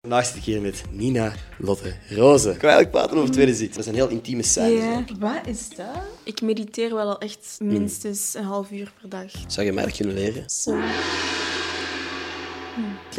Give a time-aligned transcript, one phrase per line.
[0.00, 2.50] Vandaag zit ik hier met Nina Lotte Roze.
[2.50, 3.68] Ik wil eigenlijk praten over tweede zit.
[3.68, 4.70] Dat is een heel intieme scène.
[4.70, 5.04] Ja.
[5.18, 5.86] Wat is dat?
[6.24, 9.30] Ik mediteer wel al echt minstens een half uur per dag.
[9.46, 10.50] Zou je mij dat kunnen leren?
[10.50, 10.78] Zo.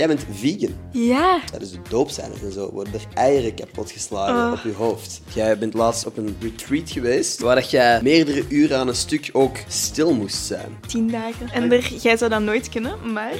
[0.01, 0.73] Jij bent vegan.
[0.91, 1.39] Ja.
[1.51, 5.21] Tijdens de doopscènes en zo worden er eieren kapot geslagen op je hoofd.
[5.33, 9.29] Jij bent laatst op een retreat geweest waar dat jij meerdere uren aan een stuk
[9.33, 10.77] ook stil moest zijn.
[10.87, 11.49] Tien dagen.
[11.53, 13.31] En er, jij zou dat nooit kunnen, maar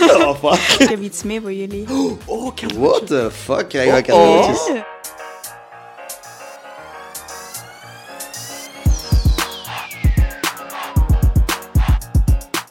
[0.16, 0.80] Oh, fuck.
[0.80, 1.84] ik heb iets mee voor jullie.
[2.26, 3.68] Oh, What the fuck?
[3.68, 4.06] Krijgen wij Oh.
[4.06, 4.82] cadeautjes?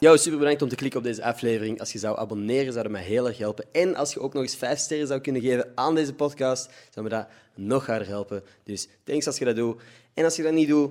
[0.00, 1.80] Yo, super bedankt om te klikken op deze aflevering.
[1.80, 3.64] Als je zou abonneren, zou dat mij heel erg helpen.
[3.72, 7.06] En als je ook nog eens vijf sterren zou kunnen geven aan deze podcast, zou
[7.06, 8.42] me dat nog harder helpen.
[8.64, 9.80] Dus thanks als je dat doet.
[10.14, 10.90] En als je dat niet doet,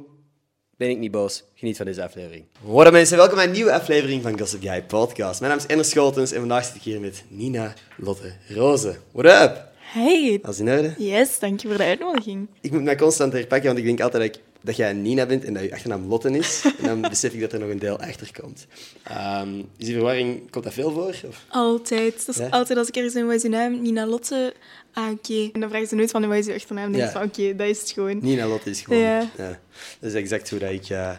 [0.77, 1.43] ben ik niet boos.
[1.53, 2.45] Geniet van deze aflevering.
[2.66, 5.39] Hoi mensen, welkom bij een nieuwe aflevering van Gossip Guy Podcast.
[5.39, 8.95] Mijn naam is Ender Scholtens en vandaag zit ik hier met Nina Lotte Roze.
[9.11, 9.66] What up?
[9.75, 10.39] Hey.
[10.41, 10.94] Alles in orde?
[10.97, 12.47] Yes, dank je voor de uitnodiging.
[12.61, 15.44] Ik moet mij constant herpakken, want ik denk altijd dat, ik, dat jij Nina bent
[15.45, 16.63] en dat je achternaam Lotte is.
[16.77, 18.67] En dan besef ik dat er nog een deel achter komt.
[19.03, 21.16] Ehm, is die verwarring, komt dat veel voor?
[21.27, 21.45] Of?
[21.50, 22.25] Altijd.
[22.25, 22.50] Dat is Ja?
[22.50, 23.81] altijd als ik ergens in uw naam?
[23.81, 24.53] Nina Lotte.
[24.98, 25.50] Ah, oké.
[25.53, 26.84] En dan vragen ze nooit van wat is uw achternaam.
[26.84, 27.20] Dan denk ik Ja.
[27.20, 28.17] van oké, dat is het gewoon.
[28.22, 29.02] Nina Lotte is gewoon...
[29.02, 29.30] Ja.
[29.38, 29.58] dat
[30.00, 31.12] is exact hoe dat ik eh,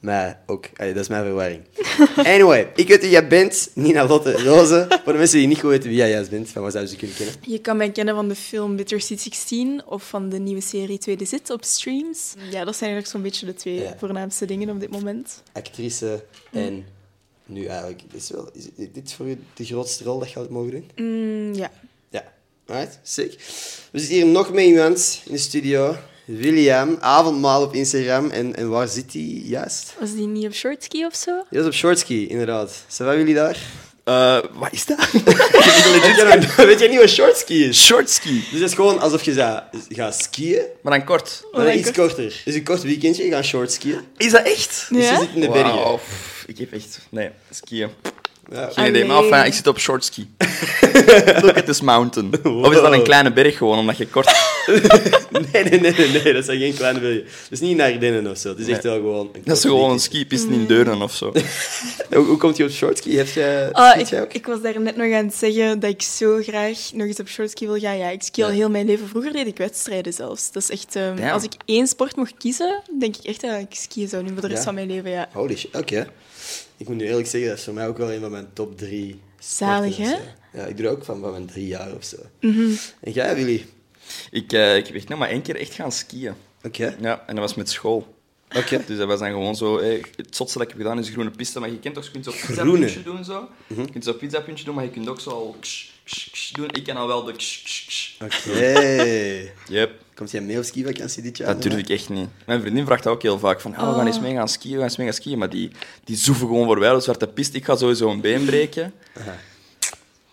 [0.00, 0.68] mij ook...
[0.76, 1.62] allee, dat is mijn verwarring.
[2.34, 3.70] Anyway, ik weet wie jij bent.
[3.74, 4.86] Nina Lotte Roze.
[5.04, 6.98] Voor de mensen die niet goed weten wie jij juist bent, van waar zouden ze
[6.98, 7.34] kunnen kennen?
[7.46, 11.24] Je kan mij kennen van de film Bittersweet 16 of van de nieuwe serie Tweede
[11.24, 12.34] Zit op streams.
[12.50, 13.94] Ja, dat zijn eigenlijk zo'n beetje de twee Ja.
[13.98, 15.42] voornaamste dingen op dit moment.
[15.52, 16.84] Actrice en...
[17.46, 20.70] Nu eigenlijk, is, wel, is dit voor u de grootste rol dat je had mogen
[20.70, 20.90] doen?
[20.96, 21.70] Mm, ja.
[22.66, 23.34] Ja, alright, sick.
[23.90, 25.96] We zitten hier nog met iemand in de studio.
[26.24, 28.30] William, avondmaal op Instagram.
[28.30, 29.94] En, en waar zit hij juist?
[30.00, 31.44] Was die niet op shortski of zo?
[31.50, 32.84] Die is op shortski, inderdaad.
[32.88, 33.58] Zijn wij jullie daar?
[34.04, 35.10] Eh, wat is dat?
[35.12, 37.84] Weet jij, weet jij niet wat shortski is?
[37.86, 38.44] Shortski.
[38.50, 41.40] Dus het is gewoon alsof je gaat skiën, Maar dan kort.
[41.42, 42.14] maar dan dan iets kort.
[42.14, 42.42] korter.
[42.44, 44.00] Dus een kort weekendje, je gaat shortskiën.
[44.16, 44.86] Is dat echt?
[44.88, 45.20] Dus je Ja?
[45.20, 45.98] zit in de bergen.
[46.46, 46.98] Ik heb echt...
[47.10, 47.88] Nee, skiën.
[48.50, 48.68] Ja.
[48.72, 49.04] Geen idee.
[49.04, 50.30] Maar enfin, ik zit op shortski.
[51.42, 52.30] Look at this mountain.
[52.44, 54.30] Of is dat een kleine berg gewoon, omdat je kort...
[55.52, 57.24] Nee, nee, nee, nee, nee, dat zijn geen kleine bergen.
[57.50, 58.48] Is niet naar Ardennen of zo.
[58.48, 59.28] Het is echt wel gewoon...
[59.32, 61.32] Een Dat is gewoon een skipiste in Deuren of zo.
[62.14, 63.16] Hoe, hoe komt je op shortski?
[63.16, 64.32] Heb je, Ah, skiet ik, jij ook?
[64.32, 67.28] ik was daar net nog aan het zeggen dat ik zo graag nog eens op
[67.28, 67.98] shortski wil gaan.
[67.98, 69.08] Ja, ik ski al heel mijn leven.
[69.08, 70.52] Vroeger deed ik wedstrijden zelfs.
[70.52, 70.96] Dat is echt...
[70.96, 74.32] ehm, als ik één sport mocht kiezen, denk ik echt dat ik skiën zou doen
[74.32, 74.64] voor de rest Ja?
[74.64, 75.10] van mijn leven.
[75.10, 75.28] Ja.
[75.32, 76.06] Holy shit, oké.
[76.82, 78.78] Ik moet nu eerlijk zeggen, dat is voor mij ook wel een van mijn top
[78.78, 79.20] drie.
[79.38, 80.04] Zalig, hè?
[80.12, 80.20] Mhm.
[80.52, 82.16] Ja, ik doe dat ook van, van mijn drie jaar of zo.
[83.00, 83.66] En jij, Willy?
[84.30, 86.34] Ik, eh, ik heb echt nog maar één keer echt gaan skiën.
[86.62, 86.96] Oké.
[87.00, 88.14] Ja, en dat was met school.
[88.56, 88.82] Oké.
[88.86, 89.78] Dus dat was dan gewoon zo...
[89.78, 92.10] eh, het zotste dat ik heb gedaan is groene piste, maar je kent toch, je
[92.10, 92.72] kunt zo'n Groene?
[92.86, 93.48] pizzapuntje doen zo.
[93.66, 96.68] Je kunt zo'n pizzapuntje doen, maar je kunt ook zo al ksh, ksh, ksh doen.
[96.70, 98.10] Ik kan al wel de ksh, ksh, ksh.
[98.20, 99.52] Oké.
[99.68, 100.00] Yep.
[100.22, 101.48] Komt jij mee op skivakantie dit jaar?
[101.48, 102.28] Dat durf ik echt niet.
[102.46, 103.60] Mijn vriendin vraagt dat ook heel vaak.
[103.60, 105.38] Van, oh, we gaan eens mee gaan skiën, we gaan eens mee gaan skiën.
[105.38, 105.70] Maar die,
[106.04, 107.56] die zoeven gewoon voorbij, de zwarte piste.
[107.56, 108.92] Ik ga sowieso een been breken.
[109.20, 109.36] Aha.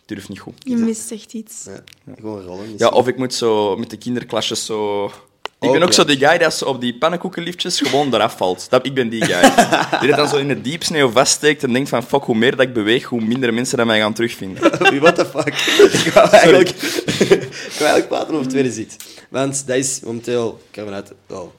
[0.06, 0.54] Durf niet goed.
[0.58, 1.66] Je mist echt iets.
[1.66, 1.82] Ja,
[2.16, 2.74] gewoon rollen.
[2.78, 5.06] Ja, of ik moet zo met de kinderklasjes zo...
[5.06, 5.94] Ik Ook ben ook ja.
[5.94, 8.70] zo die guy dat zo op die pannenkoekenliftjes gewoon eraf valt.
[8.70, 9.52] Dat, ik ben die guy.
[10.00, 12.66] Die dat dan zo in de diepsneeuw vaststeekt en denkt van fuck, hoe meer dat
[12.66, 14.62] ik beweeg, hoe minder mensen dat mij gaan terugvinden.
[15.02, 15.54] What the fuck?
[16.06, 16.70] ik wou eigenlijk,
[17.68, 18.96] eigenlijk praten over tweede zit.
[19.30, 21.53] Want dat is momenteel, ik ga vanuit, wel,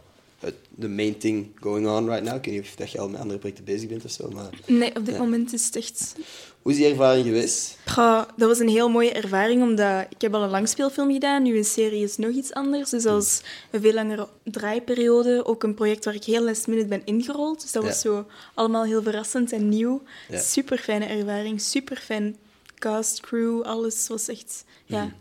[0.70, 2.36] de main thing going on right now.
[2.36, 4.48] Ik weet niet of dat je al met andere projecten bezig bent of zo, maar
[4.66, 5.20] Nee, op dit Ja.
[5.20, 6.14] moment is het echt...
[6.62, 7.76] hoe is die ervaring geweest?
[7.86, 11.42] Goh, dat was een heel mooie ervaring, omdat ik heb al een langspeelfilm gedaan.
[11.42, 12.90] Nu een serie is nog iets anders.
[12.90, 13.40] Dus dat is
[13.70, 15.46] een veel langere draaiperiode.
[15.46, 17.60] Ook een project waar ik heel last minute ben ingerold.
[17.60, 20.02] Dus dat was zo allemaal heel verrassend en nieuw.
[20.28, 20.38] Ja.
[20.40, 22.36] Super fijne ervaring, super fijn
[22.78, 25.12] cast, crew, alles was echt ja,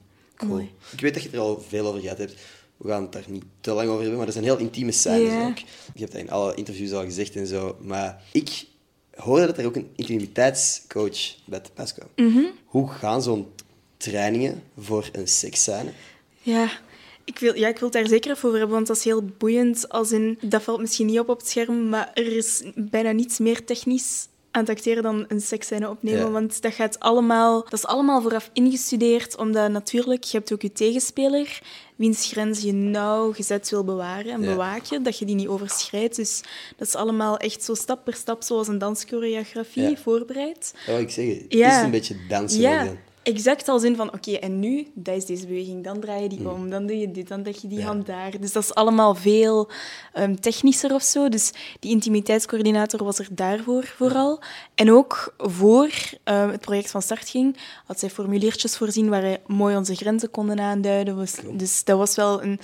[0.47, 0.71] mooi.
[0.91, 2.35] Ik weet dat je het er al veel over gehad hebt.
[2.77, 5.49] We gaan het daar niet te lang over hebben, maar dat zijn heel intieme scènes
[5.49, 5.57] ook.
[5.93, 7.77] Je hebt dat in alle interviews al gezegd en zo.
[7.81, 8.65] Maar ik
[9.15, 12.07] hoorde dat er ook een intimiteitscoach bij te pas kwam.
[12.15, 12.43] Mhm.
[12.65, 13.47] Hoe gaan zo'n
[13.97, 15.91] trainingen voor een seksscène?
[16.41, 16.71] Ja.
[17.23, 19.25] Ik wil, ja, ik wil het daar zeker even over hebben, want dat is heel
[19.37, 19.89] boeiend.
[19.89, 23.39] Als in, dat valt misschien niet op op het scherm, maar er is bijna niets
[23.39, 26.19] meer technisch aan het acteren dan een seksscène opnemen.
[26.19, 26.29] Ja.
[26.29, 30.71] Want dat, gaat allemaal, dat is allemaal vooraf ingestudeerd, omdat natuurlijk, je hebt ook je
[30.71, 31.59] tegenspeler,
[31.95, 34.49] wiens grens je nauwgezet wil bewaren en Ja.
[34.49, 36.15] bewaken, dat je die niet overschrijdt.
[36.15, 36.41] Dus
[36.77, 39.95] dat is allemaal echt zo stap per stap, zoals een danschoreografie, Ja.
[39.95, 40.71] voorbereid.
[40.73, 41.35] Dat wil ik zeggen.
[41.35, 42.61] Het is een beetje dansen.
[42.61, 42.87] Ja.
[43.23, 46.49] Exact als in van, oké, en nu, dat is deze beweging, dan draai je die
[46.49, 48.39] om, dan doe je dit, dan leg je die hand daar.
[48.39, 49.69] Dus dat is allemaal veel
[50.13, 51.29] ehm, technischer of zo.
[51.29, 54.41] Dus die intimiteitscoördinator was er daarvoor vooral.
[54.75, 55.89] En ook voor
[56.23, 60.31] ehm, het project van start ging, had zij formuliertjes voorzien waar wij mooi onze grenzen
[60.31, 61.27] konden aanduiden.
[61.51, 62.59] Dus dat was wel een,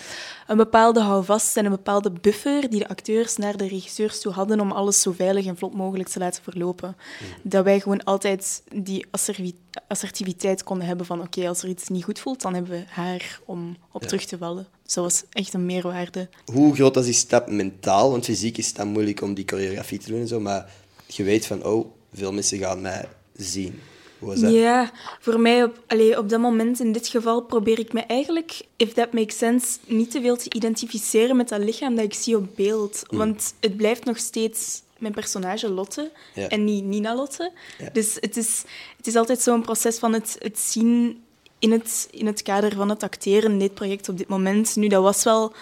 [0.47, 4.59] een bepaalde houvast en een bepaalde buffer die de acteurs naar de regisseurs toe hadden
[4.59, 6.95] om alles zo veilig en vlot mogelijk te laten verlopen.
[7.41, 12.03] Dat wij gewoon altijd die asservi- assertiviteit konden hebben van oké, als er iets niet
[12.03, 14.67] goed voelt, dan hebben we haar om op terug te vallen.
[14.83, 16.29] Dus dat was echt een meerwaarde.
[16.45, 18.11] Hoe groot was die stap mentaal?
[18.11, 20.71] Want fysiek is het dan moeilijk om die choreografie te doen en zo, maar
[21.07, 23.79] je weet van, oh, veel mensen gaan mij zien.
[24.19, 24.51] Hoe was dat?
[24.51, 28.61] Ja, voor mij op, allee, op dat moment, in dit geval, probeer ik me eigenlijk,
[28.77, 32.37] if that makes sense, niet te veel te identificeren met dat lichaam dat ik zie
[32.37, 33.03] op beeld.
[33.09, 36.47] Want het blijft nog steeds mijn personage Lotte Ja.
[36.47, 37.51] en niet Nina Lotte.
[37.77, 37.89] Ja.
[37.93, 38.63] Dus het is,
[38.97, 41.23] het is altijd zo'n proces van het, het zien
[41.59, 44.75] in het, in het kader van het acteren dit project op dit moment.
[44.75, 45.53] Nu, dat was wel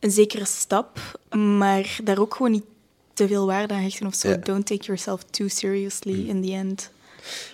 [0.00, 2.64] een zekere stap, maar daar ook gewoon niet
[3.12, 4.28] te veel waarde aan hechten of zo.
[4.28, 4.36] Ja.
[4.36, 6.90] Don't take yourself too seriously in the end.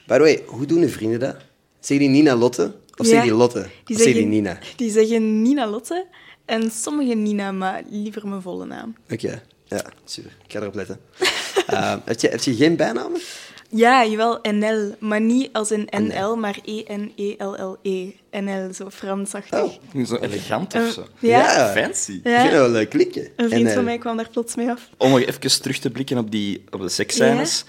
[0.07, 1.37] By the way, hoe doen de vrienden dat?
[1.81, 2.75] Zeggen die Nina Lotte?
[2.97, 3.59] Of zeggen die Lotte?
[3.59, 4.59] of zeggen die Nina?
[4.77, 6.07] Die zeggen Nina Lotte
[6.45, 8.97] en sommigen Nina, maar liever mijn volle naam.
[9.11, 9.43] Oké,
[9.77, 10.31] ja, super.
[10.47, 11.01] Ik ga erop letten.
[11.67, 13.21] Ehm, heb, je, heb je geen bijnamen?
[13.69, 16.37] Ja, jawel, NL, maar niet als een NL, NL.
[16.37, 18.11] maar E E-N-E-L-L-E.
[18.41, 19.63] NL, zo Fransachtig.
[19.63, 20.05] Oh.
[20.07, 21.07] Zo elegant Eh, of zo.
[21.19, 22.13] ja, Fancy.
[22.13, 23.29] Ik vind dat wel leuk klinken.
[23.37, 24.89] een vriend En, van eh, mij kwam daar plots mee af.
[24.97, 27.65] Om nog even terug te blikken op, die, op de seksscènes.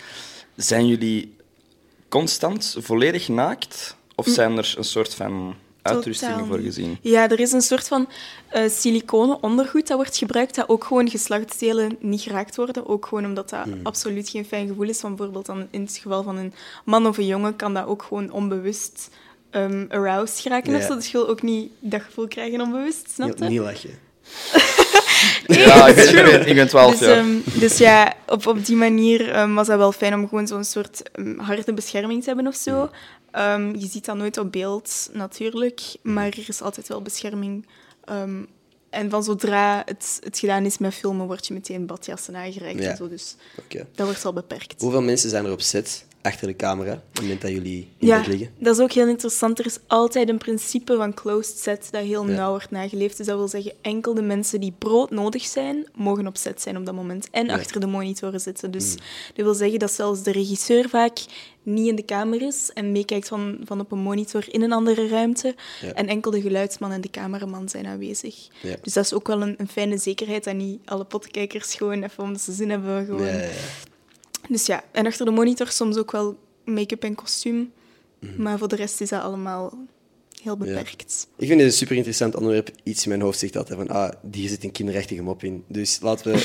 [0.56, 1.36] Zijn jullie
[2.10, 3.96] constant volledig naakt?
[4.16, 6.98] Of zijn er een soort van uitrustingen Totaal voor gezien?
[7.02, 8.08] Ja, er is een soort van
[8.50, 12.88] eh siliconen ondergoed dat wordt gebruikt, dat ook gewoon geslachtsdelen niet geraakt worden.
[12.88, 13.80] Ook gewoon omdat dat Hmm.
[13.84, 15.00] absoluut geen fijn gevoel is.
[15.00, 16.54] Van bijvoorbeeld dan in het geval van een
[16.86, 19.10] man of een jongen kan dat ook gewoon onbewust
[19.50, 20.76] ehm aroused geraken.
[20.76, 20.88] Of Ja.
[20.88, 20.96] zo.
[20.96, 23.46] Dus je wil ook niet dat gevoel krijgen onbewust, snap je?
[23.46, 23.90] niet lachen.
[25.48, 27.18] Ja, ik ben, ik ben, ik ben 12 Dus, jaar.
[27.18, 27.28] ehm,
[27.60, 31.02] dus ja, op, op die manier ehm, was dat wel fijn om gewoon zo'n soort
[31.38, 32.90] harde bescherming te hebben of zo.
[33.34, 37.68] Ehm, je ziet dat nooit op beeld, natuurlijk, maar er is altijd wel bescherming.
[38.06, 38.44] Ehm,
[38.90, 42.90] en van zodra het, het gedaan is met filmen, word je meteen badjassen aangereikt Ja.
[42.90, 43.08] en zo.
[43.10, 43.36] Dus
[43.96, 44.82] dat wordt wel beperkt.
[44.82, 48.08] Hoeveel mensen zijn er op set, achter de camera, op het moment dat jullie in
[48.08, 48.50] Ja, bed liggen?
[48.60, 49.60] dat is ook heel interessant.
[49.60, 52.36] Er is altijd een principe van closed set dat heel Ja.
[52.36, 53.18] nauw wordt nageleefd.
[53.18, 56.78] Dus dat wil zeggen, enkel de mensen die brood nodig zijn, mogen op set zijn
[56.78, 57.28] op dat moment.
[57.32, 57.54] En Ja.
[57.54, 57.60] Mm.
[57.60, 58.72] achter de monitoren zitten.
[58.72, 58.96] Dus
[59.36, 61.18] dat wil zeggen dat zelfs de regisseur vaak
[61.64, 65.08] niet in de kamer is en meekijkt van, van op een monitor in een andere
[65.08, 65.56] ruimte.
[65.82, 65.94] Ja.
[65.94, 68.48] En enkel de geluidsman en de cameraman zijn aanwezig.
[68.62, 68.76] Ja.
[68.82, 72.24] Dus dat is ook wel een, een fijne zekerheid dat niet alle potkijkers gewoon even
[72.24, 73.06] omdat ze zin hebben.
[73.06, 73.28] Gewoon.
[74.50, 77.72] Dus ja, en achter de monitor soms ook wel make-up en kostuum.
[78.20, 78.42] Mhm.
[78.42, 79.74] Maar voor de rest is dat allemaal
[80.42, 81.28] heel beperkt.
[81.38, 82.70] Ik vind dit een super interessant onderwerp.
[82.84, 85.64] Iets in mijn hoofd zegt altijd van, ah, hier zit een kinderrechtige mop in.
[85.68, 86.38] Dus laten we...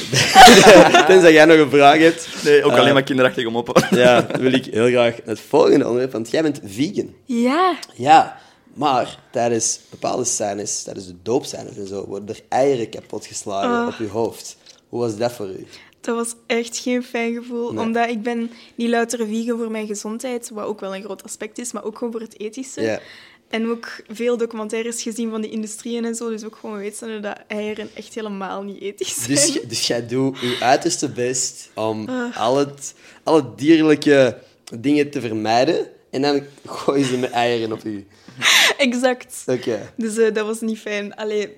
[1.06, 2.29] Tenzij jij nog een vraag hebt.
[2.45, 3.87] Nee, ook eh, alleen maar kinderachtig om op.
[3.91, 7.15] Ja, dan wil ik heel graag het volgende onderwerp, want jij bent vegan.
[7.25, 8.39] Ja, Ja,
[8.75, 13.87] maar tijdens bepaalde scènes, tijdens de doopscènes en zo, worden er eieren kapot geslagen Ah.
[13.87, 14.56] op je hoofd.
[14.89, 15.67] Hoe was dat voor u?
[16.00, 17.73] Dat was echt geen fijn gevoel.
[17.73, 17.85] Nee.
[17.85, 21.59] Omdat ik ben niet louter vegan voor mijn gezondheid, wat ook wel een groot aspect
[21.59, 22.83] is, maar ook gewoon voor het ethische.
[22.83, 23.00] Ja.
[23.49, 26.29] En ook veel documentaires gezien van die industrieën en zo.
[26.29, 29.29] Dus ook gewoon weten dat eieren echt helemaal niet ethisch zijn.
[29.29, 34.39] Dus, dus jij doet je uiterste best om al, het, alle dierlijke
[34.79, 35.89] dingen te vermijden.
[36.11, 38.06] En dan gooien ze met eieren op u.
[38.79, 39.43] exact.
[39.47, 39.93] Oké.
[39.97, 41.15] Dus eh, dat was niet fijn.
[41.15, 41.56] Allee,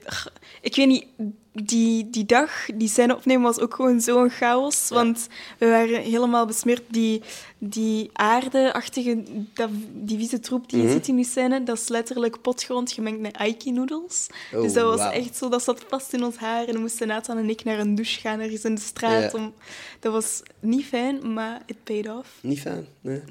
[0.61, 1.05] ik weet niet,
[1.53, 4.89] die, die dag, die scène opnemen was ook gewoon zo'n chaos.
[4.89, 5.27] Want
[5.59, 6.83] we waren helemaal besmeurd.
[6.89, 7.23] Die,
[7.59, 9.23] die aardeachtige,
[9.55, 10.93] dat, die vieze troep die je Mhm.
[10.95, 14.27] ziet in die scène, dat is letterlijk potgrond gemengd met aiki-noodles.
[14.55, 16.67] Oh, dus dat was echt zo, dat zat vast in ons haar.
[16.67, 19.33] En dan moesten Nathan en ik naar een douche gaan ergens in de straat.
[19.33, 19.39] Ja.
[19.39, 19.53] Om,
[20.01, 22.29] dat was niet fijn, maar it paid off.
[22.41, 23.21] Niet fijn, nee.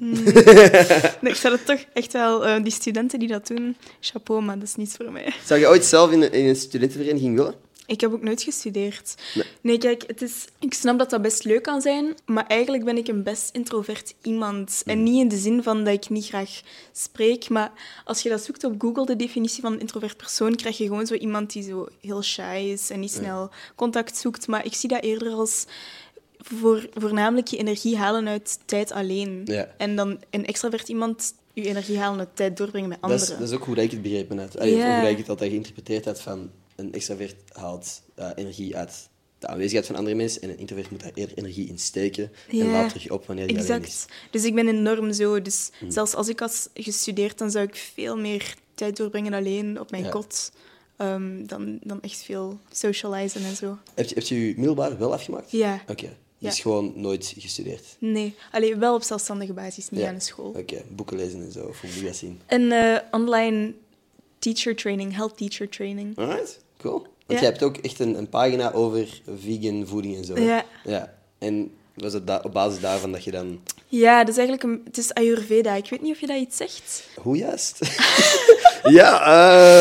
[1.20, 4.58] Nee, ik zou het toch echt wel, eh, die studenten die dat doen, chapeau, maar
[4.58, 5.32] dat is niet voor mij.
[5.44, 7.54] Zou je ooit zelf in, een- in een studentenvereniging willen?
[7.90, 9.14] Ik heb ook nooit gestudeerd.
[9.34, 9.44] Nee.
[9.60, 12.96] Nee, kijk, het is, ik snap dat dat best leuk kan zijn, maar eigenlijk ben
[12.96, 14.82] ik een best introvert iemand.
[14.84, 14.92] Mm.
[14.92, 16.60] En niet in de zin van dat ik niet graag
[16.92, 17.72] spreek, maar
[18.04, 21.06] als je dat zoekt op Google, de definitie van een introvert persoon, krijg je gewoon
[21.06, 24.46] zo iemand die zo heel shy is en niet snel contact zoekt.
[24.46, 25.66] Maar ik zie dat eerder als
[26.38, 29.42] voor, voornamelijk je energie halen uit tijd alleen.
[29.44, 29.74] Ja.
[29.76, 33.32] En dan een extravert iemand je energie halen uit tijd doorbrengen met Dat anderen.
[33.32, 34.56] is, dat is ook hoe ik het begrepen heb.
[34.56, 35.00] Allee, Ja.
[35.00, 39.08] Hoe ik het altijd geïnterpreteerd heb van een extravert haalt eh, energie uit
[39.38, 40.42] de aanwezigheid van andere mensen.
[40.42, 42.32] En een introvert moet daar eerder energie in steken.
[42.50, 43.76] En laat terug op wanneer hij alleen is.
[43.76, 43.82] Mm.
[43.84, 44.12] Exact.
[44.30, 45.42] Dus ik ben enorm zo.
[45.42, 49.90] Dus zelfs als ik had gestudeerd, dan zou ik veel meer tijd doorbrengen alleen op
[49.90, 50.10] mijn Ja.
[50.10, 50.52] kot.
[50.96, 53.78] ehm, dan, dan echt veel socializen en zo.
[53.94, 55.50] Heb je, heb je je middelbaar wel afgemaakt?
[55.50, 55.82] Ja.
[55.88, 56.16] Oké.
[56.38, 56.48] Ja.
[56.48, 57.84] Dus gewoon nooit gestudeerd?
[57.98, 60.48] Nee, alleen wel op zelfstandige basis, niet aan de school.
[60.56, 61.64] Oké, boeken lezen en zo.
[61.66, 62.40] Of hoe moet je dat zien?
[62.46, 63.72] Een eh, online
[64.38, 66.18] teacher training, health teacher training.
[66.18, 67.06] Alright, cool.
[67.26, 70.34] Want je hebt ook echt een, een pagina over vegan voeding en zo.
[70.34, 70.40] hè?
[70.40, 70.64] Ja.
[70.84, 71.14] ja.
[71.38, 73.60] En was het da- op basis daarvan dat je dan...
[73.86, 75.74] Ja, dat is eigenlijk een, het is Ayurveda.
[75.74, 77.08] Ik weet niet of je dat iets zegt.
[77.16, 77.78] Hoe juist?
[78.98, 79.22] ja,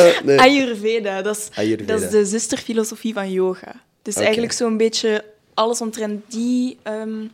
[0.09, 0.39] eh nee.
[0.39, 1.93] Ayurveda, dat is, Ayurveda.
[1.93, 3.81] dat is de zusterfilosofie van yoga.
[4.01, 4.23] Dus Oké.
[4.23, 7.25] eigenlijk zo'n beetje alles omtrent die, ehm,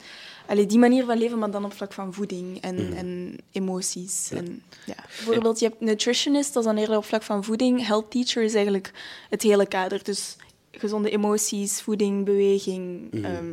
[0.47, 2.93] allee, die manier van leven, maar dan op vlak van voeding en, Mhm.
[2.97, 4.29] en emoties.
[4.31, 4.95] En, ja.
[5.25, 7.87] Bijvoorbeeld, je hebt nutritionist, dat is dan eerder op vlak van voeding.
[7.87, 8.91] Health teacher is eigenlijk
[9.29, 10.03] het hele kader.
[10.03, 10.35] Dus
[10.71, 13.45] gezonde emoties, voeding, beweging, ehm,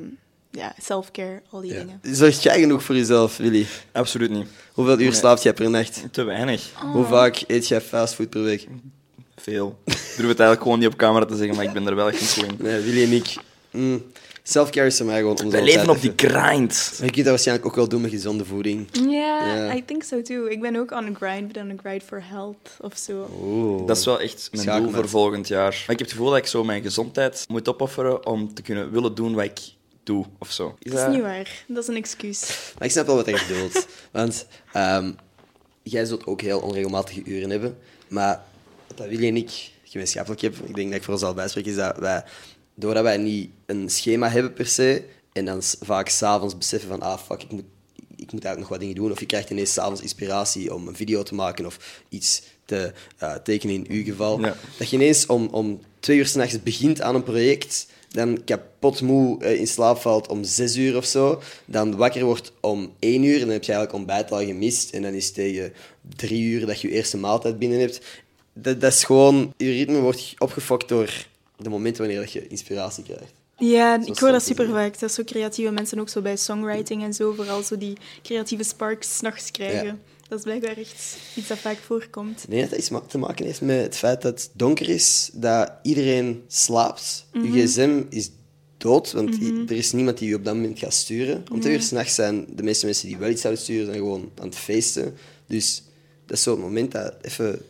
[0.50, 1.72] ja, self-care, al die.
[1.72, 1.78] Ja.
[1.78, 2.00] dingen.
[2.02, 3.66] Zorg jij genoeg voor jezelf, Willy?
[3.92, 4.46] Absoluut niet.
[4.72, 5.12] Hoeveel uur Nee.
[5.12, 6.02] slaapt jij per nacht?
[6.10, 6.70] Te weinig.
[6.92, 8.66] Hoe vaak eet jij fastfood per week?
[9.36, 9.78] Veel.
[9.84, 12.08] Ik durf het eigenlijk gewoon niet op camera te zeggen, maar ik ben er wel
[12.08, 12.54] echt niet zo in.
[12.58, 13.34] Nee, Willy en ik...
[13.70, 14.02] Mm,
[14.42, 15.36] self-care is voor mij gewoon...
[15.38, 16.94] zo leven op die grind.
[16.98, 18.88] Maar je kunt dat waarschijnlijk ook wel doen met gezonde voeding.
[18.92, 19.74] Ja, Ja.
[19.74, 20.44] I think so too.
[20.46, 23.28] Ik ben ook on a grind, but on a grind for health of zo.
[23.42, 23.86] Oeh.
[23.86, 25.00] Dat is wel echt mijn Schakel doel met.
[25.00, 25.70] voor volgend jaar.
[25.70, 28.90] Maar ik heb het gevoel dat ik zo mijn gezondheid moet opofferen om te kunnen
[28.92, 29.60] willen doen wat ik
[30.02, 30.76] doe, of zo.
[30.78, 31.64] Is Dat is niet waar.
[31.66, 32.72] Dat is een excuus.
[32.78, 33.86] Maar ik snap wel wat je bedoelt.
[34.10, 35.12] Want ehm,
[35.82, 37.78] jij zult ook heel onregelmatige uren hebben.
[38.08, 38.40] Maar
[38.88, 41.66] wat dat Willy en ik gemeenschappelijk hebben, ik denk dat ik voor ons al bijspreek,
[41.66, 42.24] is dat wij,
[42.74, 45.02] doordat wij niet een schema hebben per se,
[45.32, 47.64] en dan s- vaak s'avonds beseffen van, ah fuck, ik moet,
[48.16, 49.10] ik moet eigenlijk nog wat dingen doen.
[49.10, 53.34] Of je krijgt ineens s'avonds inspiratie om een video te maken of iets te eh,
[53.34, 54.40] tekenen in uw geval.
[54.40, 54.56] Ja.
[54.78, 59.44] Dat je ineens om, om twee uur s'nachts begint aan een project, dan kapot moe
[59.44, 63.34] eh, in slaap valt om zes uur of zo, dan wakker wordt om één uur
[63.34, 65.72] en dan heb je eigenlijk ontbijt al gemist en dan is het tegen
[66.16, 68.00] drie uur dat je je eerste maaltijd binnen hebt.
[68.54, 71.26] Dat, dat is gewoon, je ritme wordt opgefokt door
[71.62, 73.32] de momenten wanneer je inspiratie krijgt.
[73.58, 74.98] Ja, Zo ik hoor dat super vaak.
[74.98, 79.16] Dat zo creatieve mensen ook zo bij songwriting en zo, vooral zo die creatieve sparks
[79.16, 79.86] s'nachts krijgen.
[79.86, 79.96] Ja.
[80.28, 82.42] Dat is blijkbaar echt iets dat vaak voorkomt.
[82.42, 85.30] Ik denk dat dat iets te maken heeft met het feit dat het donker is,
[85.32, 87.26] dat iedereen slaapt.
[87.32, 88.30] Je gsm is
[88.78, 91.44] dood, want i- er is niemand die je op dat moment gaat sturen.
[91.52, 94.30] Om twee uur s'nachts zijn de meeste mensen die wel iets zouden sturen, zijn gewoon
[94.40, 95.14] aan het feesten.
[95.46, 95.82] Dus
[96.26, 97.60] dat is zo het moment dat even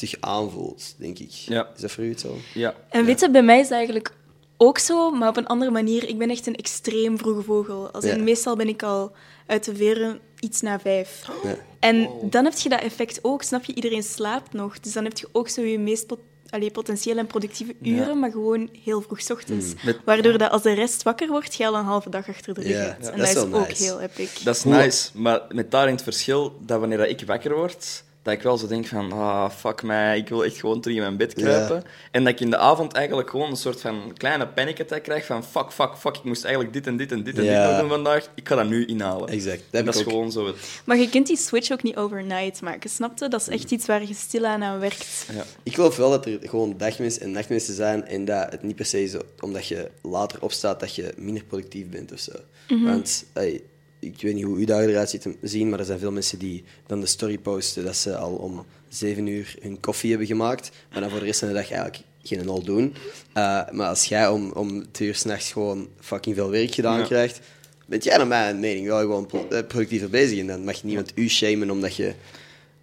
[0.00, 1.30] rustig aanvoelt, denk ik.
[1.30, 1.68] Ja.
[1.74, 2.36] Is dat voor u het zo?
[2.54, 2.74] Ja.
[2.88, 4.12] En weet je, bij mij is dat eigenlijk
[4.56, 6.08] ook zo, maar op een andere manier.
[6.08, 7.90] Ik ben echt een extreem vroege vogel.
[7.90, 8.24] Als in.
[8.24, 9.12] Meestal ben ik al
[9.46, 11.22] uit de veren iets na vijf.
[11.42, 11.56] Ja.
[11.80, 13.74] En dan heb je dat effect ook, snap je?
[13.74, 14.80] Iedereen slaapt nog.
[14.80, 16.18] Dus dan heb je ook zo je meest pot
[16.50, 18.14] allee, potentiële en productieve uren, Ja.
[18.14, 19.72] maar gewoon heel vroeg 's ochtends.
[19.84, 22.60] Met- Waardoor dat als de rest wakker wordt, je al een halve dag achter de
[22.60, 23.04] rug Ja, hebt.
[23.06, 23.10] ja.
[23.12, 23.82] En Dat dat is ook nice.
[23.82, 24.28] heel epic.
[24.44, 28.34] Dat is nice, maar met daarin het verschil dat wanneer dat ik wakker word, dat
[28.34, 31.16] ik wel zo denk van, ah, fuck mij, ik wil echt gewoon terug in mijn
[31.16, 31.82] bed kruipen.
[32.10, 35.26] En dat ik in de avond eigenlijk gewoon een soort van kleine panic attack krijg
[35.26, 37.78] van, fuck, fuck, fuck, ik moest eigenlijk dit en dit en dit en dit nog
[37.78, 38.30] doen vandaag.
[38.34, 39.28] Ik ga dat nu inhalen.
[39.28, 39.62] Exact.
[39.70, 40.08] Dat is ook.
[40.08, 40.56] gewoon zo het...
[40.84, 43.28] Maar je kunt die switch ook niet overnight maken, snap je?
[43.28, 45.26] Dat is echt iets waar je stilaan aan werkt.
[45.32, 45.44] Ja.
[45.62, 48.86] Ik geloof wel dat er gewoon dagmensen en nachtmensen zijn en dat het niet per
[48.86, 52.32] se is omdat je later opstaat dat je minder productief bent of zo.
[52.68, 53.62] Want ey,
[54.04, 56.38] ik weet niet hoe uw dagen eruit ziet te zien, maar er zijn veel mensen
[56.38, 60.70] die dan de story posten dat ze al om zeven uur hun koffie hebben gemaakt,
[60.92, 62.94] maar dan voor de rest van de dag eigenlijk geen nul doen.
[63.32, 67.04] Eh, maar als jij om, om twee uur s'nachts gewoon fucking veel werk gedaan Ja.
[67.04, 67.40] krijgt,
[67.86, 71.12] bent jij naar mijn mening wel gewoon pro- eh, productiever bezig en dan mag niemand
[71.14, 72.12] u shamen omdat je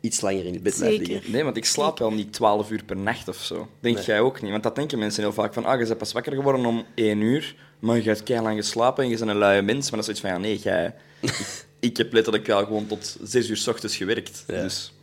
[0.02, 1.14] iets langer in het bed blijft Zeker.
[1.14, 1.32] liggen.
[1.32, 3.68] Nee, want ik slaap wel niet 12 uur per nacht of zo.
[3.80, 4.06] Denk Nee.
[4.06, 4.52] jij ook niet?
[4.52, 7.22] Want dat denken mensen heel vaak van, ah, je bent pas wakker geworden om 1
[7.22, 9.92] uur, maar je hebt keihard lang geslapen en je bent een luie mens.
[9.92, 10.94] Maar dat is zoiets van, ja, nee, jij...
[11.80, 14.44] ik, heb letterlijk wel gewoon tot 6 uur s ochtends gewerkt.
[14.48, 14.62] Ja.
[14.62, 14.94] Dus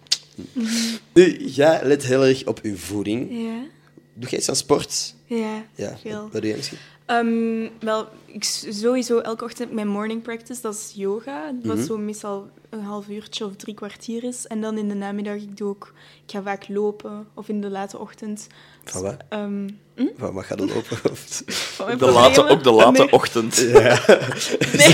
[1.14, 3.30] Nu, jij let heel erg op uw voeding.
[3.30, 3.62] Ja,
[4.14, 5.14] Doe jij iets aan sport?
[5.26, 6.22] ja, Ja, veel.
[6.22, 6.78] wat doe jij misschien?
[7.08, 11.52] Ehm, wel, ik sowieso elke ochtend mijn morning practice, dat is yoga.
[11.62, 11.86] Wat Mhm.
[11.86, 14.46] zo meestal een half uurtje of drie kwartier is.
[14.46, 15.92] En dan in de namiddag, ik doe ook,
[16.26, 18.46] ik ga vaak lopen of in de late ochtend.
[18.84, 19.16] Van wat?
[19.28, 19.68] Ehm,
[20.18, 20.96] Van wat gaat het lopen?
[21.76, 23.54] Van de late, ook de late Nee, ochtend.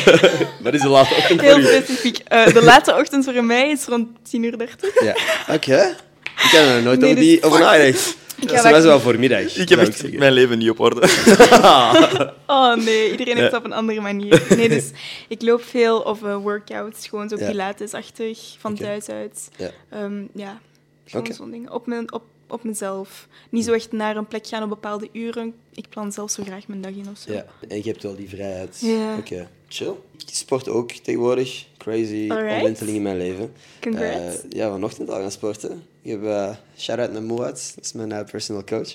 [0.64, 2.18] Wat is de late ochtend Heel specifiek.
[2.18, 5.02] Eh, de late ochtend voor mij is rond 10 uur 30.
[5.02, 5.16] Ja,
[5.54, 5.97] oké.
[6.37, 8.16] Ik heb er nooit Nee, over, dus- die, over nagedacht.
[8.41, 9.57] Dat is best wel voor middag.
[9.57, 11.09] Ik heb echt mijn leven niet op orde.
[12.47, 14.43] Oh nee, iedereen heeft het op een andere manier.
[14.57, 14.91] Nee, dus
[15.29, 17.47] ik loop veel of eh, workouts, gewoon zo Ja.
[17.49, 19.49] pilatesachtig, van thuis uit.
[19.57, 19.71] Ja.
[19.88, 20.61] Ehm, ja.
[21.05, 21.71] Gewoon zo'n ding.
[21.71, 23.29] Op, mijn, op, op mezelf.
[23.50, 25.55] Niet zo echt naar een plek gaan op bepaalde uren.
[25.75, 27.33] Ik plan zelf zo graag mijn dag in of zo.
[27.33, 28.79] Ja, en je hebt wel die vrijheid.
[28.81, 29.17] Ja.
[29.19, 29.93] Oké, chill.
[30.26, 31.64] Ik sport ook tegenwoordig.
[31.79, 32.57] Crazy Alright.
[32.57, 33.53] omwenteling in mijn leven.
[33.81, 34.37] Congrats.
[34.43, 35.83] Eh, ja, vanochtend al gaan sporten.
[36.04, 38.94] Ik heb uh, shout-out naar Moat, dat is mijn eh, personal coach.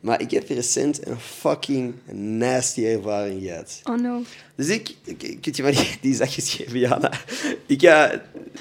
[0.00, 3.80] Maar ik heb recent een fucking nasty ervaring gehad.
[3.84, 4.22] Oh no.
[4.54, 7.10] Dus ik, ik, ik je die, die zakjes geven, Jana.
[7.66, 8.04] Ik eh,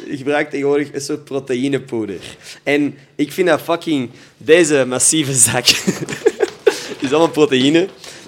[0.10, 2.38] gebruik tegenwoordig een soort proteïnepoeder.
[2.64, 5.68] En ik vind dat fucking deze massieve zak.
[7.02, 7.88] is allemaal proteïne.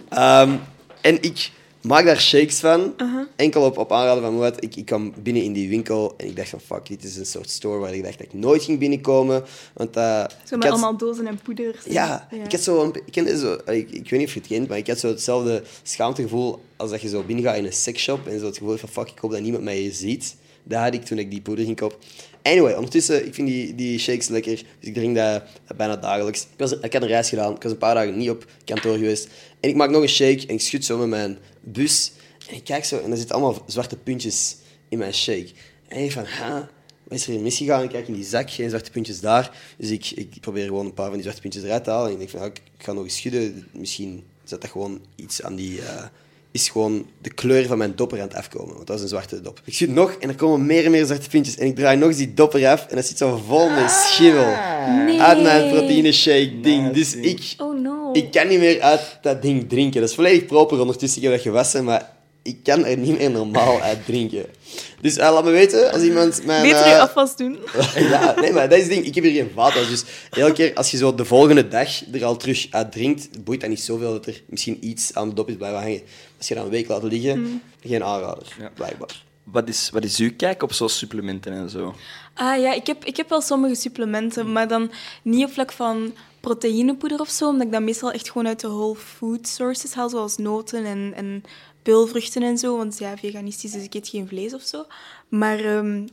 [0.09, 0.55] Ehm,
[1.01, 2.93] en ik maak daar shakes van.
[3.35, 4.63] Enkel op, op aanraden van Moed.
[4.63, 7.25] Ik, ik kwam binnen in die winkel en ik dacht van fuck, dit is een
[7.25, 9.43] soort store waar ik dacht dat ik nooit ging binnenkomen.
[9.73, 11.85] Want eh, Zo met had- allemaal dozen en poeders.
[11.85, 14.49] ja, ik had zo, een, ik, kende zo ik, ik weet niet of je het
[14.49, 18.27] kent, maar ik had zo hetzelfde schaamtegevoel als dat je zo binnengaat in een seksshop
[18.27, 20.35] en zo het gevoel van fuck, ik hoop dat niemand mij ziet.
[20.63, 21.97] Dat had ik toen ik die poeder ging kopen.
[22.41, 25.43] Anyway, ondertussen, ik vind die, die shakes lekker, dus ik drink dat
[25.75, 26.41] bijna dagelijks.
[26.41, 28.97] Ik, was, ik had een reis gedaan, ik was een paar dagen niet op kantoor
[28.97, 29.27] geweest.
[29.59, 32.11] En ik maak nog een shake en ik schud zo met mijn bus.
[32.49, 34.55] En ik kijk zo en er zitten allemaal zwarte puntjes
[34.89, 35.49] in mijn shake.
[35.87, 36.69] En ik van, ha,
[37.03, 37.83] wat is er hier misgegaan?
[37.83, 39.51] Ik kijk in die zak, geen zwarte puntjes daar.
[39.77, 42.07] Dus ik, ik probeer gewoon een paar van die zwarte puntjes eruit te halen.
[42.07, 43.67] En ik denk van, ik ga nog eens schudden.
[43.71, 45.81] Misschien zet dat gewoon iets aan die...
[45.81, 46.05] eh,
[46.51, 48.75] is gewoon de kleur van mijn dopper aan het afkomen.
[48.75, 49.61] Want dat is een zwarte dop.
[49.63, 51.57] Ik schud nog en er komen meer en meer zwarte puntjes.
[51.57, 54.53] En ik draai nog eens die dopper af en dat zit zo vol met schimmel.
[55.05, 55.21] Nee.
[55.21, 56.91] Uit mijn proteïne shake ding.
[56.91, 58.09] Dus ik, Oh no.
[58.13, 60.01] ik kan niet meer uit dat ding drinken.
[60.01, 61.17] Dat is volledig proper ondertussen.
[61.17, 64.45] Ik heb dat gewassen, maar ik kan er niet meer normaal uit drinken.
[65.01, 66.61] Dus eh, laat me weten als iemand mijn...
[66.61, 67.59] Beter eh, je afwas doen.
[67.95, 69.05] ja, nee, maar dat is het ding.
[69.05, 69.89] Ik heb hier geen vaatwas.
[69.89, 73.61] Dus elke keer als je zo de volgende dag er al terug uit drinkt, boeit
[73.61, 76.01] dat niet zoveel dat er misschien iets aan de dop is blijven hangen.
[76.37, 78.69] Als je dat een week laat liggen, geen aanrader, Ja.
[78.75, 79.23] blijkbaar.
[79.43, 81.95] Wat is, wat is uw kijk op zo'n supplementen en zo?
[82.33, 84.91] Ah ja, ik heb, ik heb wel sommige supplementen, maar dan
[85.23, 88.67] niet op vlak van proteïnepoeder of zo, omdat ik dat meestal echt gewoon uit de
[88.67, 91.43] whole food sources haal, zoals noten en, en
[91.89, 92.77] peulvruchten en zo.
[92.77, 94.85] Want ja, veganistisch, dus ik eet geen vlees of zo.
[95.27, 96.07] Maar ehm,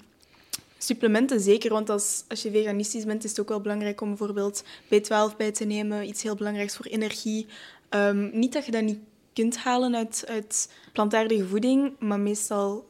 [0.79, 4.65] supplementen zeker, want als, als je veganistisch bent, is het ook wel belangrijk om bijvoorbeeld
[4.65, 6.09] B12 bij te nemen.
[6.09, 7.47] Iets heel belangrijks voor energie.
[7.89, 8.99] Ehm, niet dat je dat niet
[9.33, 12.89] kunt halen uit, uit plantaardige voeding, maar meestal...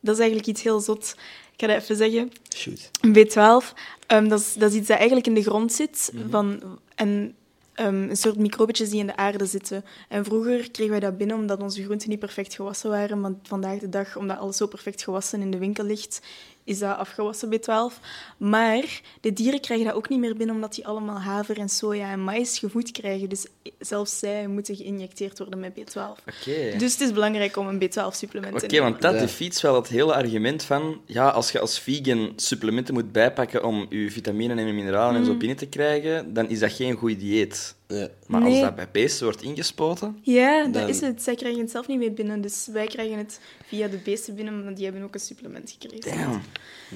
[0.00, 1.14] Dat is eigenlijk iets heel zot.
[1.52, 2.32] Ik ga dat even zeggen.
[2.54, 2.90] Shoot.
[3.06, 3.74] B12,
[4.06, 6.12] ehm, dat, is, dat is iets dat eigenlijk in de grond zit.
[6.30, 6.62] van,
[6.94, 7.34] en
[7.74, 9.84] ehm, een soort microbetjes die in de aarde zitten.
[10.08, 13.20] En vroeger kregen wij dat binnen omdat onze groenten niet perfect gewassen waren.
[13.20, 16.20] Maar vandaag de dag, omdat alles zo perfect gewassen in de winkel ligt,
[16.64, 18.00] is dat afgewassen B12.
[18.36, 22.10] Maar de dieren krijgen dat ook niet meer binnen omdat die allemaal haver en soja
[22.10, 23.28] en maïs gevoed krijgen.
[23.28, 23.46] Dus
[23.78, 25.96] zelfs zij moeten geïnjecteerd worden met B12.
[25.96, 26.76] Oké.
[26.78, 28.90] Dus het is belangrijk om een B12-supplement Oké, te nemen.
[28.90, 29.20] want dat Ja.
[29.20, 31.00] defeats wel het hele argument van...
[31.06, 35.26] Ja, als je als vegan supplementen moet bijpakken om je vitaminen en je mineralen en
[35.26, 37.74] zo binnen te krijgen, dan is dat geen goed dieet.
[37.90, 38.08] Ja.
[38.26, 40.18] Maar als dat bij beesten wordt ingespoten...
[40.22, 41.22] Ja, dat Dan- is het.
[41.22, 42.40] Zij krijgen het zelf niet meer binnen.
[42.40, 46.18] Dus wij krijgen het via de beesten binnen, maar die hebben ook een supplement gekregen.
[46.18, 46.42] Damn.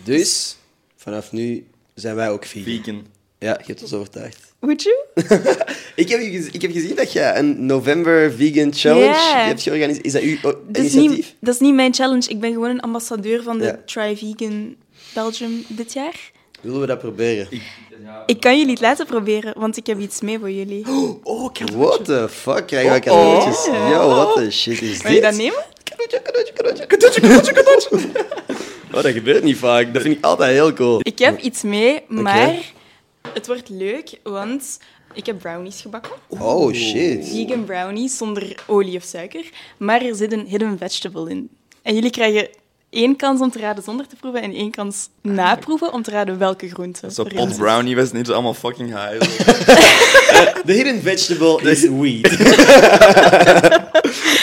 [0.05, 0.57] Dus,
[0.97, 2.65] vanaf nu zijn wij ook vegan.
[2.83, 3.07] Vegan.
[3.39, 4.55] Ja, je hebt ons overtuigd.
[4.59, 4.97] Would you?
[5.97, 6.21] Ik heb,
[6.53, 10.05] ik heb gezien dat je een November Vegan Challenge hebt georganiseerd.
[10.07, 11.11] Is dat uw Dat is, initiatief?
[11.17, 12.29] niet, dat is niet mijn challenge.
[12.29, 13.81] Ik ben gewoon een ambassadeur van de Ja.
[13.85, 14.75] Try Vegan
[15.15, 16.31] Belgium dit jaar.
[16.61, 17.47] Willen we dat proberen?
[17.51, 17.63] Ik
[18.39, 20.85] kan jullie het laten proberen, want ik heb iets mee voor jullie.
[21.23, 22.67] Oh, ik had What the fuck?
[22.67, 23.27] Krijgen we Oh, oh.
[23.27, 23.67] cadeautjes?
[23.67, 25.41] Yo, what the shit is Wil je dat dit?
[25.41, 25.65] nemen?
[25.85, 26.87] Cadeautje, cadeautje, cadeautje.
[26.87, 28.09] Cadeautje, cadeautje, cadeautje.
[28.95, 29.93] Oh, dat gebeurt niet vaak.
[29.95, 30.99] Dat vind ik altijd heel cool.
[31.03, 32.73] Ik heb iets mee, maar
[33.33, 34.79] het wordt leuk, want
[35.15, 36.13] ik heb brownies gebakken.
[36.29, 37.29] Oh, shit.
[37.29, 39.45] Vegan brownies zonder olie of suiker.
[39.79, 41.49] Maar er zit een hidden vegetable in.
[41.83, 42.49] En jullie krijgen
[42.95, 46.39] één kans om te raden zonder te proeven en één kans naproeven om te raden
[46.39, 47.11] welke groente.
[47.11, 49.19] Zo'n erin pot brownie was niet zo allemaal fucking high.
[50.65, 52.29] The hidden vegetable is weed.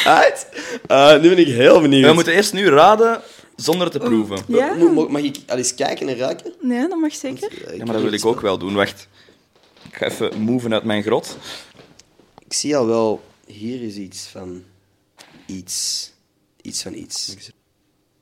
[0.06, 0.46] Alright.
[0.88, 2.06] Uh, nu ben ik heel benieuwd.
[2.08, 3.22] We moeten eerst nu raden
[3.56, 4.38] zonder te proeven.
[4.48, 4.74] Ja?
[4.74, 6.54] Mo- Mag ik al eens kijken en ruiken?
[6.62, 7.52] Nee, dat mag zeker.
[7.78, 8.74] Ja, maar dat wil ik ook wel doen.
[8.74, 9.08] Wacht.
[9.90, 11.38] Ik ga even moven uit mijn grot.
[12.46, 14.64] Ik zie al wel, hier is iets van
[15.46, 16.12] iets.
[16.62, 17.36] Iets van iets.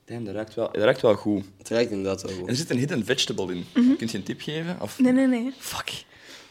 [0.09, 1.43] Damn, dat ruikt wel, dat ruikt wel goed.
[1.57, 2.57] Het ruikt inderdaad wel En er goed.
[2.57, 3.65] zit een hidden vegetable in.
[3.97, 4.77] Kunt je een tip geven?
[4.81, 4.99] Of...
[4.99, 5.53] Nee, nee, nee.
[5.59, 5.91] Fuck.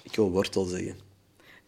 [0.03, 0.97] Ik wil wortel zeggen.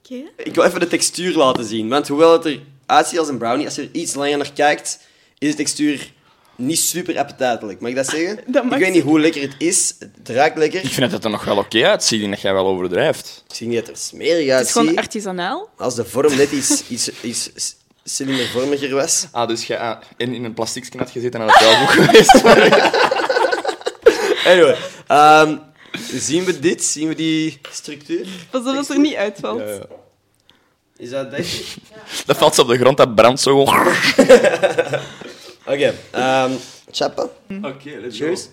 [0.04, 0.22] Oké.
[0.36, 1.88] Ik wil even de textuur laten zien.
[1.88, 2.44] Want hoewel het
[2.86, 5.00] eruit ziet als een brownie, als je er iets langer naar kijkt,
[5.38, 6.12] is de textuur
[6.56, 7.80] niet super appetijtelijk.
[7.80, 8.38] Mag ik dat zeggen?
[8.52, 9.94] Dat mag ik weet niet hoe lekker het is.
[9.98, 10.84] Het ruikt lekker.
[10.84, 13.44] Ik vind dat het er nog wel oké uitziet en dat jij wel overdrijft.
[13.48, 14.72] Ik zie niet dat het er smerig Het is uitziet.
[14.76, 15.68] gewoon artisanaal.
[15.76, 17.50] Als de vorm net iets, iets, iets
[18.14, 19.26] cilindervormiger was.
[19.30, 22.42] Ah, dus jij ah, in, in een plastic had gezeten en had het goed geweest.
[24.44, 25.56] Anyway, ehm,
[25.98, 26.84] Zien we dit?
[26.84, 28.26] Zien we die structuur?
[28.50, 29.88] Pas op dat het er niet uitvalt.
[30.96, 31.46] Is dat denk
[32.26, 33.86] Dat valt ze op de grond, dat brandt zo gewoon.
[35.74, 35.94] Oké.
[36.10, 36.52] ehm
[36.90, 37.30] chappen.
[37.62, 38.42] Oké, let's Cheers.
[38.42, 38.48] go.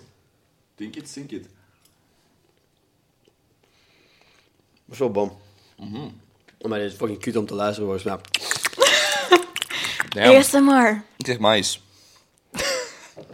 [0.76, 1.48] Think it, think it.
[4.86, 5.38] Dat is wel bom.
[6.62, 8.18] Maar dit is fucking cute om te luisteren, volgens mij.
[10.18, 11.04] Ja, ASMR.
[11.18, 11.82] ik zeg mais.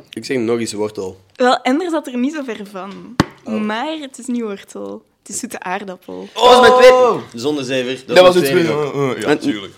[0.10, 1.19] Ik zeg nog eens wortel.
[1.36, 3.15] Wel, Ender zat er niet zo ver van.
[3.65, 5.06] Maar het is niet wortel.
[5.19, 6.30] Het is zoete aardappel.
[6.34, 7.19] Dat was mijn tweede.
[7.34, 8.04] Zonder zever.
[8.08, 8.89] Dat was mijn het tweede.
[8.91, 9.19] tweede.
[9.22, 9.74] Ja, En- tuurlijk.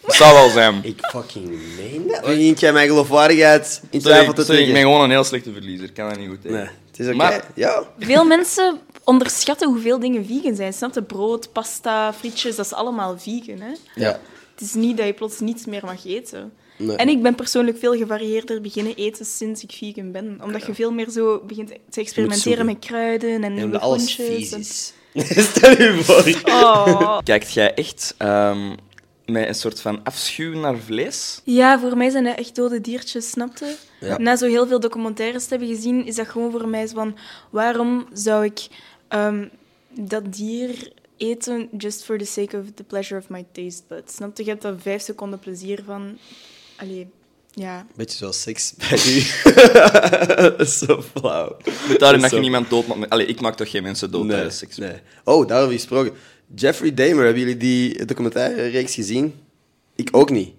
[0.00, 0.80] Dat zou wel zijn.
[0.82, 2.20] Ik fucking meen dat.
[2.20, 5.86] Begint jij mijn geloofwaardigheid in twijfel te ik ben gewoon een heel slechte verliezer.
[5.88, 6.56] Ik kan dat niet goed tegen.
[6.56, 7.16] Nee, het is oké.
[7.16, 7.82] Maar- Ja.
[7.98, 10.72] Veel mensen onderschatten hoeveel dingen vegan zijn.
[10.72, 11.02] Snap je?
[11.02, 13.60] Brood, pasta, frietjes, dat is allemaal vegan.
[13.60, 13.72] Hè?
[13.94, 14.20] Ja.
[14.52, 16.52] Het is niet dat je plots niets meer mag eten.
[16.78, 16.96] Nee.
[16.96, 20.40] En ik ben persoonlijk veel gevarieerder beginnen eten sinds ik vegan ben.
[20.42, 24.92] Omdat je veel meer zo begint te experimenteren met kruiden en nieuwe alles en- is.
[25.50, 26.52] Stel je voor.
[26.52, 27.18] Oh.
[27.24, 28.76] Kijkt jij echt ehm,
[29.26, 31.40] met een soort van afschuw naar vlees?
[31.44, 33.76] Ja, voor mij zijn dat echt dode diertjes, snapte?
[34.00, 34.18] Ja.
[34.18, 37.16] Na zo heel veel documentaires te hebben gezien, is dat gewoon voor mij van...
[37.50, 38.66] Waarom zou ik
[39.08, 39.48] ehm,
[39.90, 44.14] dat dier eten just for the sake of the pleasure of my taste buds?
[44.14, 44.42] Snapte?
[44.44, 46.18] Je hebt daar vijf seconden plezier van.
[46.76, 47.06] Allee,
[47.50, 47.86] ja.
[47.96, 49.20] Beetje zoals seks bij u.
[50.86, 51.56] Zo flauw.
[51.88, 52.36] Met daarin dat Zo.
[52.36, 52.84] je niemand dood.
[53.08, 54.76] Allee, ik maak toch geen mensen dood Nee, tijdens seks?
[54.76, 54.94] nee.
[55.24, 56.12] Oh, daarover gesproken.
[56.54, 59.34] Jeffrey Dahmer, hebben jullie die documentaire reeks gezien?
[59.94, 60.50] Ik ook niet.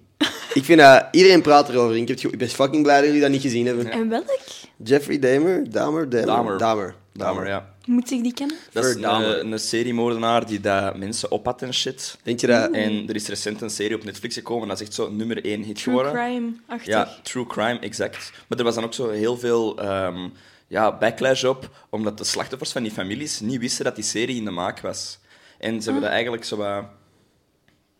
[0.54, 1.08] Ik vind dat...
[1.12, 1.96] Iedereen praat erover.
[1.96, 3.92] Ik, heb het ik ben fucking blij dat jullie dat niet gezien hebben.
[3.92, 4.40] En welk?
[4.84, 5.70] Jeffrey Dahmer?
[5.70, 6.10] Dahmer?
[6.10, 6.28] Dahmer?
[6.28, 6.58] Dahmer.
[6.58, 6.96] Dahmer.
[7.14, 7.74] Dahmer, ja.
[7.86, 8.58] Moet ik die kennen?
[8.72, 12.18] Dat is een, een seriemoordenaar die dat mensen opat en shit.
[12.24, 12.72] Denk je dat...
[12.72, 15.62] En er is recent een serie op Netflix gekomen, dat is echt zo nummer één
[15.62, 16.14] hit True geworden.
[16.14, 16.88] crime-achtig.
[16.88, 18.32] Ja, true crime, exact.
[18.48, 20.30] Maar er was dan ook zo heel veel ehm,
[20.68, 24.46] ja, backlash op, omdat de slachtoffers van die families niet wisten dat die serie in
[24.46, 25.20] de maak was.
[25.60, 26.84] En ze hebben dat eigenlijk zo wat...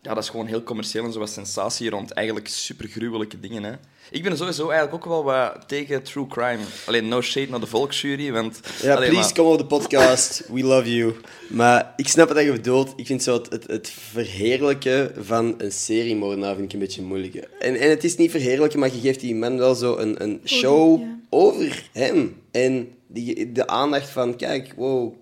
[0.04, 3.62] Ja, dat is gewoon heel commercieel en zo wat sensatie rond eigenlijk super gruwelijke dingen.
[3.62, 3.72] Hè.
[4.10, 6.58] Ik ben sowieso eigenlijk ook wel wat tegen true crime.
[6.86, 8.60] Alleen no shade naar de volksjury, want...
[8.82, 10.48] Ja, Allee, please, maar- kom op de podcast.
[10.52, 11.14] We love you.
[11.48, 12.92] Maar ik snap wat je bedoelt.
[12.96, 17.34] Ik vind zo het, het, het verheerlijken van een seriemoordenaar vind ik een beetje moeilijk.
[17.34, 20.40] En, en het is niet verheerlijken, maar je geeft die man wel zo een, een
[20.44, 21.18] show ja.
[21.28, 22.36] over hem.
[22.50, 25.14] En die, de aandacht van, kijk, wow.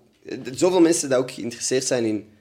[0.53, 2.31] Zoveel mensen die ook geïnteresseerd zijn in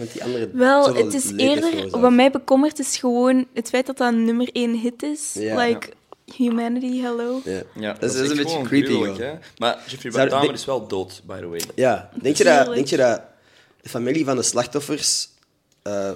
[0.00, 0.50] die andere...
[0.52, 2.00] Wel, het is eerder...
[2.00, 5.32] Wat mij bekommert is gewoon het feit dat dat een nummer één hit is.
[5.34, 5.64] Ja.
[5.64, 5.92] like,
[6.36, 7.40] humanity, hello.
[7.44, 7.62] Ja.
[7.74, 8.86] Ja, dat is, dat is echt een beetje creepy.
[8.86, 9.32] gruwelijk, hè.
[9.58, 11.60] Maar Jeffrey Dahmer is wel dood, by the way.
[11.74, 13.22] Ja, denk je, dat, denk je dat
[13.82, 15.28] de familie van de slachtoffers,
[15.82, 16.10] eh,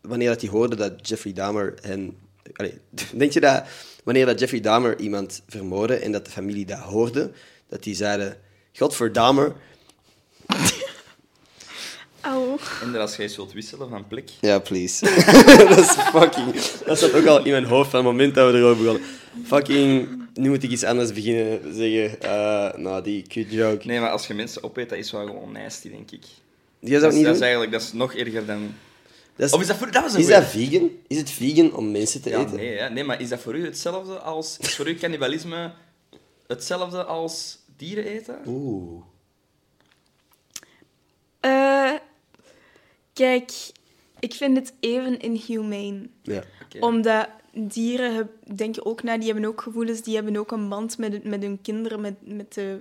[0.00, 2.16] wanneer dat die hoorden dat Jeffrey Dahmer hen...
[2.52, 2.78] Allee,
[3.14, 3.64] denk je dat
[4.04, 7.30] wanneer dat Jeffrey Dahmer iemand vermoordde en dat de familie dat hoorde,
[7.68, 8.36] dat die zeiden,
[8.72, 9.52] godverdamme...
[12.22, 12.58] Auw.
[12.82, 14.30] En als jij zult wisselen van plek...
[14.40, 15.04] Ja, please.
[15.68, 16.54] dat is fucking...
[16.86, 19.08] Dat zat ook al in mijn hoofd van het moment dat we erover begonnen.
[19.44, 20.20] Fucking...
[20.34, 22.20] Nu moet ik iets anders beginnen zeggen.
[22.20, 23.86] Eh, nou, die cute joke.
[23.86, 26.24] Nee, maar als je mensen opeet, dat is wel gewoon nasty, denk ik.
[26.80, 28.74] Die Dat is, niet dat is eigenlijk dat is nog erger dan...
[29.36, 30.40] Dat is, Of is dat voor dat was een is goeie.
[30.40, 30.90] dat vegan?
[31.06, 32.56] Is het vegan om mensen te Ja, eten?
[32.56, 32.90] nee, hè.
[32.90, 34.56] nee, maar is dat voor u hetzelfde als...
[34.60, 35.72] Is voor u cannibalisme
[36.46, 38.38] hetzelfde als dieren eten?
[38.46, 39.02] Oeh.
[41.40, 41.92] Eh,
[43.12, 43.52] kijk,
[44.20, 46.08] ik vind het even inhumane.
[46.22, 46.42] Ja.
[46.80, 50.98] Omdat dieren, denk je ook na, die hebben ook gevoelens, die hebben ook een band
[50.98, 52.80] met, met hun kinderen, met, met, de,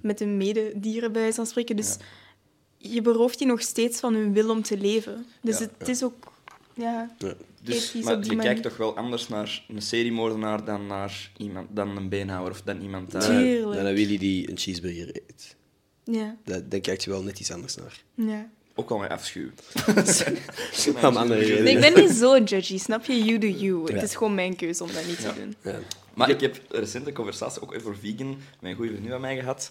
[0.00, 1.76] met hun mededieren, bij wijze van spreken.
[1.76, 1.96] Dus
[2.76, 5.26] je berooft die nog steeds van hun wil om te leven.
[5.42, 5.64] Dus Ja.
[5.64, 6.32] het, het is ook...
[6.74, 7.34] Ja, Ja.
[7.64, 8.42] Dus, maar je manier.
[8.42, 12.80] kijkt toch wel anders naar een seriemoordenaar dan naar iemand, dan een beenhouwer of dan
[12.80, 13.10] iemand...
[13.10, 13.46] dat- Tuurlijk.
[13.46, 13.76] Tuurlijk.
[13.76, 15.56] Dan een Willy die een cheeseburger eet.
[16.04, 18.02] Ja, Dat, daar kijkt je wel net iets anders naar.
[18.14, 18.50] ja.
[18.74, 19.46] Ook al met afschuw.
[21.02, 21.64] Om andere redenen.
[21.64, 23.24] Nee, ik ben niet zo judgy, snap je?
[23.24, 23.86] You do you.
[23.86, 23.94] Ja.
[23.94, 25.32] Het is gewoon mijn keuze om dat niet Ja.
[25.32, 25.54] te doen.
[25.62, 25.78] Ja.
[26.14, 28.28] Maar ik heb recent een conversatie ook over vegan
[28.60, 29.70] met een goede vriendin van mij gehad.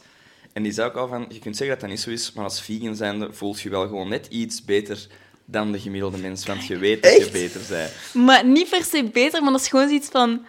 [0.54, 2.44] En die zei ook al van, je kunt zeggen dat dat niet zo is, maar
[2.44, 5.08] als vegan zijnde voelt je wel gewoon net iets beter
[5.46, 7.32] dan de gemiddelde mens, want je weet dat je Echt?
[7.32, 7.92] beter bent.
[8.14, 10.46] Maar niet per se beter, maar dat is gewoon zoiets van...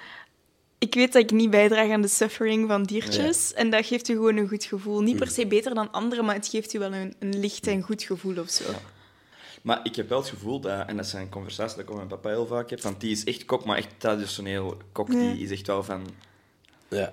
[0.82, 3.52] Ik weet dat ik niet bijdraag aan de suffering van diertjes.
[3.52, 5.00] En dat geeft je gewoon een goed gevoel.
[5.00, 7.82] Niet per se beter dan anderen, maar het geeft je wel een, een licht en
[7.82, 8.64] goed gevoel of zo.
[9.62, 11.96] Maar ik heb wel het gevoel dat, en dat is een conversatie dat ik met
[11.96, 15.12] mijn papa heel vaak heb, want die is echt kok, maar echt traditioneel kok.
[15.12, 15.18] Ja.
[15.32, 16.06] Die is echt wel van...
[16.88, 17.10] Ja.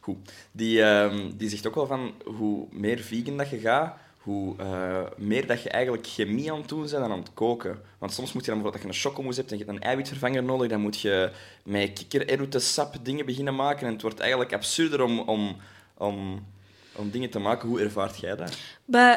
[0.00, 0.32] Goed.
[0.52, 5.00] Die, ehm, die zegt ook wel van hoe meer vegan dat je gaat, hoe eh,
[5.16, 7.80] meer dat je eigenlijk chemie aan het doen bent dan aan het koken.
[7.98, 9.84] Want soms moet je dan bijvoorbeeld, dat je een chocomousse hebt en je hebt een
[9.84, 11.30] eiwitvervanger nodig, dan moet je
[11.62, 13.86] met kikkererwten sap dingen beginnen maken.
[13.86, 15.56] En het wordt eigenlijk absurder om, om,
[15.96, 16.44] om
[16.96, 17.68] om dingen te maken.
[17.68, 18.56] Hoe ervaart jij dat?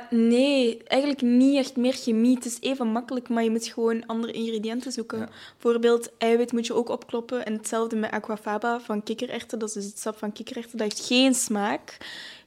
[0.09, 2.35] Nee, eigenlijk niet echt meer chemie.
[2.35, 5.29] Het is even makkelijk, maar je moet gewoon andere ingrediënten zoeken.
[5.53, 7.45] Bijvoorbeeld, eiwit moet je ook opkloppen.
[7.45, 9.59] En hetzelfde met aquafaba van kikkererwten.
[9.59, 10.77] Dat is dus het sap van kikkererwten.
[10.77, 11.97] Dat heeft geen smaak.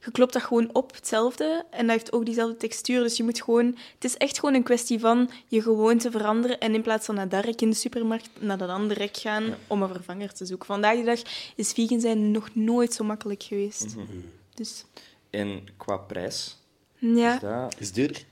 [0.05, 1.65] Je klopt dat gewoon op, hetzelfde.
[1.69, 3.01] En dat heeft ook diezelfde textuur.
[3.01, 3.65] Dus je moet gewoon...
[3.65, 6.59] Het is echt gewoon een kwestie van je gewoonte veranderen.
[6.59, 9.55] En in plaats van naar dat rek in de supermarkt, naar dat andere rek gaan
[9.67, 10.65] om een vervanger te zoeken.
[10.65, 11.21] Vandaag de dag
[11.55, 13.95] is vegan zijn nog nooit zo makkelijk geweest.
[14.53, 14.85] Dus
[15.29, 16.57] En qua prijs?
[16.99, 17.33] ja.
[17.33, 17.75] Is dat...
[17.79, 18.25] Is duurder?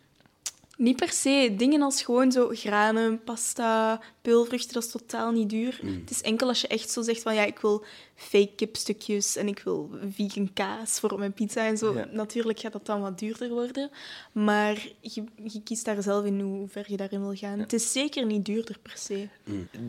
[0.77, 1.53] Niet per se.
[1.57, 5.79] Dingen als gewoon zo granen, pasta, peulvruchten, dat is totaal niet duur.
[5.83, 7.85] Het is enkel als je echt zo zegt van ja, ik wil
[8.15, 11.93] fake kipstukjes en ik wil vegan kaas voor op mijn pizza en zo.
[11.93, 12.07] Ja.
[12.11, 13.89] Natuurlijk gaat dat dan wat duurder worden.
[14.31, 17.59] Maar je, je kiest daar zelf in hoe ver je daarin wil gaan.
[17.59, 19.27] Het is zeker niet duurder per se.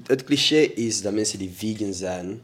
[0.07, 2.43] Het cliché is dat mensen die vegan zijn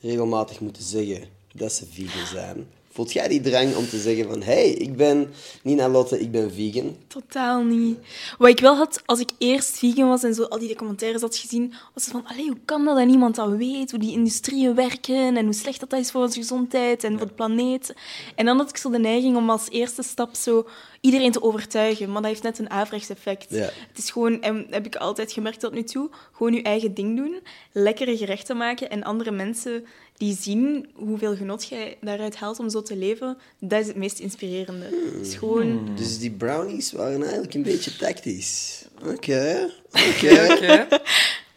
[0.00, 2.66] regelmatig moeten zeggen dat ze vegan zijn.
[2.94, 6.52] Voelt jij die drang om te zeggen van hey, ik ben Nina Lotte, ik ben
[6.52, 6.96] vegan?
[7.06, 7.98] Totaal niet.
[8.38, 11.36] Wat ik wel had, als ik eerst vegan was en zo al die commentaires had
[11.36, 13.90] gezien, was het van, allee, hoe kan dat dat niemand dat weet?
[13.90, 17.26] Hoe die industrieën werken en hoe slecht dat, dat is voor onze gezondheid en voor
[17.26, 17.94] de planeet.
[18.34, 20.66] En dan had ik zo de neiging om als eerste stap zo
[21.00, 22.12] iedereen te overtuigen.
[22.12, 23.46] Maar dat heeft net een averechts effect.
[23.48, 23.70] Ja.
[23.88, 27.16] Het is gewoon, en heb ik altijd gemerkt tot nu toe, gewoon je eigen ding
[27.16, 27.40] doen,
[27.72, 29.84] lekkere gerechten maken en andere mensen
[30.16, 34.18] die zien hoeveel genot jij daaruit haalt om zo te leven, dat is het meest
[34.18, 34.86] inspirerende.
[35.20, 35.88] Is gewoon...
[35.96, 38.84] Dus die brownies waren eigenlijk een beetje tactisch.
[39.06, 40.46] Oké, oké.
[40.54, 40.86] Oké.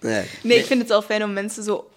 [0.01, 0.25] Nee.
[0.43, 1.89] Nee, ik vind het wel fijn om mensen zo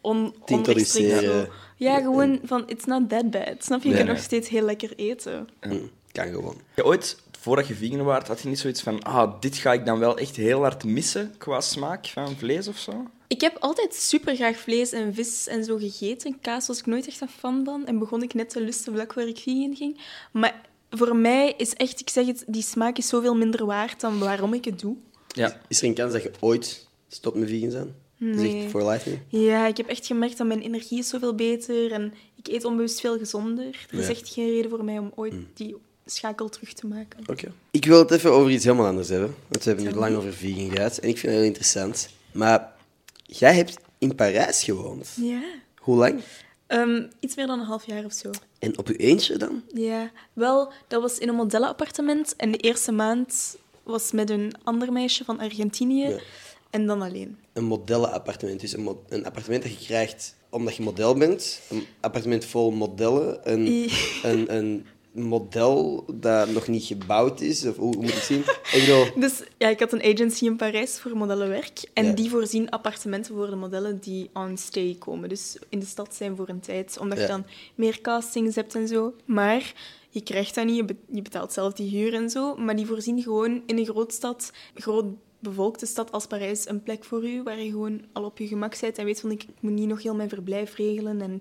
[0.00, 0.98] on, Te onrechtstreeks zo...
[1.14, 1.48] introduceren.
[1.76, 3.54] Ja, gewoon van, it's not that bad.
[3.58, 3.88] Snap je?
[3.88, 4.00] Je Ja.
[4.00, 5.48] kunt nog steeds heel lekker eten.
[5.60, 5.76] Hm,
[6.12, 6.56] Kan gewoon.
[6.76, 9.86] Je ooit, voordat je vegan was, had je niet zoiets van ah, dit ga ik
[9.86, 13.06] dan wel echt heel hard missen qua smaak van vlees of zo?
[13.28, 16.40] Ik heb altijd super graag vlees en vis en zo gegeten.
[16.40, 17.86] Kaas was ik nooit echt een fan van.
[17.86, 20.00] En begon ik net te lusten vlak voor ik vegan ging.
[20.32, 20.60] Maar
[20.90, 24.54] voor mij is echt, ik zeg het, die smaak is zoveel minder waard dan waarom
[24.54, 24.96] ik het doe.
[25.28, 25.60] Ja.
[25.68, 27.94] Is er een kans dat je ooit stopt met vegan zijn?
[28.18, 28.62] Dat is Nee.
[28.62, 29.40] echt for life nu?
[29.40, 33.00] Ja, ik heb echt gemerkt dat mijn energie is zoveel beter en ik eet onbewust
[33.00, 33.86] veel gezonder.
[33.90, 34.10] Er is Ja.
[34.12, 37.20] echt geen reden voor mij om ooit die schakel terug te maken.
[37.26, 37.52] Oké.
[37.70, 39.34] Ik wil het even over iets helemaal anders hebben.
[39.48, 40.98] Want we hebben nu lang over vegan gehad.
[40.98, 42.08] En ik vind het heel interessant.
[42.32, 42.72] Maar
[43.28, 45.08] jij hebt in Parijs gewoond.
[45.20, 45.40] Ja.
[45.78, 46.20] Hoe lang?
[46.66, 48.30] Ehm, iets meer dan een half jaar of zo.
[48.58, 49.62] En op je eentje dan?
[49.74, 52.36] Ja, wel, dat was in een modellenappartement.
[52.36, 56.08] En de eerste maand was met een ander meisje van Argentinië.
[56.08, 56.18] Ja.
[56.70, 57.38] En dan alleen.
[57.52, 58.60] Een modellenappartement.
[58.60, 61.60] Dus een, mo- een appartement dat je krijgt omdat je model bent.
[61.70, 63.52] Een appartement vol modellen.
[63.52, 63.90] Een,
[64.56, 64.86] een
[65.22, 67.66] model dat nog niet gebouwd is.
[67.66, 68.40] Of hoe, hoe moet ik het zien?
[68.40, 71.80] Ik bedoel, Dus ja, ik had een agency in Parijs voor modellenwerk.
[71.92, 72.12] En Ja.
[72.12, 75.28] die voorzien appartementen voor de modellen die on stay komen.
[75.28, 76.98] Dus in de stad zijn voor een tijd.
[77.00, 77.24] Omdat Ja.
[77.24, 79.14] je dan meer castings hebt en zo.
[79.24, 79.72] Maar
[80.10, 80.76] je krijgt dat niet.
[80.76, 82.56] Je be- Je betaalt zelf die huur en zo.
[82.56, 85.04] Maar die voorzien gewoon in een grootstad, groot
[85.38, 87.42] bevolkte stad als Parijs, een plek voor u.
[87.42, 88.98] Waar je gewoon al op je gemak bent.
[88.98, 91.20] En weet van, ik moet niet nog heel mijn verblijf regelen.
[91.20, 91.40] En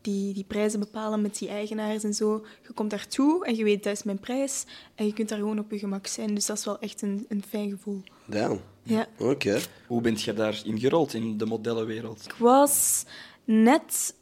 [0.00, 2.44] die, die prijzen bepalen met die eigenaars en zo.
[2.66, 4.64] Je komt daartoe en je weet, dat is mijn prijs.
[4.94, 6.34] En je kunt daar gewoon op je gemak zijn.
[6.34, 8.02] Dus dat is wel echt een, een fijn gevoel.
[8.26, 8.60] damn.
[8.82, 9.06] Ja.
[9.18, 9.60] Oké.
[9.86, 12.24] Hoe bent je daarin gerold in de modellenwereld?
[12.24, 13.04] Ik was
[13.44, 14.14] net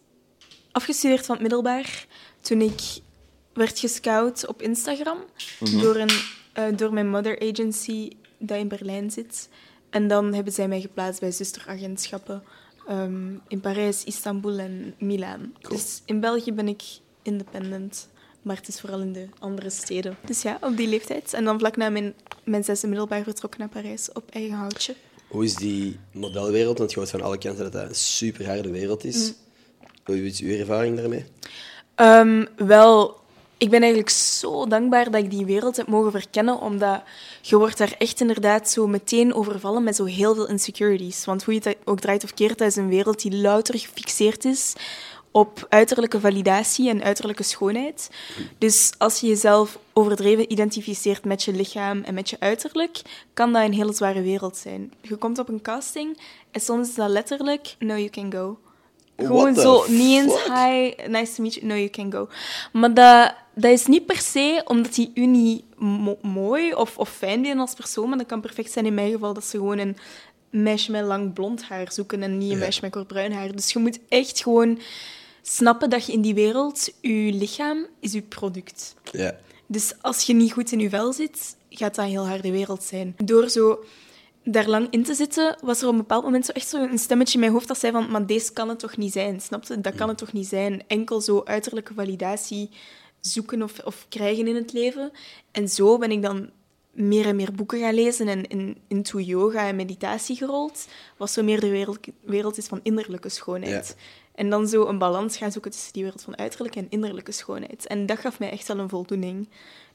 [0.72, 2.06] afgestudeerd van het middelbaar
[2.40, 2.80] toen ik
[3.52, 5.18] werd gescout op Instagram
[5.80, 6.10] door, een,
[6.52, 9.48] eh, door mijn mother agency dat in Berlijn zit.
[9.90, 12.42] En dan hebben zij mij geplaatst bij zusteragentschappen
[12.88, 15.54] ehm, in Parijs, Istanbul en Milaan.
[15.68, 16.82] Dus in België ben ik
[17.22, 18.08] independent,
[18.42, 20.16] maar het is vooral in de andere steden.
[20.24, 21.32] Dus ja, op die leeftijd.
[21.32, 24.94] En dan vlak na mijn, mijn zesde middelbaar vertrokken naar Parijs op eigen houtje.
[25.28, 26.78] Hoe is die modelwereld?
[26.78, 29.32] Want je hoort van alle kanten dat dat een super harde wereld is.
[30.04, 31.24] Hoe is uw ervaring daarmee?
[31.94, 33.20] Ehm, wel,
[33.58, 37.02] ik ben eigenlijk zo dankbaar dat ik die wereld heb mogen verkennen, omdat
[37.42, 41.24] je wordt daar echt inderdaad zo meteen overvallen met zo heel veel insecurities.
[41.24, 44.44] Want hoe je het ook draait of keert, dat is een wereld die louter gefixeerd
[44.44, 44.74] is
[45.34, 48.10] op uiterlijke validatie en uiterlijke schoonheid.
[48.58, 53.64] Dus als je jezelf overdreven identificeert met je lichaam en met je uiterlijk, kan dat
[53.64, 54.92] een hele zware wereld zijn.
[55.00, 56.18] Je komt op een casting
[56.50, 58.58] en soms is dat letterlijk, no, you can go.
[59.16, 62.28] Gewoon zo, niet eens hi, nice to meet you, no, you can go.
[62.72, 67.08] Maar dat, dat is niet per se omdat die u niet mo- mooi of, of
[67.10, 69.78] fijn vinden als persoon, maar dat kan perfect zijn in mijn geval dat ze gewoon
[69.78, 69.96] een
[70.50, 72.62] meisje met lang blond haar zoeken en niet een Ja.
[72.62, 73.52] meisje met kort bruin haar.
[73.56, 74.78] Dus je moet echt gewoon
[75.42, 78.94] snappen dat je in die wereld, je lichaam is je product.
[79.12, 79.36] Ja.
[79.66, 82.82] Dus als je niet goed in je vel zit, gaat dat een heel harde wereld
[82.82, 83.16] zijn.
[83.24, 83.84] Door zo
[84.44, 86.98] daar lang in te zitten, was er op een bepaald moment zo echt zo een
[86.98, 89.64] stemmetje in mijn hoofd dat zei van, maar deze kan het toch niet zijn, snap
[89.64, 89.80] je?
[89.80, 90.82] Dat kan het toch niet zijn?
[90.86, 92.70] Enkel zo uiterlijke validatie
[93.26, 95.10] zoeken of, of krijgen in het leven.
[95.50, 96.50] En zo ben ik dan
[96.92, 101.42] meer en meer boeken gaan lezen en in, into yoga en meditatie gerold, wat zo
[101.42, 103.96] meer de wereld, wereld is van innerlijke schoonheid.
[104.34, 107.86] En dan zo een balans gaan zoeken tussen die wereld van uiterlijke en innerlijke schoonheid.
[107.86, 109.48] En dat gaf mij echt wel een voldoening.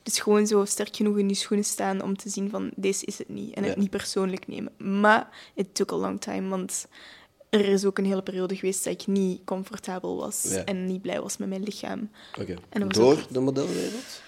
[0.03, 3.17] Dus gewoon zo sterk genoeg in je schoenen staan om te zien van, deze is
[3.17, 3.53] het niet.
[3.53, 3.79] En het Ja.
[3.79, 4.71] niet persoonlijk nemen.
[4.99, 6.87] Maar it took a long time, want
[7.49, 10.63] er is ook een hele periode geweest dat ik niet comfortabel was Ja.
[10.65, 12.09] en niet blij was met mijn lichaam.
[12.39, 12.55] Oké.
[12.87, 14.21] Door ook- de modellenwereld?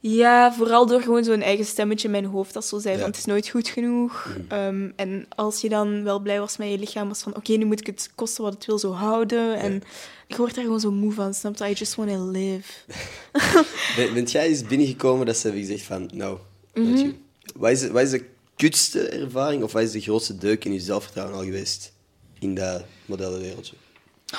[0.00, 3.00] Ja, vooral door gewoon zo'n eigen stemmetje in mijn hoofd dat zo zei Ja.
[3.00, 4.36] van het is nooit goed genoeg.
[4.48, 7.64] Ehm, en als je dan wel blij was met je lichaam, was van oké, nu
[7.64, 9.56] moet ik het kosten wat het wil zo houden.
[9.58, 9.82] En
[10.26, 11.68] ik word daar gewoon zo moe van, snap je?
[11.68, 12.72] I just want to live.
[13.96, 16.38] Ben, bent jij eens binnengekomen dat ze hebben gezegd van, nou,
[16.74, 17.14] je,
[17.56, 18.24] wat, is, wat is de
[18.56, 21.92] kutste ervaring of wat is de grootste deuk in je zelfvertrouwen al geweest
[22.38, 23.74] in dat modellenwereldje?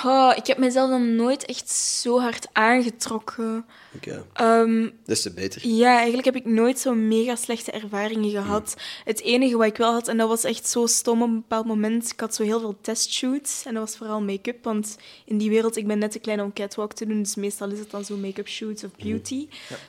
[0.04, 3.64] Oh, ik heb mezelf dan nooit echt zo hard aangetrokken.
[3.96, 5.66] Oké, Ehm, des te beter.
[5.68, 8.76] Ja, eigenlijk heb ik nooit zo'n mega slechte ervaringen gehad.
[9.04, 11.66] Het enige wat ik wel had, en dat was echt zo stom op een bepaald
[11.66, 13.64] moment, ik had zo heel veel testshoots.
[13.64, 16.52] En dat was vooral make-up, want in die wereld, ik ben net te klein om
[16.52, 19.48] catwalk te doen, dus meestal is het dan zo make-up shoots of beauty.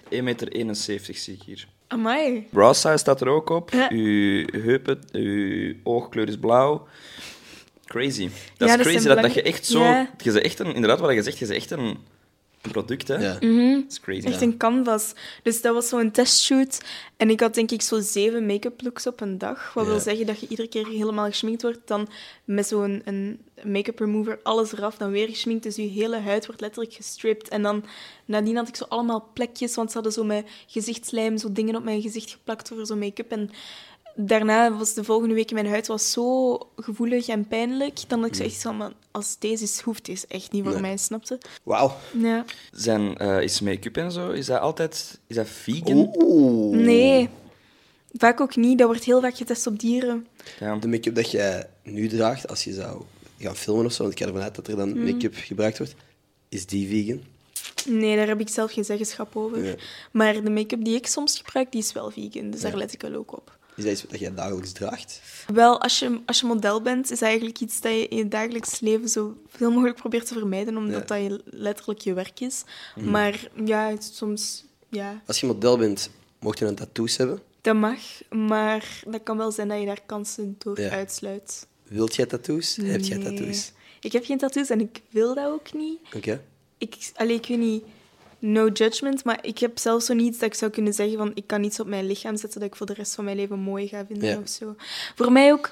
[0.09, 1.67] 1,71 meter zie ik hier.
[1.87, 2.47] Amai.
[2.51, 3.71] Brow size staat er ook op.
[3.71, 3.89] Ja.
[3.91, 6.87] Uw heupen, uw oogkleur is blauw.
[7.89, 8.29] Crazy.
[8.57, 9.79] Dat Ja, is dat crazy dat, dat je echt zo...
[9.79, 10.09] Ja.
[10.17, 11.97] Je bent echt een, inderdaad, wat je zegt, je bent echt een
[12.61, 13.15] product, hè.
[13.15, 13.33] Ja.
[13.33, 14.27] Dat is crazy.
[14.27, 15.13] Echt een canvas.
[15.43, 16.81] Dus dat was zo'n testshoot.
[17.17, 19.73] En ik had denk ik zo zeven make-up looks op een dag.
[19.73, 21.79] Wat wil zeggen dat je iedere keer helemaal geschminkt wordt.
[21.85, 22.07] Dan
[22.45, 24.97] met zo'n een make-up remover alles eraf.
[24.97, 25.63] Dan weer geschminkt.
[25.63, 27.47] Dus je hele huid wordt letterlijk gestript.
[27.47, 27.85] En dan
[28.25, 29.75] nadien had ik zo allemaal plekjes.
[29.75, 33.31] Want ze hadden zo met gezichtslijm zo dingen op mijn gezicht geplakt over zo'n make-up.
[33.31, 33.49] En
[34.21, 37.99] daarna was de volgende week mijn huid was zo gevoelig en pijnlijk.
[38.07, 40.71] Dan had ik zo echt van, man, als deze is, hoeft deze echt niet voor
[40.71, 40.81] Nee.
[40.81, 41.37] mij, snapte?
[41.63, 41.95] Wauw.
[42.17, 42.45] Ja.
[42.71, 45.19] Zijn, eh, is make-up en zo, is dat altijd...
[45.27, 46.13] Is dat vegan?
[46.23, 46.77] Oeh.
[46.77, 47.29] Nee.
[48.13, 48.77] Vaak ook niet.
[48.77, 50.27] Dat wordt heel vaak getest op dieren.
[50.59, 50.75] Ja.
[50.75, 53.01] De make-up dat jij nu draagt, als je zou
[53.39, 55.03] gaan filmen of zo, want ik ga ervan uit dat er dan Mhm.
[55.03, 55.95] make-up gebruikt wordt,
[56.49, 57.21] is die vegan?
[57.99, 59.63] Nee, daar heb ik zelf geen zeggenschap over.
[59.65, 59.75] Ja.
[60.11, 62.49] Maar de make-up die ik soms gebruik, die is wel vegan.
[62.49, 63.57] Dus daar let ik wel ook op.
[63.79, 65.21] Is dat iets dat jij dagelijks draagt?
[65.53, 68.27] Wel, als je, als je model bent, is dat eigenlijk iets dat je in je
[68.27, 72.63] dagelijks leven zo veel mogelijk probeert te vermijden, omdat dat je letterlijk je werk is.
[72.95, 74.65] Maar ja, soms...
[74.89, 77.41] Ja, Als je model bent, mocht je dan tattoos hebben?
[77.61, 77.99] dat mag.
[78.29, 80.89] Maar dat kan wel zijn dat je daar kansen door Ja.
[80.89, 81.67] uitsluit.
[81.83, 82.75] Wilt jij tattoos?
[82.75, 83.71] Heb jij tattoos?
[84.01, 85.99] Ik heb geen tattoos en ik wil dat ook niet.
[86.15, 86.41] Oké.
[86.77, 87.83] ik, allee, ik weet niet,
[88.39, 91.47] no judgment, maar ik heb zelfs zo niets dat ik zou kunnen zeggen van ik
[91.47, 93.87] kan iets op mijn lichaam zetten dat ik voor de rest van mijn leven mooi
[93.87, 94.37] ga vinden Ja.
[94.37, 94.75] of zo.
[95.15, 95.69] Voor mij ook,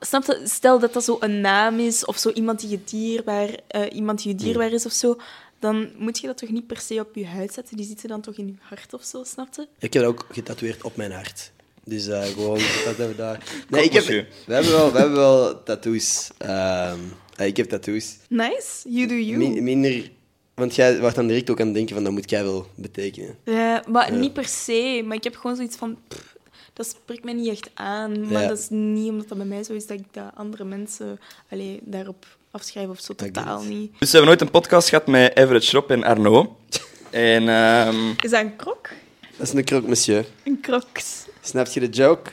[0.00, 3.48] snap je, stel dat dat zo een naam is of zo iemand die je dierbaar,
[3.66, 5.16] eh, iemand die je dierbaar is of zo,
[5.58, 8.20] dan moet je dat toch niet per se op je huid zetten, die zitten dan
[8.20, 9.66] toch in je hart of zo, snap je?
[9.78, 11.50] Ik heb dat ook getatoeëerd op mijn hart.
[11.84, 13.42] Dus eh, gewoon, dat hebben we daar.
[13.68, 16.28] Nee, ik heb, we, hebben wel, we hebben wel tattoos.
[16.38, 16.98] Ehm,
[17.36, 18.16] eh, ik heb tattoos.
[18.28, 19.36] Nice, you do you.
[19.38, 20.10] Mi- minder,
[20.58, 23.36] want jij wordt dan direct ook aan het denken van dat moet jij wel betekenen.
[23.44, 26.36] Ja, maar niet per se, maar ik heb gewoon zoiets van, pff,
[26.72, 28.28] dat spreekt mij niet echt aan.
[28.32, 28.48] Maar Ja.
[28.48, 31.80] dat is niet omdat dat bij mij zo is dat ik dat andere mensen allee,
[31.82, 33.90] daarop afschrijf of zo, get totaal niet.
[33.98, 36.56] Dus we hebben nooit een podcast gehad met Everett Schropp en Arno.
[37.10, 38.88] En ehm, Is dat een krok?
[39.36, 40.24] Dat is een krok, monsieur.
[40.44, 41.24] Een crocs.
[41.40, 42.30] Snap je de joke?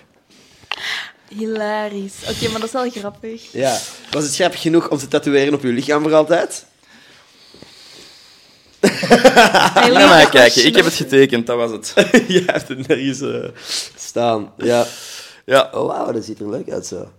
[1.30, 2.30] Hilarisch.
[2.30, 3.52] Oké, maar dat is wel grappig.
[3.52, 3.80] Ja.
[4.12, 6.66] Was het grappig genoeg om te tatoeëren op je lichaam voor altijd?
[9.10, 11.94] Hij kijken, ik heb het getekend, dat was het.
[12.28, 13.50] Jij hebt het nergens eh,
[13.96, 14.52] staan.
[14.58, 14.86] Ja.
[15.46, 17.12] Ja, Oh, wauw, dat ziet er leuk uit zo.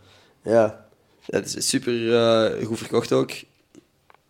[0.45, 0.85] Ja.
[1.27, 3.31] Dat is super eh, goed verkocht ook.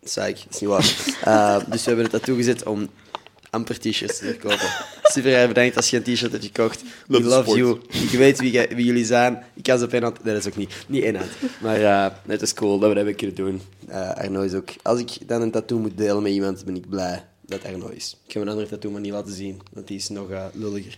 [0.03, 0.93] Saai, dat is niet waar.
[1.23, 2.89] Eh, dus we hebben het tattoo gezet om
[3.49, 4.69] amper t-shirts te verkopen.
[5.03, 6.81] Super erg bedankt als je een t-shirt hebt gekocht.
[7.07, 7.57] We Love sport.
[7.57, 7.79] you.
[7.89, 9.43] Ik weet wie, jij- wie jullie zijn.
[9.55, 10.23] Ik kan ze op één hand...
[10.23, 10.73] Nee, dat is ook niet.
[10.87, 11.29] Niet één hand.
[11.61, 13.61] Maar eh, het is cool dat we dat hebben kunnen doen.
[13.87, 14.69] Eh, Arno is ook...
[14.81, 18.17] Als ik dan een tattoo moet delen met iemand, ben ik blij dat Arno is.
[18.25, 20.97] Ik ga mijn andere tattoo maar niet laten zien, want die is nog eh, lulliger.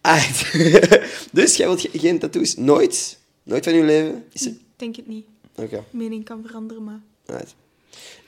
[0.00, 0.52] Alright.
[1.32, 2.56] dus jij wilt ge- geen tattoos?
[2.56, 3.18] Nooit?
[3.42, 4.24] Nooit van je leven?
[4.32, 4.50] Is er...
[4.50, 5.26] Ik denk het niet.
[5.54, 5.84] Oké.
[5.90, 7.00] Mening kan veranderen, maar...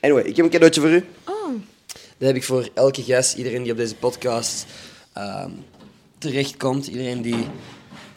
[0.01, 1.05] Anyway, ik heb een cadeautje voor u.
[1.27, 1.53] Oh,
[2.17, 4.65] Dat heb ik voor elke gast, iedereen die op deze podcast
[5.13, 5.49] ehm,
[6.17, 7.45] terechtkomt, iedereen die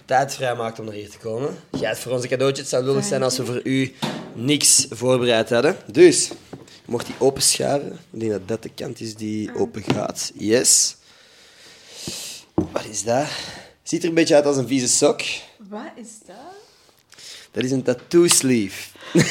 [0.05, 1.57] tijd vrijmaakt om naar hier te komen.
[1.71, 2.63] Jij hebt voor ons een cadeautje.
[2.63, 3.93] Het zou lullig zijn als we voor u
[4.35, 5.77] niks voorbereid hadden.
[5.93, 6.31] Dus,
[6.85, 7.93] mocht die openschuiven.
[8.11, 10.33] Ik denk dat dat de kant is die open gaat.
[10.35, 10.97] Yes.
[12.55, 13.27] Wat is dat?
[13.83, 15.21] Ziet er een beetje uit als een vieze sok.
[15.69, 16.37] wat is dat?
[17.51, 18.83] Dat is een tattoo sleeve.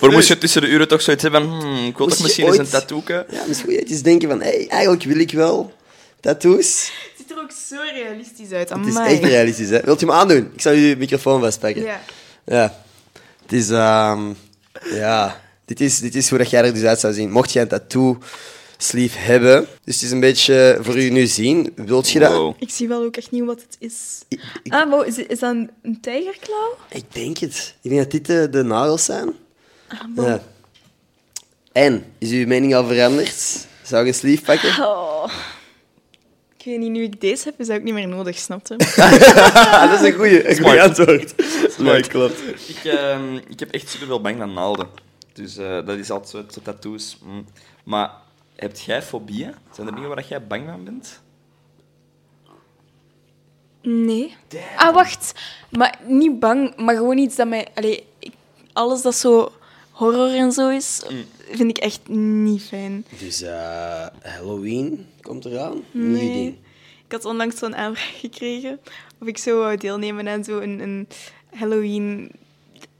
[0.00, 2.18] Voor moest je tussen de uren toch zoiets hebben van, hmm, ik wil Moest toch
[2.18, 3.26] je misschien eens een ooit- tattooke.
[3.30, 5.72] Ja, misschien moet je eens denken van, hey, eigenlijk wil ik wel
[6.20, 6.90] tattoos.
[6.90, 8.68] Het ziet er ook zo realistisch uit.
[8.68, 9.12] Het is Amai.
[9.14, 9.80] echt realistisch, hè.
[9.80, 10.50] Wilt je hem aandoen?
[10.54, 11.82] Ik zal je microfoon vastpakken.
[11.82, 12.00] Ja.
[12.44, 12.82] Ja.
[13.42, 14.32] Het is, ehm,
[14.84, 17.30] ja, dit is, dit is hoe dat jij er dus uit zou zien.
[17.30, 18.18] Mocht jij een tattoo
[18.76, 21.72] sleeve hebben, dus het is een beetje voor u nu zien.
[21.76, 22.32] Wilt je dat?
[22.32, 22.54] Wow.
[22.58, 23.94] Ik zie wel ook echt niet wat het is.
[24.28, 26.76] Ik, ik- Ah, wow, is, is dat een, een tijgerklauw?
[26.88, 27.74] ik denk het.
[27.82, 29.32] Ik denk dat dit de, de nagels zijn.
[29.88, 30.24] Ah, bon.
[30.24, 30.42] Ja.
[31.72, 33.66] En, is uw mening al veranderd?
[33.82, 34.84] Zou ik een sleeve pakken?
[34.86, 35.24] Oh.
[36.58, 38.76] Ik weet niet, nu ik deze heb, is dat ook niet meer nodig, snap je?
[38.96, 40.56] Ah, dat is een goede, een
[41.84, 42.68] Nee, klopt.
[42.68, 44.88] Ik, ehm, ik heb echt superveel bang van naalden.
[45.32, 47.18] Dus eh, dat is altijd zo, zo tattoos.
[47.24, 47.44] Mm.
[47.84, 48.10] Maar
[48.56, 49.54] heb jij fobieën?
[49.72, 51.20] Zijn er dingen waar jij bang van bent?
[53.82, 54.36] Nee.
[54.76, 55.32] Ah, wacht.
[55.70, 57.66] Maar niet bang, maar gewoon iets dat mij...
[57.74, 58.32] Allee, ik-
[58.72, 59.52] alles dat zo
[59.90, 61.02] horror en zo is,
[61.50, 63.04] vind ik echt niet fijn.
[63.18, 65.82] Dus eh, Halloween komt eraan.
[65.90, 66.32] Nieuw Nee.
[66.32, 66.56] ding.
[67.06, 68.80] Ik had onlangs zo'n aanvraag gekregen
[69.20, 71.08] of ik zou wou deelnemen aan zo'n een
[71.54, 72.30] Halloween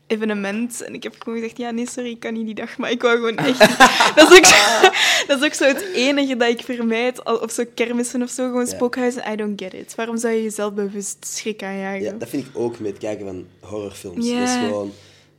[0.07, 0.83] evenement.
[0.83, 3.03] En ik heb gewoon gezegd, ja, nee, sorry, ik kan niet die dag, maar ik
[3.03, 3.59] wou gewoon echt...
[4.17, 4.89] dat, is ook zo,
[5.27, 8.47] dat is ook zo het enige dat ik vermijd, al- op zo'n kermissen of zo,
[8.47, 8.71] gewoon Ja.
[8.75, 9.33] spookhuizen.
[9.33, 9.95] I don't get it.
[9.95, 12.03] Waarom zou je jezelf bewust schrik aanjagen?
[12.03, 14.27] Ja, dat vind ik ook met het kijken van horrorfilms.
[14.29, 14.39] Ja.
[14.41, 14.93] Dat is gewoon...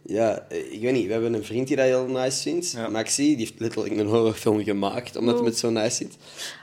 [0.05, 1.05] Ja, eh, ik weet niet.
[1.05, 2.71] We hebben een vriend die dat heel nice vindt.
[2.71, 2.87] Ja.
[2.89, 6.15] Maxi, die heeft letterlijk een horrorfilm gemaakt, omdat hij het zo nice vindt.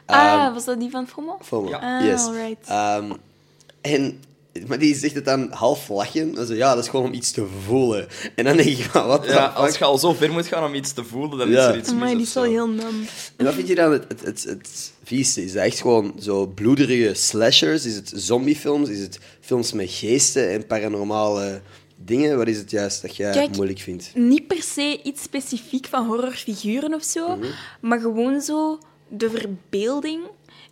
[0.06, 1.06] ah, Ehm, was dat die van
[1.40, 1.68] voor me.
[1.68, 1.98] Ja.
[1.98, 2.26] Ah, yes.
[2.26, 2.66] alright.
[2.68, 3.12] Ehm,
[3.80, 4.20] en,
[4.66, 6.46] maar die zegt het dan half lachen.
[6.46, 8.06] Zo, ja, dat is gewoon om iets te voelen.
[8.34, 10.92] En dan denk ik, wat Ja, als je al zo ver moet gaan om iets
[10.92, 11.60] te voelen, dan Ja.
[11.68, 11.98] is er iets mis.
[11.98, 13.04] Maar die is wel heel nam.
[13.36, 15.44] En wat vind je dan het, het, het, het vieste?
[15.44, 17.84] Is dat echt gewoon zo bloederige slashers?
[17.84, 18.88] Is het zombiefilms?
[18.88, 21.60] Is het films met geesten en paranormale
[21.96, 22.36] dingen?
[22.36, 24.10] Wat is het juist dat jij Kijk, moeilijk vindt?
[24.14, 27.46] Niet per se iets specifiek van horrorfiguren of zo, Mhm.
[27.80, 28.78] maar gewoon zo
[29.08, 30.20] de verbeelding.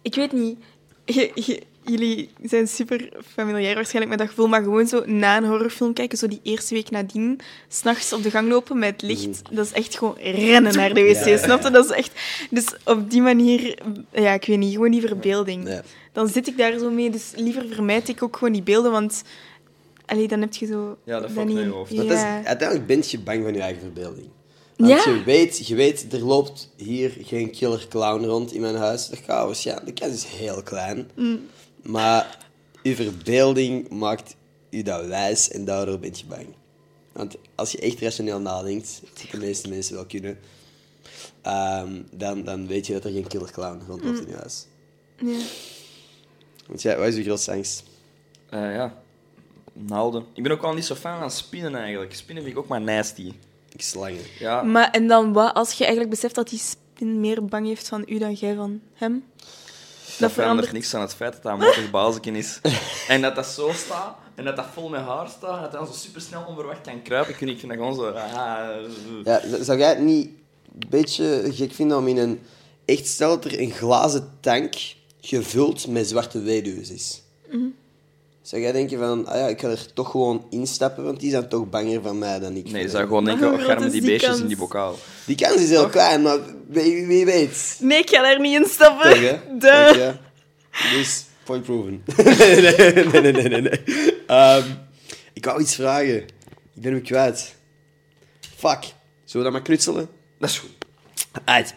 [0.02, 0.58] Ik weet niet,
[1.04, 5.44] je- je- jullie zijn super familiair waarschijnlijk met dat gevoel, maar gewoon zo na een
[5.44, 9.42] horrorfilm kijken, zo die eerste week nadien, s'nachts op de gang lopen met het licht,
[9.52, 11.24] dat is echt gewoon rennen naar de wc.
[11.24, 11.70] Ja, snap je?
[11.70, 12.10] Dat is echt...
[12.50, 13.78] Dus op die manier,
[14.12, 15.68] ja, ik weet niet, gewoon die verbeelding.
[15.68, 15.82] Ja.
[16.12, 19.22] Dan zit ik daar zo mee, dus liever vermijd ik ook gewoon die beelden, want...
[20.06, 20.96] Allee, dan heb je zo...
[21.04, 21.96] Ja, dat valt niet- naar je hoofd.
[21.96, 24.26] Dat is, uiteindelijk ben je bang van je eigen verbeelding.
[24.76, 25.12] Want Ja.
[25.12, 29.08] je, weet, je weet, er loopt hier geen killer clown rond in mijn huis.
[29.08, 31.10] Dat gaat waarschijnlijk, de kans is heel klein.
[31.14, 31.40] Mm.
[31.84, 32.38] Maar
[32.82, 34.36] je verbeelding maakt
[34.70, 36.46] je dat wijs en daardoor ben je bang.
[37.12, 40.38] Want als je echt rationeel nadenkt, wat de meeste mensen wel kunnen,
[41.42, 44.26] ehm, dan, dan weet je dat er geen killer clown rondloopt Mm.
[44.26, 44.66] in je huis.
[45.18, 45.38] Ja.
[46.66, 47.82] Want ja, wat is je grootste angst?
[48.48, 49.02] Eh, ja,
[49.72, 50.24] naalden.
[50.34, 52.14] Ik ben ook wel niet zo fan van spinnen eigenlijk.
[52.14, 53.32] Spinnen vind ik ook maar nasty.
[53.72, 54.22] Ik slangen.
[54.38, 57.88] Ja, Maar en dan wat als je eigenlijk beseft dat die spin meer bang heeft
[57.88, 59.24] van u dan jij van hem?
[60.18, 62.60] Dat verandert niks aan het feit dat dat een mottig bazeken is.
[63.08, 65.80] en dat dat zo staat, en dat dat vol met haar staat, en dat dat
[65.86, 67.32] dan zo supersnel onverwacht kan kruipen.
[67.32, 68.06] Ik vind, ik vind dat gewoon zo...
[68.10, 68.68] ah,
[69.24, 72.40] Ja, z- zou jij het niet een beetje gek vinden om in een...
[72.84, 74.74] Echt, stel dat er een glazen tank
[75.20, 77.22] gevuld met zwarte weduws is.
[77.50, 77.64] Mhm.
[78.44, 81.48] Zou jij denken van, ah ja, ik ga er toch gewoon instappen, want die zijn
[81.48, 82.70] toch banger van mij dan ik.
[82.70, 84.42] Nee, je zou gewoon denken, hoe oh, groot ga met is die die beestjes kans?
[84.42, 84.98] in die bokaal.
[85.24, 86.38] Die kans is heel klein, maar
[86.68, 87.76] wie, wie weet.
[87.80, 89.10] Nee, ik ga daar niet in stappen.
[89.10, 89.38] Toch, hè?
[89.58, 89.84] Duh.
[89.84, 90.14] Dank je.
[90.92, 92.02] Dus, point proven.
[92.16, 93.60] nee, nee, nee, nee, nee, nee.
[93.60, 93.80] nee.
[94.26, 94.66] Ehm,
[95.32, 96.16] ik wou iets vragen.
[96.74, 97.54] Ik ben hem kwijt.
[98.56, 98.82] Fuck.
[98.82, 98.92] Zullen
[99.24, 100.08] we dat maar knutselen?
[100.38, 100.70] Dat is goed.
[101.44, 101.74] Uit.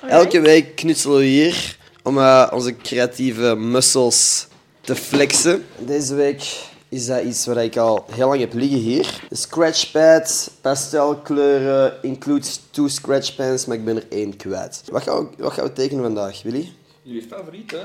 [0.00, 0.22] Alright.
[0.22, 4.48] Elke week knutselen we hier om eh, onze creatieve muscles
[4.90, 5.64] te flexen.
[5.78, 9.20] Deze week is dat iets wat ik al heel lang heb liggen hier.
[9.28, 14.82] De scratchpad, pastelkleuren, includes two scratchpens, maar ik ben er één kwijt.
[14.90, 16.72] Wat gaan we, wat gaan we tekenen vandaag, Willy?
[17.02, 17.82] Jullie favoriet, hè?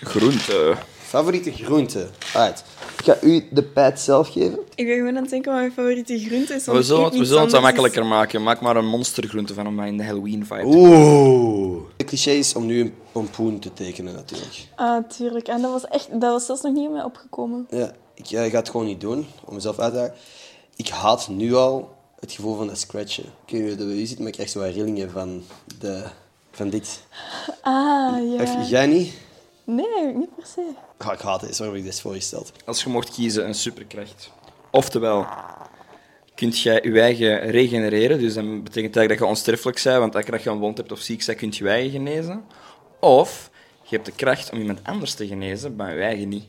[0.00, 0.76] Groente.
[1.10, 2.06] Favoriete groente.
[2.34, 2.64] Uit.
[2.98, 4.58] Ik ga u de pad zelf geven.
[4.74, 6.64] Ik ben gewoon aan het denken wat mijn favoriete groente is.
[6.64, 8.42] want We ik zullen, het, we zullen het wat makkelijker maken.
[8.42, 11.82] Maak maar een monstergroente van om mij in de Halloween-vibe Oeh.
[11.96, 14.68] Het cliché is om nu een pompoen te tekenen, natuurlijk.
[14.76, 15.48] Ah, tuurlijk.
[15.48, 17.66] En dat was, echt, dat was zelfs nog niet in mij opgekomen.
[17.70, 20.14] Ja, ik ga het gewoon niet doen, om mezelf uit te dagen.
[20.76, 23.24] Ik haat nu al het gevoel van dat scratchen.
[23.24, 25.42] Ik weet niet hoe dat bij u zit, maar ik krijg zo wat rillingen van,
[25.78, 26.02] de,
[26.50, 27.00] van dit.
[27.62, 28.62] Ah, Heb ja.
[28.68, 29.12] Jij niet?
[29.74, 30.62] Nee, niet per se.
[31.12, 32.52] Ik haat het, zo heb ik dit voorgesteld.
[32.64, 34.30] Als je mocht kiezen, een superkracht.
[34.70, 35.26] Oftewel,
[36.34, 38.18] kunt jij je eigen regenereren.
[38.18, 40.76] Dus dat betekent eigenlijk dat je onsterfelijk bent, want elke keer dat je een wond
[40.76, 42.44] hebt of ziek bent, kun je je eigen genezen.
[43.00, 43.50] Of
[43.82, 46.44] je hebt de kracht om iemand anders te genezen, maar je eigen niet.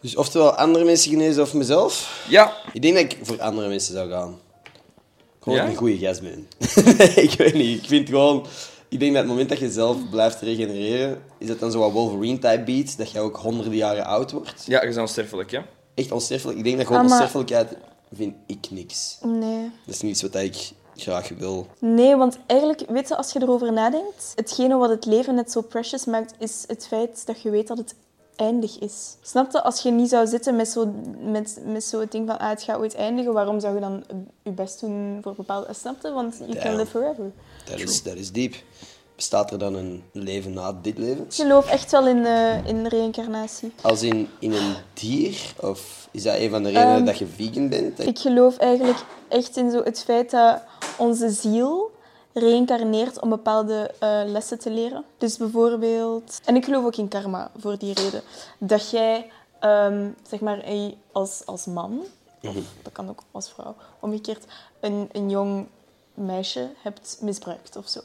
[0.00, 2.24] Dus oftewel andere mensen genezen of mezelf?
[2.28, 2.56] Ja.
[2.72, 4.38] Ik denk dat ik voor andere mensen zou gaan.
[5.40, 5.64] Gewoon Ja?
[5.64, 6.48] dat ik een goede gast ben.
[7.24, 7.82] ik weet niet.
[7.82, 8.46] Ik vind gewoon...
[8.88, 11.92] Ik denk dat het moment dat je zelf blijft regenereren, is dat dan zo wat
[11.92, 14.64] Wolverine-type beat, dat je ook honderden jaren oud wordt.
[14.66, 15.60] Ja, je bent onsterfelijk, hè?
[15.94, 16.58] Echt onsterfelijk.
[16.58, 17.76] Ik denk dat gewoon Ah, maar- onsterfelijkheid
[18.12, 19.18] vind ik niks.
[19.22, 19.70] Nee.
[19.86, 21.66] Dat is niets wat ik graag wil.
[21.80, 25.60] Nee, want eigenlijk, weet je, als je erover nadenkt, hetgene wat het leven net zo
[25.60, 27.94] precious maakt, is het feit dat je weet dat het
[28.36, 29.16] eindig is.
[29.22, 29.62] Snap je?
[29.62, 32.62] Als je niet zou zitten met zo'n met, met zo het ding van, ah, het
[32.62, 34.04] gaat ooit eindigen, waarom zou je dan
[34.42, 35.74] je best doen voor bepaalde...
[35.74, 36.12] Snap je?
[36.12, 36.76] Want you can Damn.
[36.76, 37.32] live forever.
[37.64, 38.54] Dat is, dat is diep.
[39.16, 41.24] Bestaat er dan een leven na dit leven?
[41.24, 43.72] Ik geloof echt wel in, eh, in reïncarnatie.
[43.80, 45.54] Als in, in een dier?
[45.60, 47.98] Of is dat een van de redenen Ehm, dat je vegan bent?
[47.98, 50.62] Ik geloof eigenlijk echt in zo het feit dat
[50.98, 51.90] onze ziel
[52.40, 55.04] reïncarneert om bepaalde eh, lessen te leren.
[55.18, 56.40] Dus bijvoorbeeld...
[56.44, 58.22] En ik geloof ook in karma, voor die reden.
[58.58, 59.30] Dat jij,
[59.60, 60.64] ehm, zeg maar,
[61.12, 62.00] als, als man,
[62.42, 64.44] of dat kan ook als vrouw, omgekeerd,
[64.80, 65.66] een, een jong
[66.14, 68.00] meisje hebt misbruikt of zo.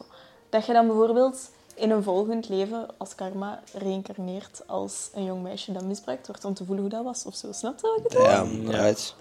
[0.49, 5.71] Dat je dan bijvoorbeeld in een volgend leven als karma reïncarneert als een jong meisje
[5.71, 7.47] dat misbruikt wordt om te voelen hoe dat was of zo.
[7.51, 8.23] Snap je wat ik bedoel?
[8.23, 8.83] Ja, Ja.
[8.83, 9.15] right.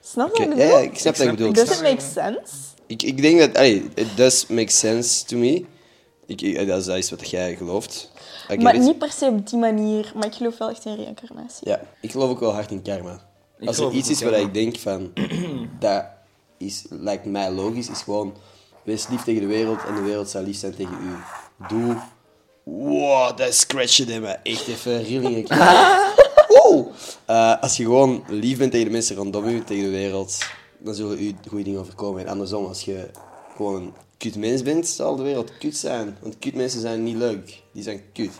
[0.00, 0.78] Snap je Oké, wat ik Ja, bedoel?
[0.82, 1.54] ja, ik snap Ik wat je snap- bedoelt.
[1.54, 2.54] Does it make sense?
[2.86, 3.56] Ik, ik denk dat...
[3.56, 5.64] Allee, it does make sense to me.
[6.26, 8.12] Ik, ik- dat, is, dat is wat jij gelooft.
[8.58, 8.80] Maar it.
[8.80, 10.12] niet per se op die manier.
[10.14, 11.68] Maar ik geloof wel echt in reïncarnatie.
[11.68, 13.20] Ja, ik geloof ook wel hard in karma.
[13.58, 15.12] Ik Als er iets is in waar ik denk van...
[15.80, 16.04] dat
[16.58, 18.34] is, lijkt mij logisch, is gewoon...
[18.82, 21.14] Wees lief tegen de wereld en de wereld zal lief zijn tegen u.
[21.68, 21.96] Doe...
[22.62, 25.46] Wow, dat scratchte me echt even rillingen.
[26.48, 26.86] Wow.
[27.24, 30.38] Eh, als je gewoon lief bent tegen de mensen rondom u, tegen de wereld,
[30.84, 32.20] dan zullen u goede dingen overkomen.
[32.22, 33.10] En andersom, als je
[33.56, 36.16] gewoon een kut mens bent, zal de wereld kut zijn.
[36.20, 37.62] Want kut mensen zijn niet leuk.
[37.72, 38.32] Die zijn kut.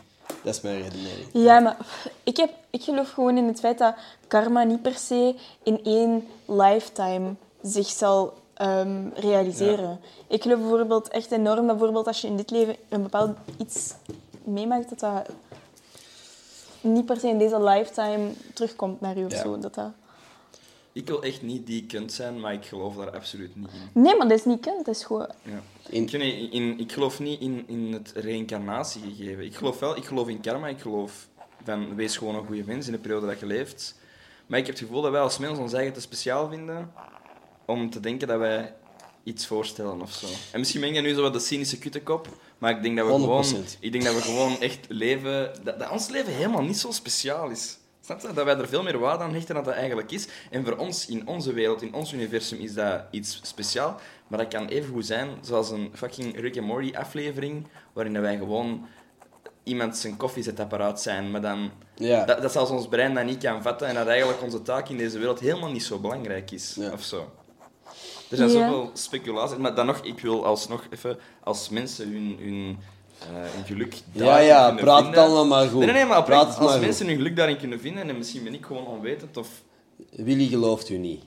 [0.42, 1.28] Dat is mijn redenering.
[1.32, 1.76] Ja, maar
[2.22, 3.94] ik, heb, ik geloof gewoon in het feit dat
[4.26, 10.00] karma niet per se in één lifetime zich zal ehm, realiseren.
[10.28, 13.94] Ik geloof bijvoorbeeld echt enorm dat bijvoorbeeld als je in dit leven een bepaald iets
[14.44, 15.28] meemaakt, dat dat
[16.80, 19.58] niet per se in deze lifetime terugkomt naar u of zo.
[19.58, 19.90] Dat dat...
[20.94, 24.02] Ik wil echt niet die kunt zijn, maar ik geloof daar absoluut niet in.
[24.02, 24.84] Nee, maar dat is niet kent.
[24.86, 25.28] Dat is gewoon...
[25.42, 25.62] Ja.
[25.88, 29.44] In- Ik, in, geloof niet in, in het reïncarnatie gegeven.
[29.44, 30.68] Ik geloof wel, ik geloof in karma.
[30.68, 31.28] Ik geloof
[31.64, 33.98] van wees gewoon een goede mens in de periode dat je leeft.
[34.46, 36.92] Maar ik heb het gevoel dat wij als mens ons eigen te speciaal vinden
[37.66, 38.74] om te denken dat wij
[39.24, 40.26] iets voorstellen of zo.
[40.52, 42.28] En misschien ben je nu zo wat de cynische kuttekop,
[42.58, 43.14] maar ik denk dat we 100%.
[43.16, 43.44] gewoon,
[43.80, 47.50] ik denk dat we gewoon echt leven, dat, dat ons leven helemaal niet zo speciaal
[47.50, 47.78] is.
[48.04, 48.32] Snap je?
[48.32, 50.28] Dat wij er veel meer waarde aan hechten dan dat eigenlijk is.
[50.50, 54.00] En voor ons, in onze wereld, in ons universum, is dat iets speciaal.
[54.28, 58.22] Maar dat kan even goed zijn zoals een fucking Rick and Morty aflevering, waarin dat
[58.22, 58.86] wij gewoon
[59.62, 61.70] iemand zijn koffiezetapparaat zijn, maar dan...
[61.94, 62.24] Ja.
[62.24, 64.96] Dat, dat zelfs ons brein dat niet kan vatten en dat eigenlijk onze taak in
[64.96, 66.74] deze wereld helemaal niet zo belangrijk is.
[66.74, 66.92] Ja.
[66.92, 67.32] Of zo.
[68.30, 68.54] Er zijn Ja.
[68.68, 72.78] zoveel speculaties, maar dan nog, ik wil alsnog even, als mensen hun, hun,
[73.20, 75.80] eh, hun geluk Ja, daarin ja, kunnen praat vinden- allemaal maar goed.
[75.84, 76.80] Nee, nee, maar praat maar als goed.
[76.80, 79.48] mensen hun geluk daarin kunnen vinden, en misschien ben ik gewoon onwetend, of...
[80.10, 81.22] Willy gelooft u niet.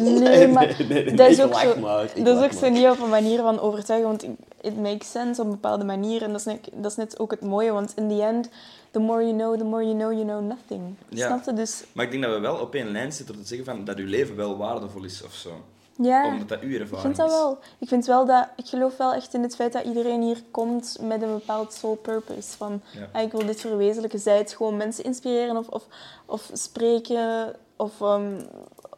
[0.00, 1.74] Nee, maar nee, nee, dat is ook, zo,
[2.22, 4.24] dat is ook zo niet op een manier van overtuigen, want
[4.60, 6.22] it makes sense op een bepaalde manier.
[6.22, 8.48] En dat is, net, dat is net ook het mooie, want in the end,
[8.90, 10.94] the more you know, the more you know, you know nothing.
[11.08, 11.26] Ja.
[11.26, 11.52] Snap je?
[11.52, 13.84] Dus Maar ik denk dat we wel op één lijn zitten om te zeggen van,
[13.84, 15.50] dat uw leven wel waardevol is, of zo.
[15.96, 17.32] Ja, Omdat dat uw ik ervaring vind dat is.
[17.36, 17.58] wel.
[17.78, 20.96] Ik vind wel dat, ik geloof wel echt in het feit dat iedereen hier komt
[21.00, 22.56] met een bepaald soul purpose.
[22.56, 23.08] Van, Ja.
[23.12, 24.18] ah, ik wil dit verwezenlijken.
[24.18, 25.86] Zij het gewoon mensen inspireren of, of,
[26.26, 28.40] of spreken of ehm,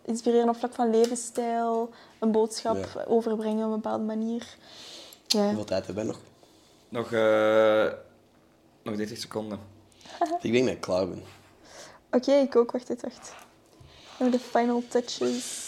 [0.05, 3.05] inspireren op vlak van levensstijl, een boodschap Ja.
[3.07, 4.57] overbrengen op een bepaalde manier.
[5.27, 5.45] Ja.
[5.45, 6.21] Hoeveel tijd hebben we nog?
[6.89, 7.93] Nog, eh,
[8.83, 9.59] nog 30 seconden.
[10.41, 11.23] Ik denk dat ik klaar ben.
[12.11, 12.71] Oké, ik ook.
[12.73, 13.35] Wacht, wacht, wacht.
[14.19, 15.64] Nog de final touches.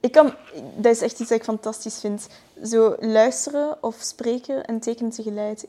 [0.00, 0.34] Ik kan...
[0.76, 2.28] Dat is echt iets dat ik fantastisch vind.
[2.64, 5.60] Zo luisteren of spreken en tekenen tegelijk,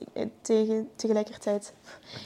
[0.42, 1.74] tegen, tegelijkertijd.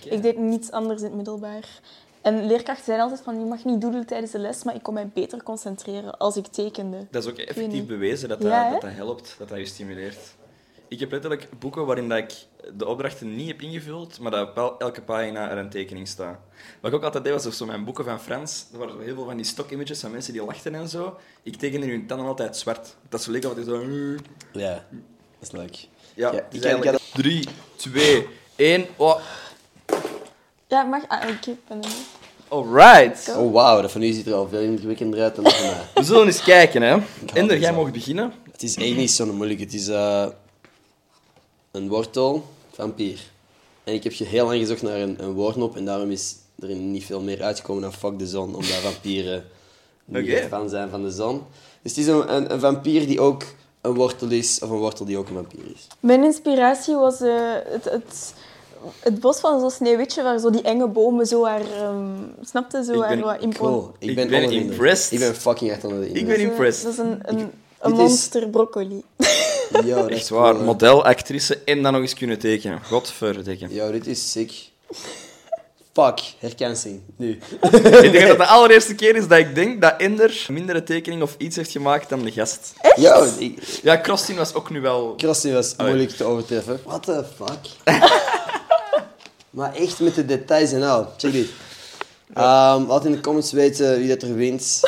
[0.10, 1.80] Ik deed niets anders in het middelbaar.
[2.22, 4.94] En leerkrachten zeiden altijd van, je mag niet doodelen tijdens de les, maar ik kon
[4.94, 7.08] mij beter concentreren als ik tekende.
[7.12, 8.72] Dat is ook effectief bewezen dat dat, Ja, hè?
[8.72, 10.18] dat dat helpt, dat dat je stimuleert.
[10.88, 12.32] Ik heb letterlijk boeken waarin dat ik
[12.78, 16.38] de opdrachten niet heb ingevuld, maar dat op el- elke pagina er een tekening staat.
[16.82, 18.66] Wat ik ook altijd deed, was of zo mijn boeken van Frans.
[18.74, 21.18] Er waren heel veel van die stock-images van mensen die lachten en zo.
[21.44, 22.96] Ik tekende hun tanden altijd zwart.
[23.10, 23.82] Dat ze leek altijd zo...
[24.52, 24.86] Ja,
[25.40, 25.76] dat is leuk.
[26.16, 26.98] Ja, Ja, dus eigenlijk...
[27.14, 28.86] 3, 2, 1...
[28.96, 29.20] Oh,
[30.68, 31.04] Ja, mag...
[31.08, 31.90] Ah, ik ben er
[32.48, 33.36] alright.
[33.38, 35.82] Oh, wauw, dat van u ziet er al veel indrukwekkender uit dan van mij.
[35.94, 36.98] We zullen eens kijken, hè.
[37.34, 37.84] Ender, jij zo.
[37.84, 38.34] mag beginnen.
[38.52, 39.60] Het is echt niet zo moeilijk.
[39.60, 40.28] Het is eh,
[41.74, 43.20] een wortel van pier.
[43.84, 47.06] En ik heb heel lang gezocht naar een, een woordnop en daarom is er niet
[47.06, 49.44] veel meer uitgekomen dan Fuck de Zon, omdat vampieren
[50.06, 50.48] niet Oké.
[50.48, 51.42] fan zijn van de zon.
[51.82, 53.44] Dus het is een, een, een vampier die ook
[53.82, 55.88] een wortel is, of een wortel die ook een vampier is.
[56.00, 58.34] Mijn inspiratie was eh, het, het,
[59.00, 61.62] het bos van zo'n sneeuwwitje, waar zo die enge bomen zo haar...
[61.72, 62.06] ehm
[62.42, 62.84] snapte?
[62.84, 63.92] Zo Ik haar ben- wat impo- Cool.
[64.00, 65.12] Ik, Ik ben, ben impressed.
[65.12, 66.38] Ik ben fucking echt onder de Ik indruk.
[66.38, 66.84] ben Dat is, eh, impressed.
[66.84, 67.48] Dat is een, een, dit
[67.80, 69.04] een is- monster broccoli.
[69.86, 72.80] Yo, dat Echt is waar, cool, model, actrice en dan nog eens kunnen tekenen.
[72.84, 73.68] Godverdikke.
[73.70, 74.52] Yo, dit is sick.
[75.94, 77.02] Fuck, herkansing.
[77.18, 77.40] Nu.
[78.02, 81.36] ik denk dat de allereerste keer is dat ik denk dat Ender mindere tekening of
[81.38, 82.74] iets heeft gemaakt dan de gast.
[82.96, 84.02] Yo, ik, Ja,
[84.36, 85.14] was ook nu wel...
[85.18, 86.80] Krusty was moeilijk te overtreffen.
[86.86, 87.60] What the fuck?
[89.50, 91.14] maar echt met de details en al.
[91.18, 91.50] Check dit.
[92.34, 94.80] Ehm, laat in de comments weten wie dat er wint.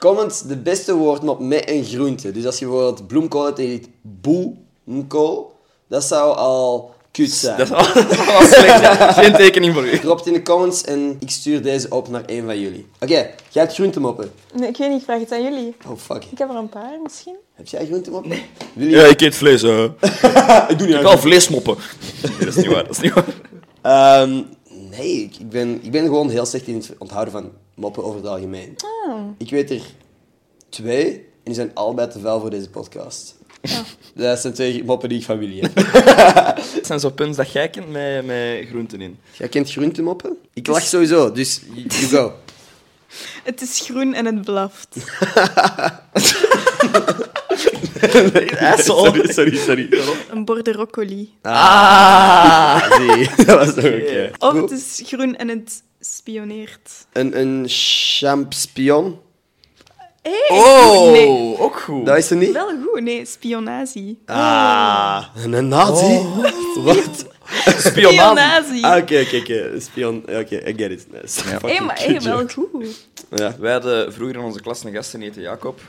[0.00, 2.30] Comment de beste woordmop met een groente.
[2.30, 5.52] Dus als je bijvoorbeeld bloemkool hebt en je boemkool,
[5.88, 7.58] dat zou al kut zijn.
[7.58, 8.80] Dat is al, dat is al slecht.
[8.80, 9.12] ja.
[9.12, 9.98] Geen tekening voor u.
[9.98, 12.86] Drop het in de comments en ik stuur deze op naar een van jullie.
[13.00, 13.14] Oké,
[13.48, 14.32] jij hebt groentemoppen.
[14.54, 15.74] Nee, ik weet niet, ik vraag het aan jullie.
[15.86, 16.24] Oh fuck.
[16.30, 17.36] Ik heb er een paar misschien.
[17.54, 18.30] Heb jij groentemoppen?
[18.30, 18.44] Nee.
[18.72, 18.96] Wil je...
[18.96, 19.62] Ja, ik eet vlees.
[19.62, 19.84] hè.
[20.68, 21.76] ik doe Ik heb wel vleesmoppen.
[22.22, 22.86] Nee, dat is niet waar.
[22.86, 23.24] Dat is niet waar.
[23.82, 24.42] Ehm,
[24.90, 28.20] nee, ik, ik, ben, ik ben gewoon heel slecht in het onthouden van moppen over
[28.20, 28.76] het algemeen.
[29.38, 29.82] Ik weet er
[30.68, 33.38] twee en die zijn allebei te vuil voor deze podcast.
[34.14, 35.74] Dat zijn twee moppen die ik van Willy heb.
[36.76, 39.18] Het zijn zo puns dat jij kent met, met groenten in.
[39.38, 40.36] Jij kent groentemoppen?
[40.54, 42.32] Ik lach sowieso, dus you go.
[43.48, 44.96] Het is groen en het blaft.
[48.60, 49.32] Asshole.
[49.32, 49.88] sorry, sorry.
[50.30, 51.34] Een borde broccoli.
[51.42, 53.44] Ah, zie.
[53.44, 54.30] Dat was toch oké.
[54.38, 55.82] Of het is groen en het
[56.16, 57.06] spioneert.
[57.12, 59.20] Een, een champion?
[60.22, 62.06] Hey, Oh, Nee, ook goed.
[62.06, 62.52] Dat is er niet?
[62.52, 63.00] wel goed.
[63.00, 64.18] Nee, spionazie.
[64.26, 66.20] Ah, een nazi?
[66.84, 67.26] Wat?
[67.88, 68.84] Spionazie.
[68.86, 69.80] Ah, oké, oké, oké.
[69.80, 70.22] Spion.
[70.22, 71.06] Oké, I get it.
[71.12, 71.40] Nice.
[71.42, 73.06] Fucking maar hey, wel goed.
[73.30, 73.54] Ja.
[73.58, 75.80] Wij hadden vroeger in onze klas een gast die heette Jacob.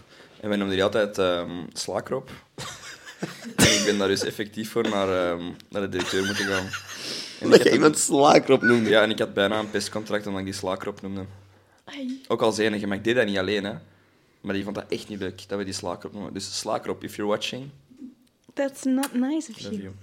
[0.42, 2.30] En wij noemden die altijd ehm Slaakrop.
[3.56, 6.70] en ik ben daar dus effectief voor naar, ehm, naar de directeur moeten gaan.
[7.42, 8.90] En Dat ik je iemand slaakrop noemde.
[8.90, 11.26] Ja, en ik had bijna een pestcontract omdat ik die Slaakrop noemde.
[11.84, 12.22] Ai.
[12.28, 13.74] Ook als enige, maar ik deed dat niet alleen, hè.
[14.42, 16.34] Maar die vond dat echt niet leuk, dat we die Slaakrop noemen.
[16.34, 17.70] Dus Slaakrop, if you're watching,
[18.54, 19.82] That's not nice of love you.
[19.82, 19.94] you.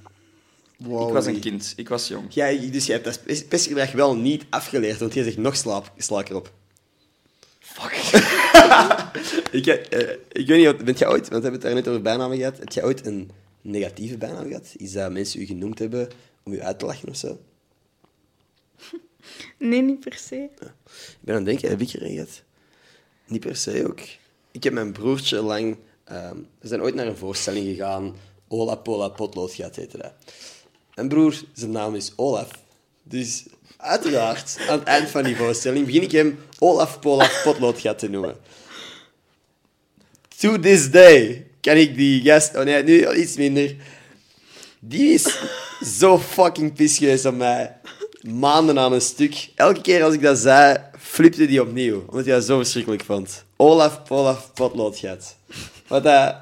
[0.77, 2.25] Wow, Ik was een kind, ik was jong.
[2.29, 5.93] Jij, dus jij hebt dat pes- pestgedrag wel niet afgeleerd, want jij zegt nog slaap,
[5.97, 6.53] slaakrop.
[7.61, 7.93] Fuck.
[9.51, 11.89] Ik, eh, ik weet niet, wat- bent jij ooit, want we hebben het daar net
[11.89, 13.31] over bijnamen gehad, heb jij ooit een
[13.61, 14.75] negatieve bijnaam gehad?
[14.77, 16.09] Iets dat mensen u genoemd hebben
[16.49, 17.39] om u uit te lachen of zo?
[19.59, 20.35] Nee, niet per se.
[20.37, 22.43] Ik ben aan het denken, heb ik er een gehad?
[23.27, 24.01] Niet per se ook.
[24.51, 25.77] Ik heb mijn broertje lang...
[26.05, 28.17] ehm, we zijn ooit naar een voorstelling gegaan.
[28.49, 30.13] Ola Pola Potlood gaat dat.
[30.95, 32.51] Mijn broer, zijn naam is Olaf.
[33.03, 33.45] Dus
[33.77, 38.09] uiteraard, aan het eind van die voorstelling begin ik hem Olaf Pola Potlood gaat te
[38.09, 38.37] noemen.
[40.37, 42.57] To this day kan ik die gast...
[42.57, 43.77] Oh nee, nu al iets minder.
[44.81, 45.39] Die is
[45.99, 47.77] zo fucking pis geweest op mij.
[48.23, 49.49] Maanden aan een stuk.
[49.55, 52.05] Elke keer als ik dat zei, flipte die opnieuw.
[52.09, 53.45] Omdat hij dat zo verschrikkelijk vond.
[53.57, 55.37] Olaf Polaf Potloodgat.
[55.87, 56.37] Wat dat...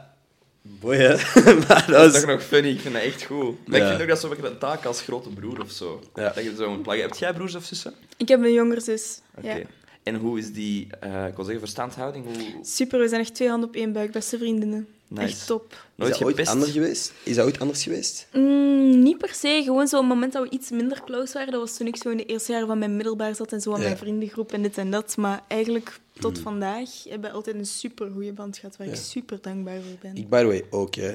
[0.62, 1.18] Boeien.
[1.68, 2.20] maar dat Dat is was...
[2.20, 3.66] toch nog funny, ik vind dat echt goed.
[3.66, 3.84] Maar Ja.
[3.84, 6.00] ik vind ook dat zo een taak als grote broer of zo.
[6.14, 6.32] Ja.
[6.34, 7.04] Dat je zo moet plaggen.
[7.04, 7.94] Heb jij broers of zussen?
[8.16, 9.20] Ik heb een jonger zus.
[9.38, 9.52] Oké.
[9.54, 9.62] Ja.
[10.02, 12.24] En hoe is die, eh, ik wil zeggen, verstandhouding?
[12.24, 12.64] Hoe...
[12.64, 14.12] Super, we zijn echt twee handen op één buik.
[14.12, 14.88] Beste vriendinnen.
[15.08, 15.26] Nice.
[15.26, 15.72] Echt top.
[15.72, 17.12] Is Nooit dat ooit anders geweest?
[17.22, 18.26] Is dat ooit anders geweest?
[18.32, 19.60] Mm, niet per se.
[19.64, 21.52] Gewoon zo'n moment dat we iets minder close waren.
[21.52, 23.72] Dat was toen ik zo in de eerste jaren van mijn middelbaar zat en zo
[23.72, 23.84] aan Ja.
[23.84, 25.16] mijn vriendengroep en dit en dat.
[25.16, 29.38] Maar eigenlijk tot vandaag hebben we altijd een super goede band gehad waar ik super
[29.42, 30.16] dankbaar voor ben.
[30.16, 31.14] Ik, by the way, ook, hè.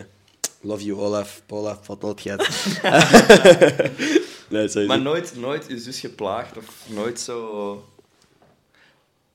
[0.61, 1.41] Love you, Olaf.
[1.45, 2.49] Polaf Potloodgat.
[4.49, 4.87] nee, sorry.
[4.87, 7.83] Maar nooit, nooit je zus geplaagd of nooit zo...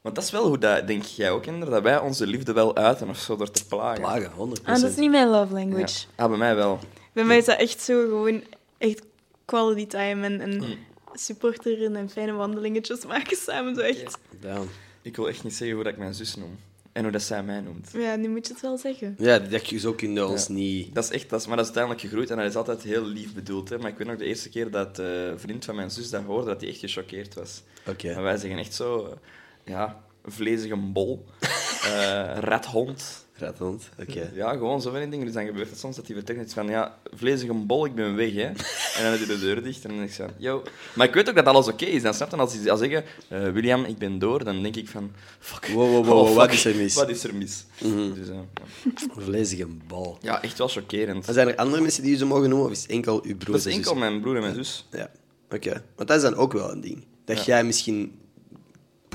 [0.07, 2.77] Want dat is wel hoe dat, denk jij ook, Ender, dat wij onze liefde wel
[2.77, 4.01] uiten of zo door te plagen.
[4.01, 4.35] Plagen, 100%.
[4.65, 5.61] Ah, dat is niet mijn love Ja.
[5.61, 6.07] language.
[6.15, 6.79] Ah, bij mij wel.
[7.13, 8.43] Bij mij is dat echt zo gewoon
[8.79, 9.03] echt
[9.45, 10.79] quality time en, en
[11.13, 13.75] supporteren en fijne wandelingetjes maken samen.
[13.75, 14.19] Zo echt.
[14.41, 14.69] Down.
[15.03, 16.59] Ik wil echt niet zeggen hoe dat ik mijn zus noem.
[16.93, 17.91] En hoe dat zij mij noemt.
[17.93, 19.15] Ja, nu moet je het wel zeggen.
[19.19, 20.95] Ja, dat, zo kunnen ons niet...
[20.95, 23.05] Dat is echt, dat is, maar dat is uiteindelijk gegroeid en dat is altijd heel
[23.05, 23.69] lief bedoeld.
[23.69, 23.79] Hè.
[23.79, 26.23] Maar ik weet nog de eerste keer dat eh, een vriend van mijn zus dat
[26.23, 27.63] hoorde, dat hij echt gechoqueerd was.
[27.87, 28.09] Oké.
[28.09, 29.19] En wij zeggen echt zo,
[29.67, 31.25] ja, vlezige bol,
[31.85, 33.25] eh rathond.
[33.39, 34.31] Rathond, oké.
[34.35, 35.25] Ja, gewoon zo van die dingen.
[35.25, 38.17] Dus dan gebeurt het soms dat hij vertrekt iets van, ja, vlezige bol, ik ben
[38.17, 38.43] weg, hè.
[38.45, 38.55] En
[39.03, 40.63] dan heeft hij de deur dicht en dan denk ik zo, yo.
[40.95, 42.03] Maar ik weet ook dat alles oké is.
[42.03, 44.89] Dan snap je, als hij zal zeggen, eh, William, ik ben door, dan denk ik
[44.89, 45.67] van, fuck.
[45.67, 46.95] Wow, wow, wow, Oh, wat is er mis?
[46.95, 47.65] Wat is er mis?
[47.83, 48.15] Mhm.
[48.15, 49.23] Dus, eh, ja.
[49.23, 50.19] Vlezige bal.
[50.21, 51.25] ja, echt wel chockerend.
[51.25, 53.53] Zijn er andere mensen die je zo mogen noemen, of is het enkel uw broer
[53.57, 54.87] Dat is en enkel mijn broer en mijn zus.
[54.91, 55.11] Ja,
[55.51, 55.83] oké.
[55.97, 57.05] Want dat is dan ook wel een ding.
[57.25, 57.45] Dat Ja.
[57.45, 58.19] jij misschien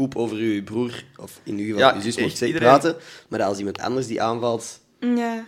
[0.01, 2.59] poep over je broer, of in uw geval Ja, je zus, mocht iedereen.
[2.67, 2.95] praten.
[3.29, 5.45] Maar dat als iemand anders die aanvalt, Ja, ja,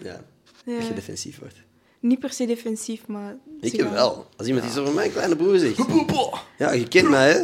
[0.66, 0.78] ja.
[0.78, 1.56] dat je defensief wordt.
[2.00, 3.36] niet per se defensief, maar...
[3.62, 4.28] Ik wel.
[4.38, 5.78] Als iemand iets over mijn kleine broer zegt.
[6.58, 7.44] Ja, je kent mij, hè?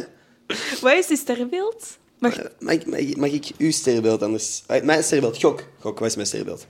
[0.81, 1.97] Wat is het sterrenbeeld?
[2.19, 2.37] Mag...
[2.37, 4.63] Eh, Mag, ik- mag, ik- mag ik uw sterrenbeeld anders...
[4.67, 5.63] Ah, Mijn sterrenbeeld, gok.
[5.79, 6.67] Gok, wat is mijn sterrenbeeld?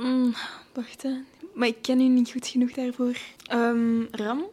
[0.00, 0.34] Mm,
[0.74, 1.10] wacht, hè.
[1.54, 3.16] Maar ik ken u niet goed genoeg daarvoor.
[3.46, 4.44] Ehm, ram?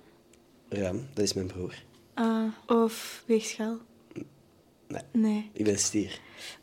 [0.70, 1.74] Ram, dat is mijn broer.
[2.16, 3.78] Ah, of weegschaal?
[4.88, 5.02] Nee.
[5.12, 5.50] Nee.
[5.54, 6.20] Ik ben stier.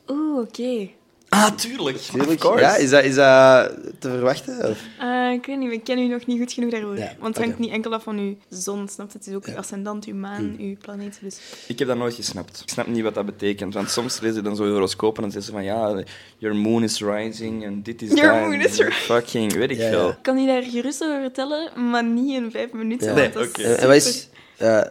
[0.09, 0.89] Oeh, oké.
[1.29, 1.97] Ah, tuurlijk.
[1.97, 2.43] Tuurlijk.
[2.43, 4.69] Ja, is dat, is dat te verwachten?
[4.71, 4.79] Of?
[4.99, 6.99] Ah, ik weet niet, ik ken u nog niet goed genoeg daarvoor.
[6.99, 9.19] Ja, Want het hangt niet enkel af van uw zon, snap je?
[9.19, 11.19] Het is ook uw ascendant, uw maan, uw planeet.
[11.23, 11.39] Dus...
[11.69, 12.61] Ik heb dat nooit gesnapt.
[12.63, 13.75] Ik snap niet wat dat betekent.
[13.75, 15.65] Want soms lees je dan zo horoscopen en dan zeggen ze van
[15.97, 16.05] ja,
[16.39, 19.85] your moon is rising en dit is Your moon is your Fucking, weet ik Ja,
[19.85, 19.91] ja.
[19.91, 20.09] veel.
[20.09, 23.15] Ik kan je daar gerust over vertellen, maar niet in vijf minuten.
[23.15, 23.63] Nee, dat is oké.
[23.63, 24.29] En, en wat is...
[24.57, 24.87] eh, eh,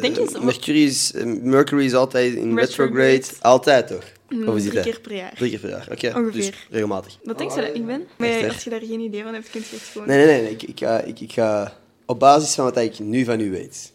[0.00, 3.00] Denk eens- Mercury is, eh, Mercury is altijd in retrograde.
[3.00, 3.40] Retrograde.
[3.40, 4.04] Altijd, toch?
[4.28, 4.84] Mm, Of is drie dat?
[4.84, 5.34] keer per jaar.
[5.34, 6.06] Drie keer per jaar, oké.
[6.16, 6.32] Ongeveer.
[6.32, 7.18] Dus regelmatig.
[7.24, 8.06] Wat denk je dat ik ben?
[8.16, 10.08] Maar Echt, als je daar geen idee van hebt, kun je het gewoon...
[10.08, 10.42] Nee, nee, nee.
[10.42, 10.52] nee.
[10.52, 11.76] Ik, ik, ga, ik, ik ga...
[12.06, 13.92] Op basis van wat ik nu van u weet...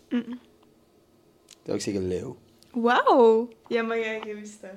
[1.66, 2.38] zou ik zeggen Leo.
[2.72, 3.50] Wauw.
[3.68, 4.70] Ja, maar jij je wist dat.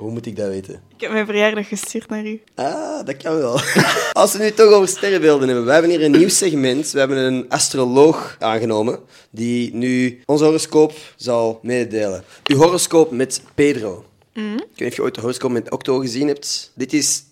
[0.00, 0.74] Hoe moet ik dat weten?
[0.94, 2.40] Ik heb mijn verjaardag gestuurd naar u.
[2.54, 3.60] Ah, dat kan wel.
[4.12, 5.66] Als we nu toch over sterrenbeelden hebben.
[5.66, 6.90] We hebben hier een nieuw segment.
[6.90, 8.98] We hebben een astroloog aangenomen
[9.30, 12.24] die nu ons horoscoop zal mededelen.
[12.46, 14.04] Uw horoscoop met Pedro.
[14.32, 16.72] Ik weet niet of je ooit de horoscoop met Octo gezien hebt.
[16.74, 17.24] Dit is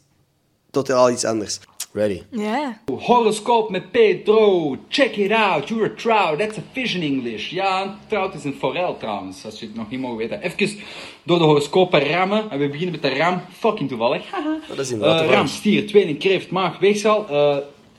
[0.70, 1.58] totaal iets anders.
[1.92, 2.22] Ready.
[2.30, 2.80] Ja.
[2.98, 4.76] Horoscoop met Pedro.
[4.88, 5.68] Check it out.
[5.68, 6.38] You're a trout.
[6.38, 7.50] That's a fish in English.
[7.50, 10.42] Ja, een trout is een forel trouwens, als je het nog niet mogen weten.
[10.42, 10.78] Even
[11.22, 12.50] door de horoscopen rammen.
[12.50, 13.40] En we beginnen met de ram.
[13.52, 14.30] Fucking toevallig.
[14.30, 14.58] Haha.
[14.68, 15.40] dat is inderdaad toevallig.
[15.40, 17.28] ram, stier, tweeling, kreeft, maag, weegschaal.
[17.28, 17.56] Eh,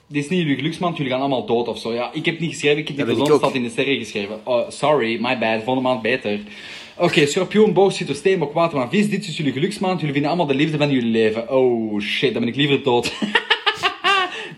[0.08, 1.94] dit is niet jullie geluksmaand, jullie gaan allemaal dood of zo.
[1.94, 4.40] Ja, ik heb het niet geschreven, ik heb ben de staat in de sterren geschreven.
[4.44, 6.40] Oh, sorry, my bad, volgende maand beter.
[6.98, 9.10] Oké, schorpioen, boog, schitter, steenbok, waterman, vis.
[9.10, 11.50] Dit is jullie geluksmaand, jullie vinden allemaal de liefde van jullie leven.
[11.50, 13.12] Oh shit, dan ben ik liever dood.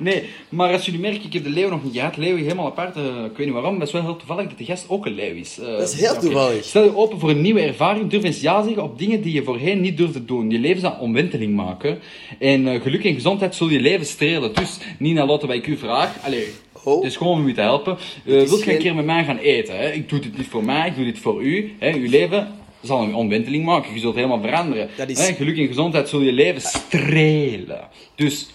[0.02, 2.18] Nee, maar als jullie merken, ik heb de leeuw nog niet gehad.
[2.18, 2.96] Leeuw helemaal apart.
[2.96, 5.06] eh, ik weet niet waarom, maar het is wel heel toevallig dat de gast ook
[5.06, 5.60] een leeuw is.
[5.60, 6.64] Eh, Dat is heel toevallig.
[6.64, 8.10] Stel je open voor een nieuwe ervaring.
[8.10, 10.50] Durf eens ja zeggen op dingen die je voorheen niet durfde doen.
[10.50, 12.00] Je leven zal omwenteling maken.
[12.40, 14.54] En eh, geluk en gezondheid zullen je leven strelen.
[14.54, 16.16] Dus, Nina Lotte, wat ik u vraag.
[16.26, 16.46] Allee,
[16.84, 16.96] Oh.
[16.96, 17.98] het is gewoon om u te helpen.
[18.26, 19.78] Uh, wilt je geen- een keer met mij gaan eten?
[19.78, 19.92] Hè?
[19.92, 21.74] Ik doe dit niet voor mij, ik doe dit voor u.
[21.80, 21.94] Hè?
[21.94, 22.48] Uw leven
[22.82, 23.94] zal een omwenteling maken.
[23.94, 24.90] Je zult helemaal veranderen.
[24.98, 25.34] Dat is- Hè?
[25.34, 27.88] Geluk en gezondheid zullen je leven strelen.
[28.16, 28.50] Dus...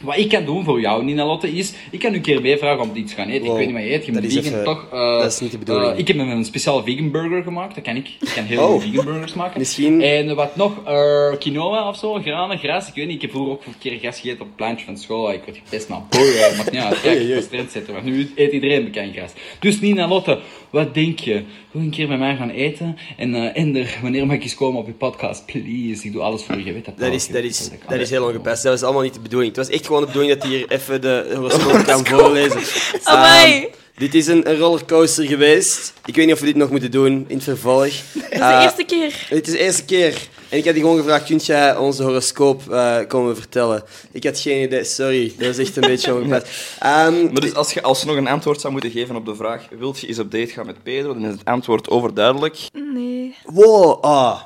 [0.00, 1.72] Wat ik kan doen voor jou, Nina Lotte, is...
[1.90, 3.46] Ik kan u een keer meevragen om iets te gaan eten.
[3.46, 3.50] Wow.
[3.52, 4.06] Ik weet niet wat je eet.
[4.06, 4.86] Je Dat moet is vegan even- toch...
[4.92, 5.92] eh, dat is niet de bedoeling.
[5.92, 7.74] eh, ik heb een speciaal vegan burger gemaakt.
[7.74, 8.08] Dat kan ik.
[8.20, 8.70] Ik kan heel Oh.
[8.70, 9.58] goede vegan burgers maken.
[9.58, 10.72] Misschien- En wat nog?
[10.86, 12.12] eh, quinoa of zo?
[12.14, 12.88] Granen, gras.
[12.88, 13.14] Ik weet niet.
[13.14, 15.32] Ik heb vroeger ook een keer gras gegeten op het plantje van school.
[15.32, 17.00] Ik werd gepest, maar boy, eh, maakt niet uit.
[17.00, 17.92] Kijk, ik was trendsetter.
[17.92, 19.30] Maar nu eet iedereen bekend gras.
[19.58, 20.38] Dus Nina Lotte,
[20.70, 21.42] wat denk je?
[21.70, 22.96] Wil je een keer met mij gaan eten?
[23.16, 25.46] En Ender, wanneer mag ik eens komen op je podcast?
[25.46, 26.64] Please, ik doe alles voor je.
[26.64, 28.62] Je weet dat is, dat, is, dat is heel ongepast.
[28.62, 29.56] Dat was allemaal niet de bedoeling.
[29.56, 32.60] Het was echt gewoon de bedoeling dat hij hier even de horoscoop kan voorlezen.
[33.04, 33.52] Amai.
[33.62, 33.66] Ehm,
[33.96, 35.92] dit is een, rollercoaster geweest.
[36.04, 37.88] Ik weet niet of we dit nog moeten doen in het vervolg.
[38.12, 39.26] Dat is de Eh, eerste keer.
[39.28, 40.28] Het is de eerste keer.
[40.48, 43.82] En ik had die gewoon gevraagd, kunt jij onze horoscoop eh, komen vertellen?
[44.12, 45.34] Ik had geen idee, sorry.
[45.38, 46.46] Dat is echt een beetje ongepast.
[46.78, 50.00] Ehm, Maar dus als je alsnog een antwoord zou moeten geven op de vraag wilt
[50.00, 52.56] je eens op date gaan met Pedro, dan is het antwoord overduidelijk.
[52.94, 53.34] Nee.
[53.44, 54.40] wow, ah.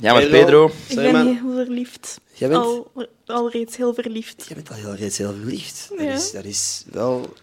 [0.00, 0.40] Ja, met Pedro?
[0.44, 0.66] Pedro.
[0.66, 1.38] Ik Sorry, ben man.
[1.42, 2.20] heel verliefd.
[2.32, 2.90] Jij bent- Al,
[3.28, 4.44] al reeds heel verliefd.
[4.46, 5.88] Jij bent al heel, reeds heel verliefd.
[5.88, 7.34] Dat, is, dat is wel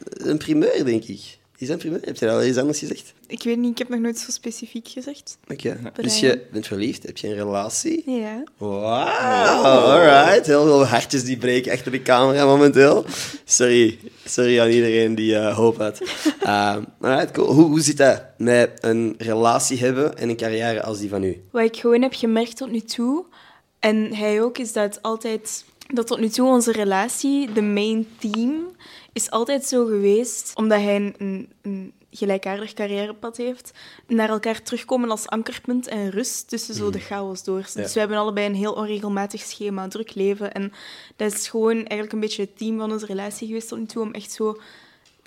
[0.00, 1.38] een primeur, denk ik.
[1.58, 2.00] Is dat een primeur?
[2.04, 3.14] Heb je dat al eens anders gezegd?
[3.26, 5.38] Ik weet niet, ik heb nog nooit zo specifiek gezegd.
[5.48, 5.78] Oké.
[5.94, 8.10] Dus je bent verliefd, heb je een relatie?
[8.10, 8.44] Ja.
[8.56, 10.46] Wauw, alright.
[10.46, 13.04] Heel veel hartjes die breken achter de camera momenteel.
[13.44, 16.00] Sorry, sorry aan iedereen die eh, hoop had.
[16.40, 17.52] Ehm alright, cool.
[17.52, 21.42] Hoe, hoe zit dat met een relatie hebben en een carrière als die van u?
[21.50, 23.24] Wat ik gewoon heb gemerkt tot nu toe,
[23.78, 25.64] en hij ook, is dat altijd...
[25.92, 28.66] Dat tot nu toe onze relatie, de main theme,
[29.12, 33.72] is altijd zo geweest, omdat hij een, een, gelijkaardig carrièrepad heeft,
[34.06, 37.66] naar elkaar terugkomen als ankerpunt en rust tussen zo de chaos door.
[37.74, 40.52] Dus we hebben allebei een heel onregelmatig schema, druk leven.
[40.52, 40.72] En
[41.16, 44.02] dat is gewoon eigenlijk een beetje het team van onze relatie geweest tot nu toe,
[44.02, 44.58] om echt zo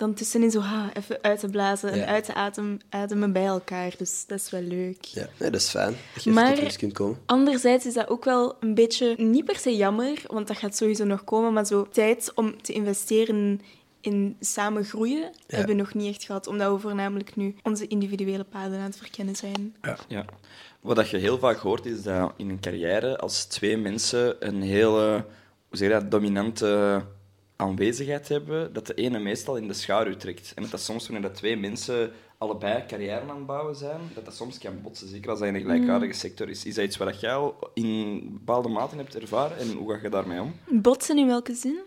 [0.02, 2.02] dan tussenin zo ha, even uit te blazen Ja.
[2.02, 3.94] en uit te adem, ademen bij elkaar.
[3.98, 5.04] Dus dat is wel leuk.
[5.04, 5.94] Ja, nee, dat is fijn.
[6.14, 7.18] Dat je Maar- even tot kunt komen.
[7.26, 11.04] Anderzijds is dat ook wel een beetje, niet per se jammer, want dat gaat sowieso
[11.04, 13.60] nog komen, maar zo tijd om te investeren
[14.00, 18.44] in samen groeien hebben we nog niet echt gehad, omdat we voornamelijk nu onze individuele
[18.44, 19.76] paden aan het verkennen zijn.
[20.08, 20.24] Ja.
[20.80, 24.62] Wat dat je heel vaak hoort, is dat in een carrière, als twee mensen een
[24.62, 25.24] hele
[25.68, 27.02] hoe zeg je dat, dominante
[27.62, 30.52] aanwezigheid hebben, dat de ene meestal in de schaduw trekt.
[30.54, 34.24] En dat dat soms wanneer dat twee mensen allebei carrière aan het bouwen zijn, dat
[34.24, 36.64] dat soms kan botsen, zeker als dat in een gelijkaardige sector is.
[36.64, 40.08] Is dat iets wat jij al in bepaalde mate hebt ervaren en hoe ga je
[40.08, 40.54] daarmee om?
[40.68, 41.78] Botsen in welke zin?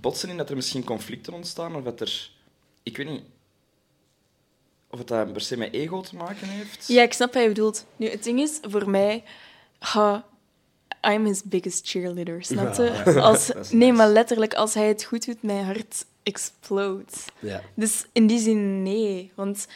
[0.00, 2.30] Botsen in dat er misschien conflicten ontstaan of dat er...
[2.82, 3.22] Ik weet niet...
[4.90, 6.86] Of het dat per se met ego te maken heeft?
[6.88, 7.86] Ja, ik snap wat je bedoelt.
[7.96, 9.24] Nu, het ding is, voor mij...
[9.78, 10.24] ha,
[11.08, 13.20] I'm his biggest cheerleader, snap je?
[13.20, 17.24] Als, nee, maar letterlijk, als hij het goed doet, mijn hart explodes.
[17.38, 17.62] Ja.
[17.74, 19.32] Dus in die zin, nee.
[19.34, 19.66] Want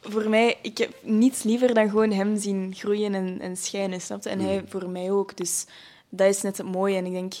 [0.00, 4.22] voor mij, ik heb niets liever dan gewoon hem zien groeien en, en schijnen, snap
[4.22, 4.28] je?
[4.28, 5.36] En hij voor mij ook.
[5.36, 5.66] Dus
[6.08, 6.96] dat is net het mooie.
[6.96, 7.34] En ik denk,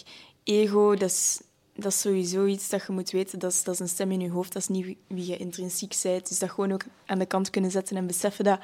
[0.44, 1.40] ego, dat is,
[1.74, 3.38] dat is sowieso iets dat je moet weten.
[3.38, 5.36] Dat is, dat is een stem in je hoofd, dat is niet wie, wie je
[5.36, 6.28] intrinsiek bent.
[6.28, 8.60] Dus dat gewoon ook aan de kant kunnen zetten en beseffen dat...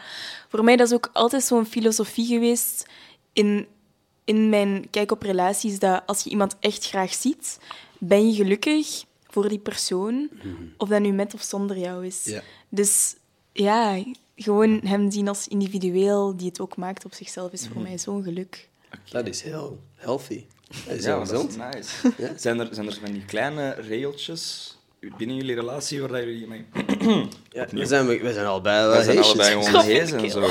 [0.48, 2.86] Voor mij dat is ook altijd zo'n filosofie geweest
[3.32, 3.66] in,
[4.32, 7.58] in mijn kijk op relaties, dat als je iemand echt graag ziet,
[7.98, 10.28] ben je gelukkig voor die persoon,
[10.76, 12.24] of dat nu met of zonder jou is.
[12.24, 12.42] Ja.
[12.68, 13.14] Dus
[13.52, 14.04] ja,
[14.36, 18.22] gewoon hem zien als individueel die het ook maakt op zichzelf, is voor mij zo'n
[18.22, 18.68] geluk.
[19.10, 20.44] Dat is heel healthy.
[20.86, 21.74] Dat is Ja, heel maar dat is gezond.
[21.74, 22.34] nice.
[22.36, 24.76] Zijn, er, zijn er van die kleine regeltjes
[25.16, 26.64] binnen jullie relatie waar jullie mee...
[27.50, 29.38] Ja, we, zijn, we zijn allebei wel Wij zijn heesjes.
[29.38, 30.40] allebei gewoon hees en zo.
[30.40, 30.46] Ja,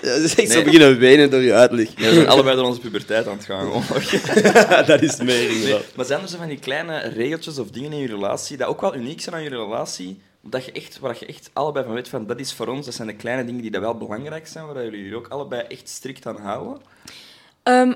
[0.00, 0.64] dat is echt zo Nee.
[0.64, 1.94] beginnen wenen door je uitleg.
[1.96, 3.60] We zijn allebei door onze puberteit aan het gaan.
[3.60, 4.86] Gewoon.
[4.86, 5.84] dat is meer inderdaad.
[5.96, 8.80] Maar zijn er zo van die kleine regeltjes of dingen in je relatie dat ook
[8.80, 12.08] wel uniek zijn aan je relatie, dat je echt, waar je echt allebei van weet
[12.08, 14.66] van dat is voor ons, dat zijn de kleine dingen die dat wel belangrijk zijn,
[14.66, 16.82] waar jullie jullie ook allebei echt strikt aan houden?
[17.62, 17.92] Ehm,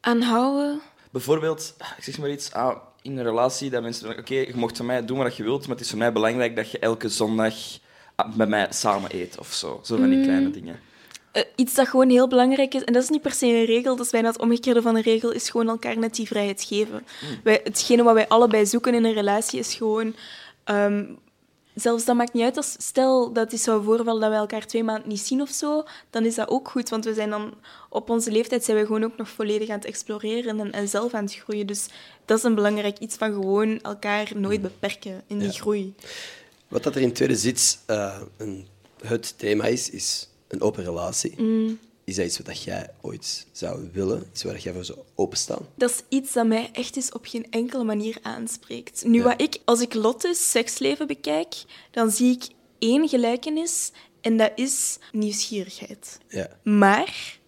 [0.00, 0.80] aanhouden?
[1.10, 2.76] Bijvoorbeeld, ik zeg maar iets, ah,
[3.06, 5.66] in een relatie dat mensen zeggen, oké, je mocht van mij doen wat je wilt,
[5.66, 7.54] maar het is voor mij belangrijk dat je elke zondag
[8.14, 9.80] ah, met mij samen eet of zo.
[9.82, 10.80] Zo van die kleine dingen.
[11.32, 13.96] Eh, iets dat gewoon heel belangrijk is, en dat is niet per se een regel,
[13.96, 17.06] dat is bijna het omgekeerde van een regel, is gewoon elkaar net die vrijheid geven.
[17.44, 20.14] Wij, hetgene wat wij allebei zoeken in een relatie is gewoon...
[20.64, 21.04] ehm,
[21.76, 22.74] zelfs dat maakt niet uit als...
[22.78, 26.24] Stel dat het zou voorvallen dat wij elkaar twee maanden niet zien of zo, dan
[26.24, 27.54] is dat ook goed, want we zijn dan...
[27.90, 31.14] Op onze leeftijd zijn we gewoon ook nog volledig aan het exploreren en, en zelf
[31.14, 31.66] aan het groeien.
[31.66, 31.86] Dus
[32.24, 35.54] dat is een belangrijk iets van gewoon elkaar nooit beperken in die Ja.
[35.54, 35.94] groei.
[36.68, 38.66] Wat dat er in tweede zit eh, een,
[39.04, 41.34] het thema is, is een open relatie.
[42.06, 44.26] Is dat iets wat jij ooit zou willen?
[44.30, 45.66] Iets waar jij voor zou openstaan?
[45.74, 49.04] Dat is iets dat mij echt eens op geen enkele manier aanspreekt.
[49.04, 51.54] Nu, wat ik, als ik Lotte's seksleven bekijk,
[51.90, 52.44] dan zie ik
[52.78, 53.90] één gelijkenis
[54.20, 56.18] en dat is nieuwsgierigheid.
[56.28, 56.48] Ja.
[56.62, 57.38] Maar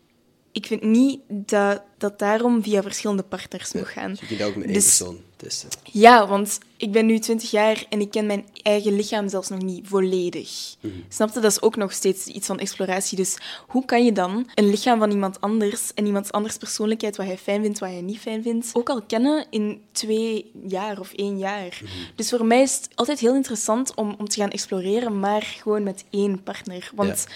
[0.52, 4.11] ik vind niet dat dat daarom via verschillende partners moet gaan.
[4.11, 5.68] Dus je kunt dat ook met één Dus- persoon testen.
[5.93, 9.62] Ja, want ik ben nu 20 jaar en ik ken mijn eigen lichaam zelfs nog
[9.62, 10.76] niet volledig.
[11.09, 11.41] Snap je?
[11.41, 13.16] Dat is ook nog steeds iets van exploratie.
[13.16, 17.26] Dus hoe kan je dan een lichaam van iemand anders en iemands anders persoonlijkheid, wat
[17.26, 21.12] hij fijn vindt, wat hij niet fijn vindt, ook al kennen in twee jaar of
[21.12, 21.80] één jaar?
[22.14, 25.82] Dus voor mij is het altijd heel interessant om, om te gaan exploreren, maar gewoon
[25.82, 26.91] met één partner.
[26.95, 27.26] Want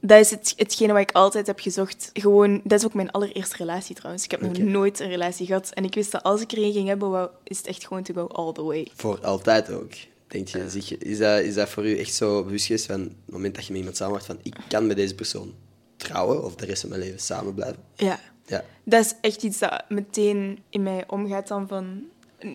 [0.00, 2.10] dat is het, hetgene wat ik altijd heb gezocht.
[2.12, 4.24] Gewoon, dat is ook mijn allereerste relatie trouwens.
[4.24, 5.70] Ik heb nog nooit een relatie gehad.
[5.70, 8.02] En ik wist dat als ik er een ging hebben, wou, is het echt gewoon
[8.02, 8.88] to go all the way.
[8.94, 9.92] Voor altijd ook.
[10.26, 13.54] Denk je, is, dat, is dat voor u echt zo bewust geweest van het moment
[13.54, 15.54] dat je met iemand samen wordt van ik kan met deze persoon
[15.96, 17.82] trouwen of de rest van mijn leven samen blijven?
[17.94, 18.20] Ja.
[18.46, 18.64] Ja.
[18.84, 22.02] Dat is echt iets dat meteen in mij omgaat dan van...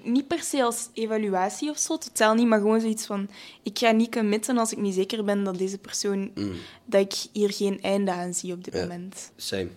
[0.04, 3.30] Niet per se als evaluatie of zo, totaal niet, maar gewoon zoiets van...
[3.64, 6.32] Ik ga niet committen als ik niet zeker ben dat deze persoon...
[6.86, 8.82] Dat ik hier geen einde aan zie op dit Ja.
[8.82, 9.32] moment.
[9.36, 9.68] Same.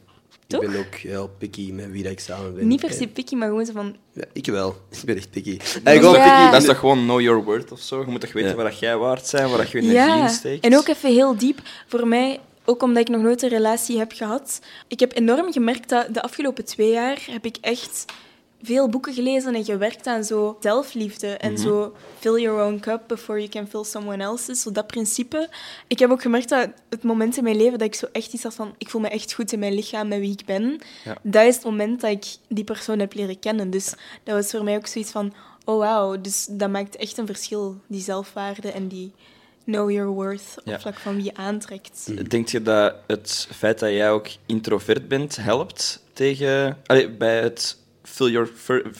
[0.46, 0.62] Toch?
[0.62, 2.66] Ik ben ook heel picky met wie dat ik samen ben.
[2.68, 3.96] Niet per se picky, maar gewoon zo van...
[4.12, 4.70] Ja, ik wel.
[5.00, 5.56] Ik ben echt picky.
[5.56, 6.50] Dat is, Ja.
[6.50, 8.00] dat is toch gewoon know your worth of zo?
[8.00, 8.56] Je moet toch weten Ja.
[8.56, 10.64] waar dat jij waard bent, waar dat je energie in Ja, steekt?
[10.64, 11.60] en ook even heel diep.
[11.86, 15.88] Voor mij, ook omdat ik nog nooit een relatie heb gehad, ik heb enorm gemerkt
[15.88, 18.04] dat de afgelopen twee jaar heb ik echt
[18.62, 23.38] veel boeken gelezen en gewerkt aan zo zelfliefde en zo fill your own cup before
[23.38, 25.48] you can fill someone else's, zo dat principe.
[25.86, 28.42] Ik heb ook gemerkt dat het moment in mijn leven dat ik zo echt iets
[28.42, 31.16] had van ik voel me echt goed in mijn lichaam met wie ik ben, Ja.
[31.22, 33.70] dat is het moment dat ik die persoon heb leren kennen.
[33.70, 35.32] Dus dat was voor mij ook zoiets van
[35.64, 39.12] oh wauw, dus dat maakt echt een verschil, die zelfwaarde en die
[39.64, 40.80] know your worth op Ja.
[40.80, 42.30] vlak van wie je aantrekt.
[42.30, 46.78] Denk je dat het feit dat jij ook introvert bent helpt tegen...
[46.86, 47.76] Allee, bij het
[48.08, 48.50] fill your,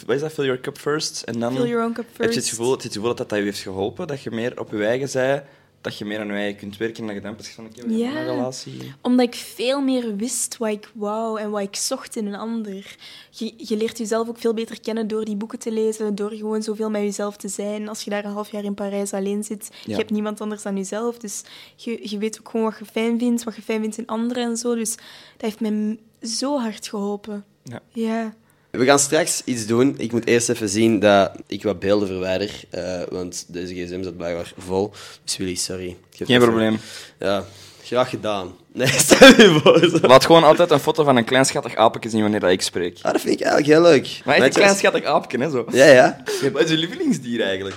[0.06, 0.32] wat is dat?
[0.32, 1.22] Fill your cup first.
[1.22, 2.48] En dan Fill your own cup heb je het first.
[2.48, 5.44] gevoel, het gevoel dat dat je heeft geholpen, dat je meer op je eigen zij,
[5.80, 7.96] dat je meer aan je eigen kunt werken en dat je dan pas van hebben
[7.98, 8.09] Ja.
[8.16, 8.92] een relatie.
[9.02, 12.96] Omdat ik veel meer wist wat ik wou en wat ik zocht in een ander.
[13.30, 16.62] Je, je leert jezelf ook veel beter kennen door die boeken te lezen, door gewoon
[16.62, 17.88] zoveel met jezelf te zijn.
[17.88, 19.78] Als je daar een half jaar in Parijs alleen zit, Ja.
[19.84, 21.18] je hebt niemand anders dan jezelf.
[21.18, 21.42] Dus
[21.76, 24.42] je, je weet ook gewoon wat je fijn vindt, wat je fijn vindt in anderen
[24.44, 24.74] en zo.
[24.74, 25.00] Dus dat
[25.36, 27.44] heeft mij zo hard geholpen.
[27.62, 27.80] Ja.
[27.92, 28.34] Ja.
[28.71, 29.95] We gaan straks iets doen.
[29.99, 32.51] Ik moet eerst even zien dat ik wat beelden verwijder.
[32.71, 34.93] eh, want deze gsm zat blijkbaar vol.
[35.25, 35.97] Dus Willy, sorry.
[36.11, 36.79] Geen even- probleem.
[37.19, 37.45] Ja,
[37.85, 38.55] graag gedaan.
[38.73, 39.89] Nee, stel je voor.
[40.01, 40.07] zo.
[40.07, 42.99] Laat gewoon altijd een foto van een klein schattig aapje zien wanneer dat ik spreek.
[43.03, 44.21] Ah, dat vind ik eigenlijk heel leuk.
[44.25, 45.66] Maar echt een Weet je klein wat- schattig aapje, hè, zo.
[45.71, 46.23] Ja, ja.
[46.53, 47.77] Wat is je lievelingsdier eigenlijk?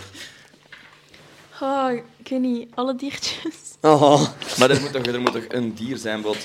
[1.61, 1.91] Oh,
[2.23, 3.55] ik weet niet, alle diertjes.
[3.81, 4.21] Oh,
[4.59, 6.37] Maar er moet toch, er moet toch een dier zijn, wat...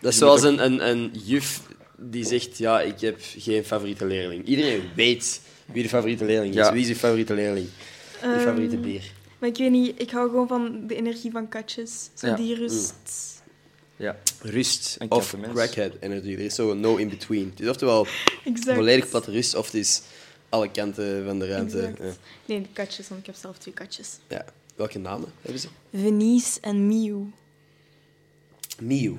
[0.00, 1.60] dat is zoals een, een, een juf
[2.00, 4.44] die zegt, ja, ik heb geen favoriete leerling.
[4.46, 6.60] Iedereen weet wie de favoriete leerling is.
[6.60, 6.72] Ja.
[6.72, 7.66] Wie is je favoriete leerling?
[8.20, 9.12] Je Ehm, favoriete bier.
[9.38, 12.10] Maar ik weet niet, ik hou gewoon van de energie van katjes.
[12.14, 12.36] Zo Ja.
[12.36, 12.94] die rust.
[13.96, 14.16] Ja.
[14.42, 16.32] Rust of crackhead energy.
[16.32, 17.48] Er is zo een no in between.
[17.50, 18.06] Het is oftewel
[18.44, 18.76] Exact.
[18.76, 20.02] volledig platte rust of het is
[20.48, 21.94] alle kanten van de ruimte.
[22.00, 22.12] Ja.
[22.44, 24.08] Nee, de katjes, want ik heb zelf twee katjes.
[24.28, 24.44] Ja.
[24.76, 25.68] Welke namen hebben ze?
[25.94, 27.30] Venice en Miu.
[28.80, 29.16] Miu.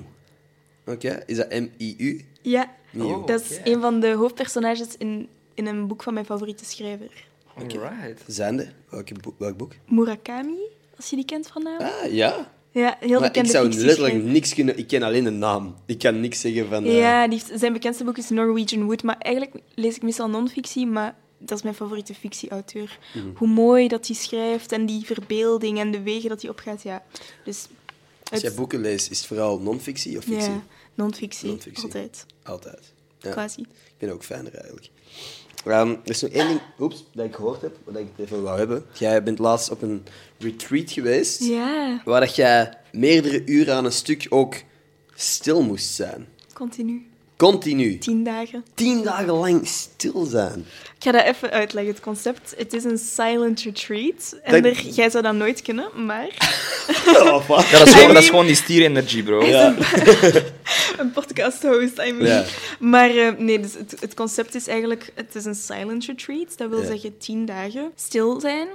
[0.86, 2.24] Oké, is dat M-I-U?
[2.42, 3.16] Ja, Miu.
[3.26, 7.28] dat is een van de hoofdpersonages in, in een boek van mijn favoriete schrijver.
[7.56, 8.22] Alright.
[8.26, 8.72] Zijnde?
[8.90, 9.72] Welke boek, welk boek?
[9.88, 10.56] Murakami,
[10.96, 11.78] als je die kent van naam.
[11.80, 12.52] Ah, ja.
[12.72, 14.78] Ja, heel Maar ik zou letterlijk niks kunnen...
[14.78, 15.74] Ik ken alleen de naam.
[15.86, 16.84] Ik kan niks zeggen van...
[16.84, 19.02] eh, Ja, die heeft- zijn bekendste boek is Norwegian Wood.
[19.02, 22.98] Maar eigenlijk lees ik meestal non-fictie, maar dat is mijn favoriete fictieauteur.
[23.14, 23.26] Mhm.
[23.36, 26.82] Hoe mooi dat hij schrijft en die verbeelding en de wegen dat hij opgaat.
[26.82, 27.02] Ja.
[27.44, 27.66] Dus
[28.32, 30.50] Als jij boeken leest, is het vooral non-fictie of fictie?
[30.50, 30.62] Ja,
[31.00, 31.48] non-fictie.
[31.48, 31.84] Non-fictie.
[31.84, 32.26] Altijd.
[32.42, 32.92] Altijd.
[33.18, 33.30] Ja.
[33.30, 33.60] Quasi.
[33.60, 34.90] Ik ben ook fijner eigenlijk.
[35.64, 38.42] Ehm, er is nog één ding oeps, dat ik gehoord heb, wat ik het even
[38.42, 38.84] wou hebben.
[38.98, 40.04] Jij bent laatst op een
[40.38, 44.54] retreat geweest, Ja, waar dat jij meerdere uren aan een stuk ook
[45.14, 46.26] stil moest zijn.
[46.54, 47.09] continu.
[47.40, 47.98] Continu.
[47.98, 48.64] Tien dagen.
[48.74, 50.58] Tien dagen lang stil zijn.
[50.96, 52.54] Ik ga dat even uitleggen, het concept.
[52.56, 54.38] Het is een silent retreat.
[54.42, 56.26] En Dat- er, jij zou dat nooit kunnen, maar
[57.06, 57.48] Oh.
[57.48, 59.44] Ja, dat is gewoon, I dat is gewoon die stierenergie, bro.
[59.56, 59.74] Ja.
[60.98, 62.26] een podcast host, I mean.
[62.26, 62.44] Ja.
[62.78, 66.56] Maar eh, nee, dus het, het concept is eigenlijk, het is een silent retreat.
[66.58, 66.86] Dat wil Ja.
[66.86, 68.68] zeggen tien dagen stil zijn,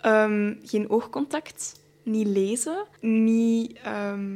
[0.00, 4.28] ehm, geen oogcontact, niet lezen, niet, ehm,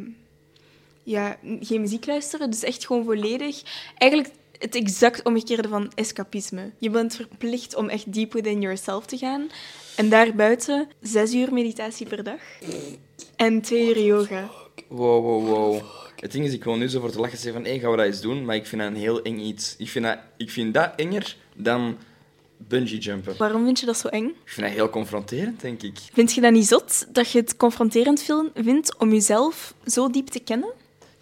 [1.05, 2.51] ja, geen muziek luisteren.
[2.51, 3.63] Dus echt gewoon volledig,
[3.99, 6.71] eigenlijk het exact omgekeerde van escapisme.
[6.79, 9.49] Je bent verplicht om echt deep within yourself te gaan.
[9.97, 12.41] En daarbuiten zes uur meditatie per dag
[13.37, 14.51] en twee uur yoga.
[14.89, 15.83] Wow, wow, wow.
[16.17, 17.97] Het ding is, ik wil nu zo voor te lachen zeggen van, hé, gaan we
[17.97, 18.45] dat eens doen?
[18.45, 19.75] Maar ik vind dat een heel eng iets.
[19.79, 21.97] Ik vind dat, ik vind dat enger dan
[22.57, 23.37] bungee jumpen.
[23.37, 24.27] Waarom vind je dat zo eng?
[24.27, 25.99] Ik vind dat heel confronterend, denk ik.
[26.13, 28.25] Vind je dat niet zot dat je het confronterend
[28.55, 30.73] vindt om jezelf zo diep te kennen?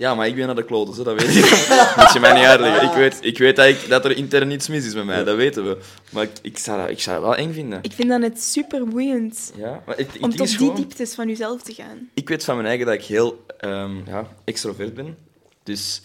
[0.03, 1.44] Ja, maar ik ben naar de kloten, hè, dat weet ik.
[1.98, 2.88] Moet je mij niet uitleggen.
[2.88, 5.36] Ik weet, ik weet dat, ik, dat er intern iets mis is met mij, dat
[5.36, 5.78] weten we.
[6.11, 7.78] Maar ik, ik, zou, dat, ik zou dat wel eng vinden.
[7.82, 10.74] Ik vind dat net super boeiend Ja, maar het, het om tot is die gewoon-
[10.76, 12.09] dieptes van jezelf te gaan.
[12.14, 15.16] Ik weet van mijn eigen dat ik heel ehm, ja, extrovert ben.
[15.62, 16.03] Dus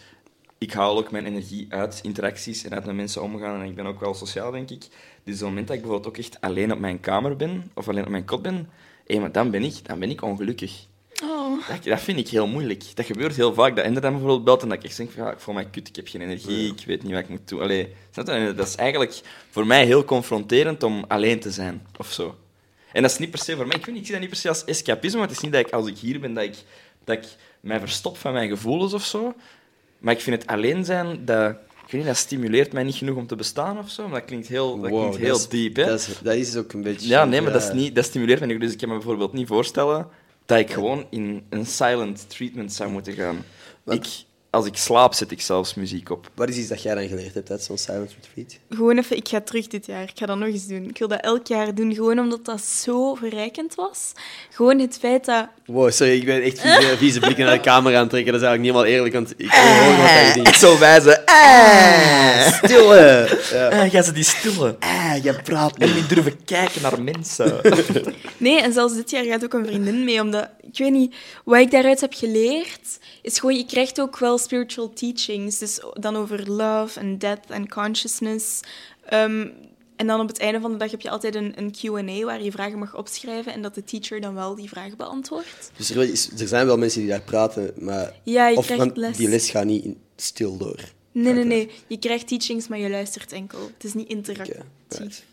[0.57, 3.61] ik haal ook mijn energie uit interacties en uit met mensen omgaan.
[3.61, 4.81] En ik ben ook wel sociaal, denk ik.
[5.23, 7.87] Dus op het moment dat ik bijvoorbeeld ook echt alleen op mijn kamer ben, of
[7.87, 8.69] alleen op mijn kot ben,
[9.05, 10.85] hé, maar dan ben ik, dan ben ik ongelukkig.
[11.23, 11.67] Oh.
[11.67, 12.83] Dat, dat vind ik heel moeilijk.
[12.93, 13.75] Dat gebeurt heel vaak.
[13.75, 15.65] Dat Ender dan bijvoorbeeld belt en dat ik echt denk van, ja, ik voel mij
[15.65, 17.61] kut, ik heb geen energie, ik weet niet wat ik moet doen.
[17.61, 18.31] Allee, snap je?
[18.31, 22.35] En dat is eigenlijk voor mij heel confronterend om alleen te zijn, of zo.
[22.91, 24.29] En dat is niet per se voor mij, ik, weet niet, ik zie dat niet
[24.29, 26.43] per se als escapisme, maar het is niet dat ik, als ik hier ben, dat
[26.43, 26.55] ik,
[27.03, 27.23] dat ik
[27.59, 29.33] mij verstop van mijn gevoelens of zo.
[29.99, 33.17] Maar ik vind het alleen zijn, dat, ik weet niet, dat stimuleert mij niet genoeg
[33.17, 34.03] om te bestaan of zo.
[34.07, 35.85] Maar dat klinkt heel, dat Wow, klinkt heel is- diep, hè?
[35.85, 37.07] Dat is, dat is ook een beetje...
[37.07, 38.59] Ja, nee, maar dat, is niet, dat stimuleert mij niet.
[38.59, 40.07] Dus ik kan me bijvoorbeeld niet voorstellen
[40.47, 43.45] dat ik gewoon in een silent treatment zou moeten gaan.
[43.85, 44.05] Ik,
[44.49, 46.29] als ik slaap, zet ik zelfs muziek op.
[46.35, 48.59] Wat is iets dat jij dan geleerd hebt uit zo'n silent retreat?
[48.69, 50.03] Gewoon even, ik ga terug dit jaar.
[50.03, 50.89] Ik ga dat nog eens doen.
[50.89, 54.11] Ik wil dat elk jaar doen, gewoon omdat dat zo verrijkend was.
[54.49, 55.47] Gewoon het feit dat...
[55.65, 58.31] Wow, sorry, ik ben echt vieze, vieze blikken naar de camera aan het trekken.
[58.31, 60.59] Dat is eigenlijk niet helemaal eerlijk, want ik hoor wat jij denkt.
[60.59, 61.25] zo wijzen.
[61.25, 63.39] Ah, stille.
[63.51, 63.67] Ja.
[63.67, 64.75] Ah, ga ze die stille.
[64.79, 66.09] Ah, jij praat En niet.
[66.09, 67.61] durven kijken naar mensen.
[68.37, 70.49] Nee, en zelfs dit jaar gaat ook een vriendin mee, omdat...
[70.71, 71.15] Ik weet niet,
[71.45, 73.55] wat ik daaruit heb geleerd, is gewoon...
[73.55, 78.59] Je krijgt ook wel spiritual teachings, dus dan over love en death en consciousness.
[79.05, 79.47] Ehm,
[79.95, 82.43] en dan op het einde van de dag heb je altijd een, een Q&A waar
[82.43, 85.71] je vragen mag opschrijven en dat de teacher dan wel die vraag beantwoordt.
[85.77, 88.13] Dus er, is- er zijn wel mensen die daar praten, maar...
[88.23, 89.17] Ja, je of, krijgt want les.
[89.17, 90.79] Die les gaat niet in- stil door.
[91.11, 91.69] Nee, nee, nee.
[91.87, 93.59] Je krijgt teachings, maar je luistert enkel.
[93.73, 94.55] Het is niet interactief.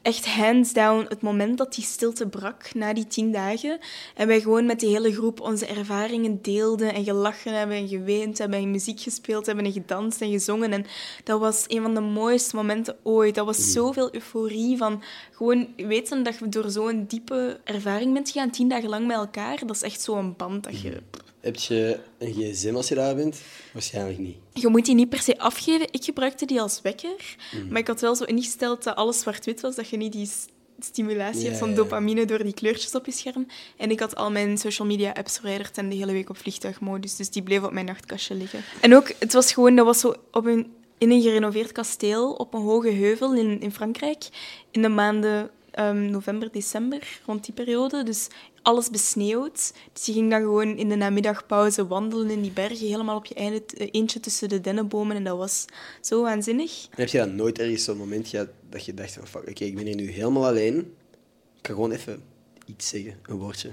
[0.03, 3.79] Echt hands down, het moment dat die stilte brak, na die tien dagen,
[4.15, 8.39] en wij gewoon met de hele groep onze ervaringen deelden en gelachen hebben en geweend
[8.39, 10.73] hebben en muziek gespeeld hebben en gedanst en gezongen.
[10.73, 10.87] En
[11.25, 13.35] dat was een van de mooiste momenten ooit.
[13.35, 15.03] Dat was zoveel euforie van
[15.33, 19.67] gewoon weten dat je door zo'n diepe ervaring bent gegaan, tien dagen lang met elkaar.
[19.67, 21.03] Dat is echt zo'n band dat je...
[21.45, 23.41] Heb je een gsm als je daar bent?
[23.73, 24.37] Waarschijnlijk niet.
[24.53, 25.87] Je moet die niet per se afgeven.
[25.91, 27.37] Ik gebruikte die als wekker.
[27.69, 30.29] Maar ik had wel zo ingesteld dat alles zwart-wit was, dat je niet die
[30.79, 31.75] stimulatie Ja, hebt van ja.
[31.75, 33.47] dopamine door die kleurtjes op je scherm.
[33.77, 37.17] En ik had al mijn social media apps verwijderd en de hele week op vliegtuigmodus.
[37.17, 38.61] Dus die bleven op mijn nachtkastje liggen.
[38.81, 42.55] En ook, het was gewoon, dat was zo op een, in een gerenoveerd kasteel op
[42.55, 44.29] een hoge heuvel in, in Frankrijk.
[44.71, 48.03] In de maanden ehm, november, december, rond die periode.
[48.03, 48.29] Dus
[48.63, 49.73] alles besneeuwd.
[49.93, 53.35] Dus je ging dan gewoon in de namiddagpauze wandelen in die bergen, helemaal op je
[53.35, 55.17] einde, eh, eentje tussen de dennenbomen.
[55.17, 55.65] En dat was
[56.01, 56.85] zo waanzinnig.
[56.91, 59.65] En heb je dan nooit ergens zo'n moment gehad dat je dacht van, fuck, oké,
[59.65, 60.77] ik ben hier nu helemaal alleen.
[61.57, 62.23] Ik kan gewoon even
[62.67, 63.71] iets zeggen, een woordje.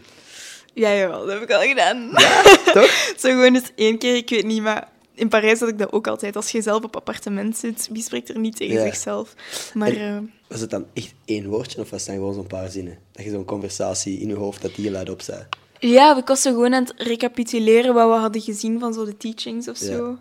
[0.74, 2.10] Ja, jawel, dat heb ik al gedaan.
[2.74, 3.14] Toch?
[3.18, 6.08] Zo gewoon eens één keer, ik weet niet, maar in Parijs had ik dat ook
[6.08, 6.36] altijd.
[6.36, 8.84] Als je zelf op appartement zit, wie spreekt er niet tegen Ja.
[8.84, 9.36] zichzelf?
[9.74, 12.48] Maar En- eh, Was het dan echt één woordje of was het dan gewoon zo'n
[12.48, 12.98] paar zinnen?
[13.12, 15.46] Dat je zo'n conversatie in je hoofd, dat die luid op zei.
[15.80, 19.68] ja, we kosten gewoon aan het recapituleren wat we hadden gezien van zo de teachings
[19.68, 20.18] of zo.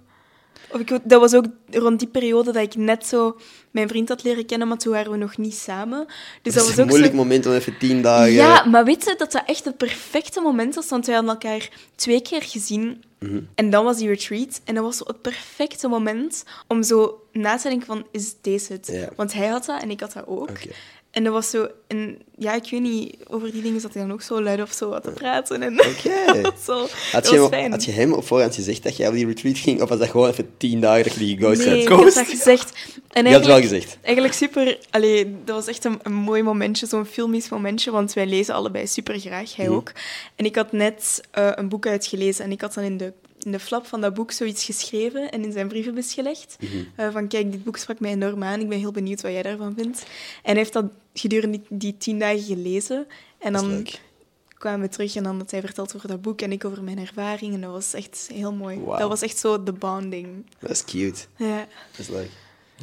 [0.79, 3.37] Ik, dat was ook rond die periode dat ik net zo
[3.71, 6.07] mijn vriend had leren kennen, maar toen waren we nog niet samen.
[6.43, 7.19] Dus dat, was een ook moeilijk zo...
[7.19, 8.33] moment om even tien dagen...
[8.33, 10.89] Ja, maar weet je dat dat echt het perfecte moment was?
[10.89, 13.03] Want wij hadden elkaar twee keer gezien.
[13.19, 13.41] Mhm.
[13.55, 14.61] En dan was die retreat.
[14.65, 18.73] En dat was zo het perfecte moment om zo na te denken van, is deze
[18.73, 18.87] het?
[18.93, 19.09] Ja.
[19.17, 20.51] Want hij had dat en ik had dat ook.
[21.11, 21.69] En dat was zo...
[21.87, 24.73] En ja, ik weet niet, over die dingen zat hij dan ook zo luid of
[24.73, 25.63] zo wat te praten.
[25.63, 25.75] En
[26.67, 26.87] zo...
[27.13, 27.71] Had, je, fijn.
[27.71, 29.83] had je hem op voorhand gezegd dat jij op die retreat ging?
[29.83, 31.57] Of was dat gewoon even tien dagen dat je die Nee, had?
[31.67, 32.73] ik heb dat gezegd.
[33.11, 33.99] En Je had het wel eigenlijk- gezegd.
[34.03, 34.79] Eigenlijk super...
[34.91, 38.87] Allee, dat was echt een, een mooi momentje, zo'n filmisch momentje, want wij lezen allebei
[38.87, 39.75] super graag, hij Mhm.
[39.75, 39.93] ook.
[40.37, 43.53] En ik had net eh, een boek uitgelezen en ik had dan in de, in
[43.53, 46.57] de flap van dat boek zoiets geschreven en in zijn brievenbus gelegd.
[46.61, 46.73] Mhm.
[46.97, 49.43] Eh, van, kijk, dit boek sprak mij enorm aan, ik ben heel benieuwd wat jij
[49.43, 49.99] daarvan vindt.
[49.99, 50.07] En
[50.43, 50.85] hij heeft dat
[51.21, 53.07] gedurende die, die tien dagen gelezen.
[53.39, 53.87] En dan
[54.59, 56.99] kwamen we terug en dan had hij verteld over dat boek en ik over mijn
[56.99, 57.55] ervaring.
[57.55, 58.81] En dat was echt heel mooi.
[58.99, 60.47] Dat was echt zo de bonding.
[60.59, 61.21] Dat is cute.
[61.37, 61.57] Ja.
[61.91, 62.31] Dat is leuk.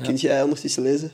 [0.03, 1.11] Kun jij ondertussen lezen?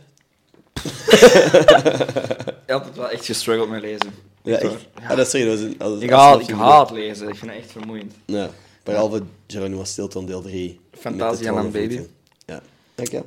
[0.83, 4.13] Ik heb altijd wel echt gestruggeld met lezen.
[4.43, 4.73] Ja, Echt.
[4.93, 7.27] Ah, dat is een- Ik haat, ik je haat lezen.
[7.27, 8.13] Ik vind het echt vermoeiend.
[8.25, 8.49] Ja,
[8.83, 10.79] behalve Geronimo Stilton deel 3.
[10.99, 12.01] Fantasieland, baby.
[12.45, 12.61] Ja,
[12.95, 13.23] oké.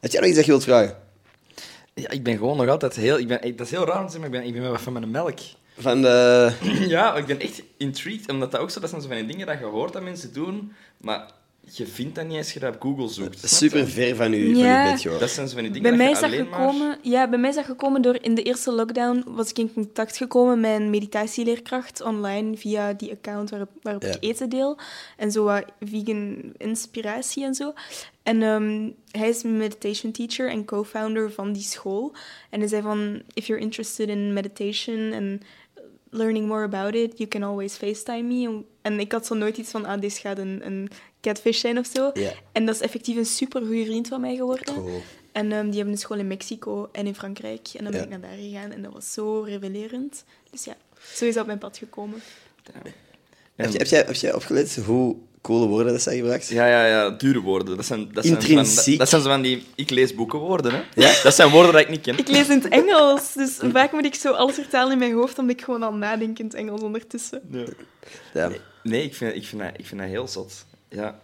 [0.00, 0.96] Had jij nog iets dat je wilt vragen?
[1.94, 3.18] Ja, ik ben gewoon nog altijd heel...
[3.18, 4.92] Ik ben, dat is heel raar om te zeggen, maar ik ben, ik ben van
[4.92, 5.38] mijn melk.
[5.78, 6.52] Van de...
[6.88, 8.80] Ja, ik ben echt intrigued, omdat dat ook zo...
[8.80, 11.30] Dat zijn zo van die dingen dat je hoort dat mensen doen, maar
[11.70, 13.40] je vindt dat niet als je dat op Google zoekt.
[13.40, 13.46] je?
[13.48, 14.90] Super ver van u, van Ja.
[14.90, 15.18] bed, joh.
[15.18, 16.60] Dat zijn zo van die dingen Bij mij is je dat maar...
[16.60, 19.72] gekomen, ja, bij mij is dat gekomen door in de eerste lockdown was ik in
[19.72, 24.08] contact gekomen met een meditatieleerkracht online via die account waarop, waarop Ja.
[24.08, 24.78] ik eten deel.
[25.16, 27.72] En zo wat vegan inspiratie en zo.
[28.22, 32.12] En ehm, hij is meditation teacher en co-founder van die school.
[32.50, 35.42] En hij zei van, if you're interested in meditation and
[36.10, 38.62] learning more about it, you can always FaceTime me.
[38.82, 40.88] En, ik had zo nooit iets van, ah, deze gaat een, een
[41.22, 42.12] catfish zijn of zo.
[42.52, 44.74] En dat is effectief een super goede vriend van mij geworden.
[44.74, 45.02] Cool.
[45.32, 47.68] En ehm, die hebben een school in Mexico en in Frankrijk.
[47.76, 50.24] En dan ben ik naar daar gegaan en dat was zo revelerend.
[50.50, 50.76] Dus ja,
[51.14, 52.22] zo is dat op mijn pad gekomen.
[52.72, 52.82] En-
[53.56, 56.48] Heb, je, heb, jij, heb jij opgelet hoe coole woorden dat zij gebruikt?
[56.48, 57.76] Ja, ja, ja, dure woorden.
[57.76, 58.86] Dat zijn, dat zijn, zo van, Intrinsiek.
[58.88, 60.72] dat, dat zijn zo van die ik lees boeken woorden.
[60.72, 60.82] Hè?
[60.94, 61.22] Ja?
[61.22, 62.18] Dat zijn woorden dat ik niet ken.
[62.18, 65.38] Ik lees in het Engels, dus vaak moet ik zo alles vertalen in mijn hoofd,
[65.38, 67.40] omdat ik gewoon al nadenk in het Engels ondertussen.
[67.50, 67.64] Ja.
[68.34, 68.50] Ja.
[68.82, 70.66] Nee, ik vind, ik, vind dat, ik vind dat heel zot.
[70.92, 71.20] Ja.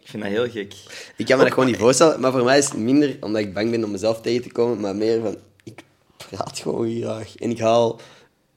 [0.00, 0.74] Ik vind dat heel gek.
[1.16, 3.54] Ik kan me dat gewoon niet voorstellen, maar voor mij is het minder omdat ik
[3.54, 5.80] bang ben om mezelf tegen te komen, maar meer van, ik
[6.16, 7.36] praat gewoon graag.
[7.36, 8.00] En ik haal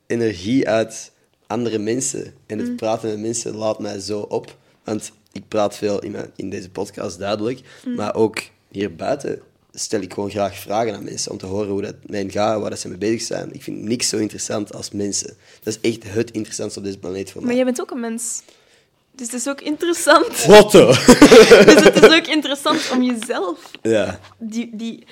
[0.08, 1.12] energie uit
[1.48, 2.34] andere mensen.
[2.46, 4.56] En het praten met mensen laat mij zo op.
[4.84, 7.60] Want ik praat veel in, mijn, in deze podcast, duidelijk.
[7.96, 8.40] Maar ook
[8.72, 9.42] hier buiten
[9.74, 12.62] stel ik gewoon graag vragen aan mensen om te horen hoe dat met hen gaat,
[12.62, 13.54] waar dat ze mee bezig zijn.
[13.54, 15.38] Ik vind niks zo interessant als mensen.
[15.64, 17.56] Dat is echt het interessantste op deze planeet voor Maar mij.
[17.56, 18.42] jij bent ook een mens.
[19.20, 20.36] Dus het is ook interessant.
[20.72, 20.86] The?
[21.66, 24.20] Dus het is ook interessant om jezelf ja.
[24.38, 25.06] die, die,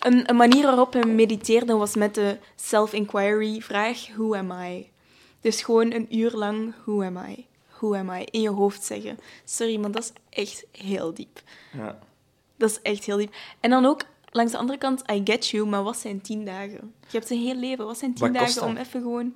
[0.00, 4.90] een, een manier waarop hij mediteerde was met de self-inquiry vraag, who am I?
[5.40, 7.46] Dus gewoon een uur lang, who am I?
[7.78, 8.24] Who am I?
[8.30, 9.18] In je hoofd zeggen.
[9.44, 11.42] Sorry, maar dat is echt heel diep.
[11.72, 11.98] Ja.
[12.56, 13.34] Dat is echt heel diep.
[13.60, 16.94] En dan ook, langs de andere kant, I get you, maar wat zijn tien dagen?
[17.08, 17.86] Je hebt een heel leven.
[17.86, 19.34] Wat zijn tien Wat dagen om even gewoon...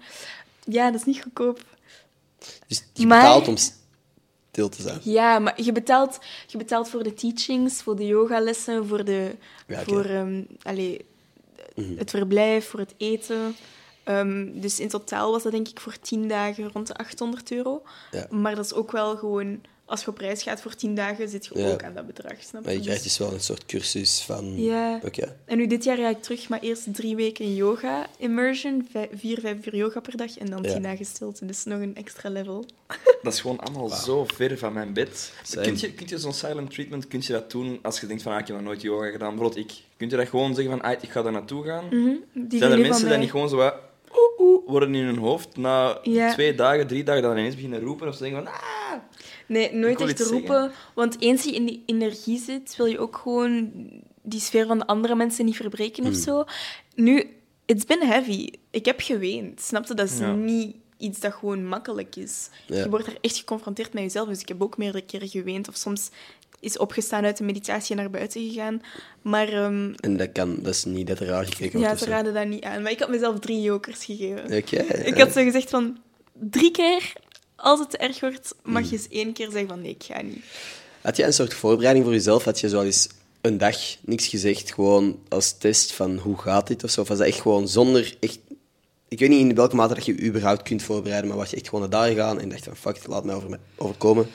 [0.64, 1.60] Ja, dat is niet goedkoop.
[2.66, 3.56] Dus je Maar- betaalt om
[4.66, 5.00] stil te zijn.
[5.02, 9.82] Ja, maar je betaalt, je betaalt voor de teachings, voor de yogalessen, voor, de, Ja,
[9.82, 10.04] voor
[11.74, 11.96] Mhm.
[11.98, 13.56] het verblijf, voor het eten.
[14.04, 17.82] Ehm, dus in totaal was dat denk ik voor tien dagen rond de 800 euro.
[18.10, 18.26] Ja.
[18.30, 21.46] Maar dat is ook wel gewoon als je op reis gaat voor tien dagen, zit
[21.46, 21.70] je Ja.
[21.72, 22.78] ook aan dat bedrag, snap Maar je?
[22.78, 24.62] je krijgt Dus- dus wel een soort cursus van...
[24.62, 25.00] Ja.
[25.04, 25.36] Oké.
[25.44, 29.66] En nu dit jaar ga ik terug, maar eerst drie weken yoga immersion, vier, vijf
[29.66, 30.72] uur yoga per dag en dan Ja.
[30.72, 31.46] tien dagen stilte.
[31.46, 32.64] Dus nog een extra level.
[33.22, 35.32] Dat is gewoon allemaal zo ver van mijn bed.
[35.50, 38.32] Kun je, kun je zo'n silent treatment kun je dat doen als je denkt van
[38.32, 39.34] ah, ik heb nog nooit yoga gedaan?
[39.34, 39.72] Bijvoorbeeld ik.
[39.96, 41.84] Kun je dat gewoon zeggen van ah, ik ga daar naartoe gaan?
[42.34, 43.74] Die Zijn er mensen die niet gewoon zo wat
[44.66, 46.32] worden in hun hoofd na Ja.
[46.32, 48.92] twee dagen, drie dagen dan ineens beginnen roepen of ze denken van ah,
[49.50, 50.72] Nee, nooit echt roepen.
[50.94, 53.70] Want eens je in die energie zit, wil je ook gewoon
[54.22, 56.12] die sfeer van de andere mensen niet verbreken Hmm.
[56.12, 56.44] of zo.
[56.94, 57.36] Nu,
[57.66, 58.48] it's been heavy.
[58.70, 59.60] Ik heb geweend.
[59.60, 59.94] Snap je?
[59.94, 60.32] Dat is Ja.
[60.34, 62.48] niet iets dat gewoon makkelijk is.
[62.66, 62.76] Ja.
[62.76, 64.28] Je wordt er echt geconfronteerd met jezelf.
[64.28, 65.68] Dus ik heb ook meerdere keren geweend.
[65.68, 66.10] Of soms
[66.60, 68.82] is opgestaan uit de meditatie en naar buiten gegaan.
[69.22, 72.46] Maar ehm, En dat kan, dat is niet dat raar gekeken ja, ze raden dat
[72.46, 72.82] niet aan.
[72.82, 74.44] Maar ik had mezelf drie jokers gegeven.
[74.56, 74.76] Oké.
[74.82, 75.98] Ik had zo gezegd van,
[76.32, 77.12] drie keer,
[77.60, 78.90] als het te erg wordt, mag Hmm.
[78.90, 80.44] je eens één keer zeggen van, nee, ik ga niet.
[81.00, 82.44] Had je een soort voorbereiding voor jezelf?
[82.44, 83.08] Had je zo eens
[83.40, 87.00] een dag niks gezegd, gewoon als test van hoe gaat dit of zo?
[87.00, 88.38] Of was dat echt gewoon zonder echt...
[89.08, 91.56] Ik weet niet in welke mate dat je je überhaupt kunt voorbereiden, maar was je
[91.56, 94.26] echt gewoon naar daar gegaan en dacht van fuck, laat mij over me overkomen.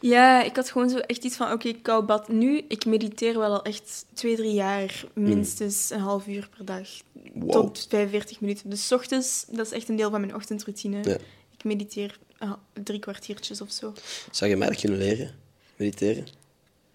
[0.00, 2.28] Ja, ik had gewoon zo echt iets van, oké, koud bad.
[2.28, 5.04] Nu, ik mediteer wel al echt twee, drie jaar.
[5.14, 6.88] Minstens een half uur per dag.
[7.34, 7.50] Wow.
[7.50, 8.70] Tot 45 minuten.
[8.70, 10.96] Dus 's ochtends, dat is echt een deel van mijn ochtendroutine.
[11.02, 11.16] Ja.
[11.58, 12.52] Ik mediteer ah,
[12.82, 13.92] drie kwartiertjes of zo.
[14.30, 15.34] Zou je mij dat kunnen leren?
[15.76, 16.26] Mediteren?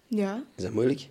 [0.06, 1.08] Ja, Is dat moeilijk?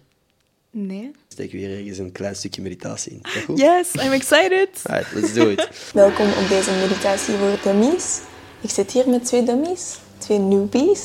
[0.73, 1.11] nee.
[1.27, 3.21] Steken we hier ergens een klein stukje meditatie in.
[3.45, 3.57] Goed?
[3.59, 4.69] Yes, I'm excited.
[4.83, 5.67] Alright, let's do it.
[5.93, 8.19] Welkom op deze meditatie voor dummies.
[8.61, 11.01] Ik zit hier met twee dummies, twee newbies,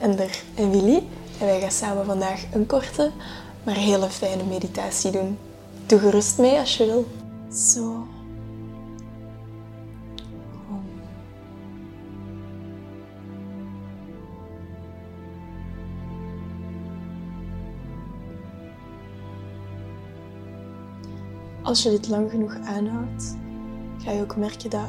[0.00, 1.02] Ender en Willy.
[1.40, 3.10] En wij gaan samen vandaag een korte,
[3.64, 5.38] maar hele fijne meditatie doen.
[5.86, 7.06] Doe gerust mee als je wil.
[7.52, 8.06] Zo.
[21.66, 23.36] Als je dit lang genoeg aanhoudt,
[23.98, 24.88] ga je ook merken dat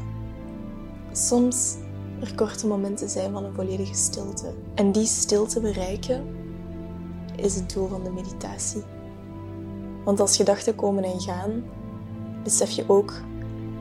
[1.12, 1.76] soms
[2.20, 4.54] er korte momenten zijn van een volledige stilte.
[4.76, 6.26] En die stilte bereiken
[7.36, 8.84] is het doel van de meditatie.
[10.04, 11.64] Want als gedachten komen en gaan,
[12.44, 13.14] besef je ook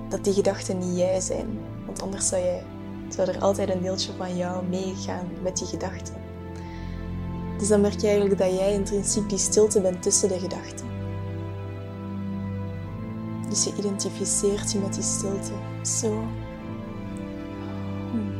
[0.08, 1.46] dat die gedachten niet jij zijn.
[1.86, 2.62] Want anders zou, jij,
[3.08, 6.14] zou er altijd een deeltje van jou meegaan met die gedachten.
[7.58, 10.95] Dus dan merk je eigenlijk dat jij intrinsiek die stilte bent tussen de gedachten.
[13.48, 15.52] Dus je identificeert je met die stilte.
[15.82, 16.24] Zo.
[18.10, 18.32] Hmm.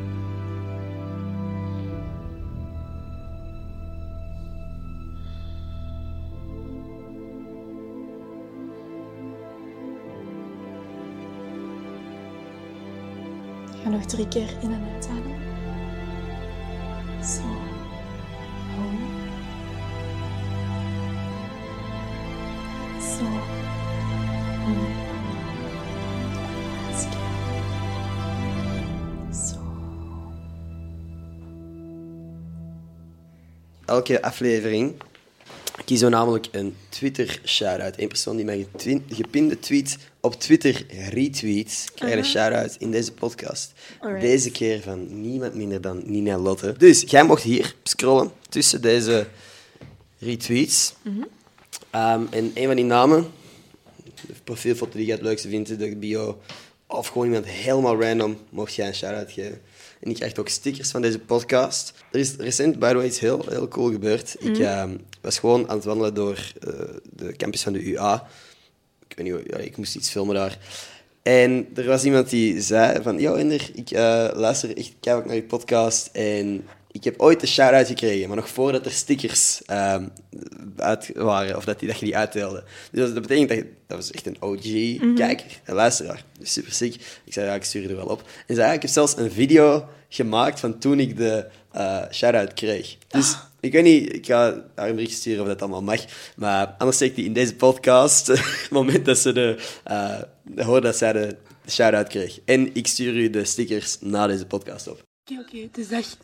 [13.83, 14.86] Ga nog drie keer in en
[33.97, 34.93] Elke aflevering
[35.85, 37.93] kiezen we namelijk een Twitter-shout-out.
[37.97, 38.67] Eén persoon die mijn
[39.09, 43.71] gepinde tweet op Twitter retweet, krijgt een shout-out in deze podcast.
[43.99, 44.21] Alright.
[44.21, 46.75] Deze keer van niemand minder dan Nina Lotte.
[46.77, 49.27] Dus jij mocht hier scrollen tussen deze
[50.19, 50.93] retweets.
[51.89, 53.27] Ehm, en een van die namen,
[54.03, 56.41] de profielfoto die je het leukste vindt, de bio,
[56.87, 59.61] of gewoon iemand helemaal random, mocht jij een shout-out geven.
[60.01, 61.93] En je krijgt ook stickers van deze podcast.
[62.11, 64.35] Er is recent, by the way, iets heel, heel cool gebeurd.
[64.39, 66.69] Ik ehm, was gewoon aan het wandelen door eh,
[67.13, 68.27] de campus van de UA.
[69.07, 70.57] Ik weet niet, hoe- ja, ik moest iets filmen daar.
[71.21, 73.19] En er was iemand die zei van...
[73.19, 76.65] Yo, Ender, ik eh, luister echt keihard naar je podcast en
[76.97, 80.07] ik heb ooit een shout-out gekregen, maar nog voordat er stickers ehm,
[80.77, 82.63] uit waren, of dat, die, dat je die uitdeelde.
[82.91, 86.23] Dus dat, dat betekent dat je, dat was echt een OG-kijker, een luisteraar.
[86.39, 86.93] Dus super sick.
[87.23, 88.23] Ik zei, ja, ik stuur je er wel op.
[88.47, 92.53] En zei, ja, ik heb zelfs een video gemaakt van toen ik de eh shout-out
[92.53, 92.97] kreeg.
[93.07, 96.05] Dus ik weet niet, ik ga haar een sturen of dat allemaal mag.
[96.35, 98.27] Maar anders steekt die in deze podcast,
[98.63, 99.57] het moment dat ze de,
[100.55, 101.35] hoorde dat zij de
[101.69, 102.39] shout-out kreeg.
[102.45, 105.06] En ik stuur u de stickers na deze podcast op.
[105.31, 105.57] Oké, oké.
[105.57, 106.17] Het is echt,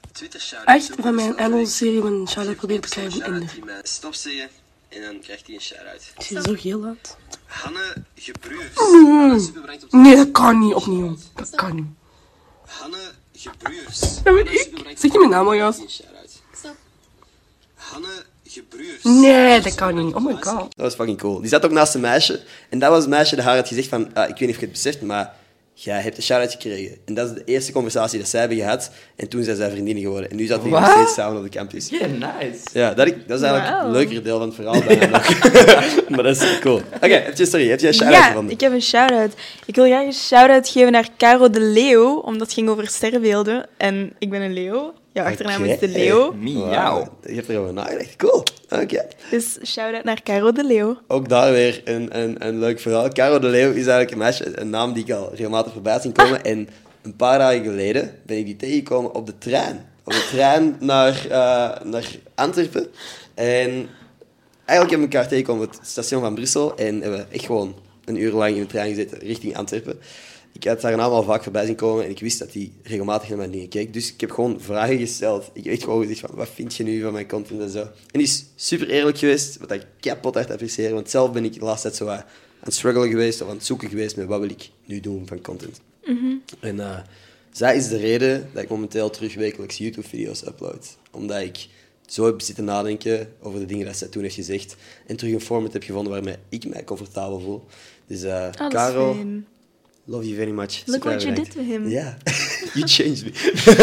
[0.65, 3.45] echt van mijn Engelse-serie van een shout-out probeer te in de...
[3.65, 4.49] mij stop zeggen
[4.89, 6.11] en dan krijgt hij een shout-out.
[6.15, 7.17] Het er zo geel uit.
[7.45, 9.51] Hanne Gebruurs.
[9.89, 11.17] Nee, dat kan niet, opnieuw.
[11.35, 11.85] Dat kan niet.
[12.65, 13.99] Hanne Gebruurs.
[13.99, 14.97] Dat weet ik.
[14.97, 15.79] Zeg je mijn naam al juist?
[15.79, 16.71] Een.
[17.75, 19.03] Hanne Gebruurs.
[19.03, 20.15] Nee, dat kan niet.
[20.15, 20.43] Oh my god.
[20.43, 21.39] Dat was fucking cool.
[21.39, 22.43] Die zat ook naast een meisje.
[22.69, 24.13] En dat was het meisje dat haar had gezegd van...
[24.13, 25.41] ah, ik weet niet of je het beseft, maar
[25.83, 26.97] jij hebt een shout-out gekregen.
[27.05, 28.91] En dat is de eerste conversatie dat zij hebben gehad.
[29.15, 30.29] En toen zijn zij vriendinnen geworden.
[30.29, 31.89] En nu zaten die nog steeds samen op de campus.
[31.89, 32.59] Yeah, nice.
[32.73, 33.83] Ja, dat, dat is eigenlijk Wauw.
[33.85, 34.73] het leukere deel van het verhaal
[35.09, 36.09] nog.
[36.09, 36.81] maar dat is cool.
[36.95, 38.53] Oké, heb je, sorry, heb je een shout-out Ja, gevonden?
[38.53, 39.33] ik heb een shout-out.
[39.65, 43.65] Ik wil graag een shout-out geven naar Caro de Leeuw, omdat het ging over sterrenbeelden.
[43.77, 44.93] En ik ben een leeuw.
[45.13, 45.87] Jouw achternaam is de.
[45.87, 46.31] Leeuw.
[46.31, 46.69] Miauw.
[46.69, 48.15] Wauw, Je hebt erover nagedacht.
[48.15, 48.43] Cool.
[48.69, 49.05] Oké.
[49.29, 50.97] Dus shout-out naar Caro de Leeuw.
[51.07, 53.09] Ook daar weer een, een, een leuk verhaal.
[53.09, 56.11] Caro de Leeuw is eigenlijk een meisje, een naam die ik al regelmatig voorbij zien
[56.11, 56.43] komen.
[56.43, 56.69] En
[57.01, 59.85] een paar dagen geleden ben ik die tegengekomen op de trein.
[60.03, 62.87] Op de trein naar, eh, naar Antwerpen.
[63.33, 63.89] En
[64.65, 66.75] eigenlijk hebben we elkaar tegengekomen op het station van Brussel.
[66.75, 67.75] En hebben we echt gewoon
[68.05, 69.99] een uur lang in de trein gezeten richting Antwerpen.
[70.53, 73.29] Ik had haar naam al vaak voorbij zien komen en ik wist dat hij regelmatig
[73.29, 73.93] naar mijn dingen keek.
[73.93, 75.49] Dus ik heb gewoon vragen gesteld.
[75.53, 77.79] Ik heb echt gewoon gezegd van, wat vind je nu van mijn content en zo.
[77.81, 80.93] En die is super eerlijk geweest, wat ik kapot hard apprecieer.
[80.93, 82.25] Want zelf ben ik de laatste tijd zo aan
[82.59, 85.41] het struggelen geweest of aan het zoeken geweest met wat wil ik nu doen van
[85.41, 85.81] content.
[86.59, 86.99] En eh,
[87.51, 90.97] zij is de reden dat ik momenteel terug wekelijks YouTube-video's upload.
[91.11, 91.67] Omdat ik
[92.05, 94.75] zo heb zitten nadenken over de dingen dat zij toen heeft gezegd.
[95.07, 97.65] En terug een format heb gevonden waarmee ik mij comfortabel voel.
[98.07, 98.23] Dus
[99.13, 99.47] fijn.
[100.05, 100.83] Love you very much.
[100.87, 101.87] Look Super what you did to him.
[101.87, 102.17] Ja,
[102.73, 103.31] you changed me.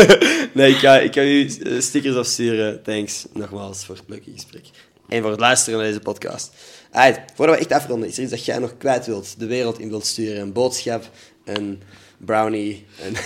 [0.55, 2.83] nee, ik ga, ik ga u eh, stickers afsturen.
[2.83, 4.65] Thanks nogmaals voor het leuke gesprek.
[5.09, 6.53] En voor het luisteren naar deze podcast.
[6.91, 9.79] Alright, voordat we echt afronden, is er iets dat jij nog kwijt wilt, de wereld
[9.79, 10.41] in wilt sturen?
[10.41, 11.11] Een boodschap,
[11.45, 11.83] een
[12.19, 13.17] brownie, een...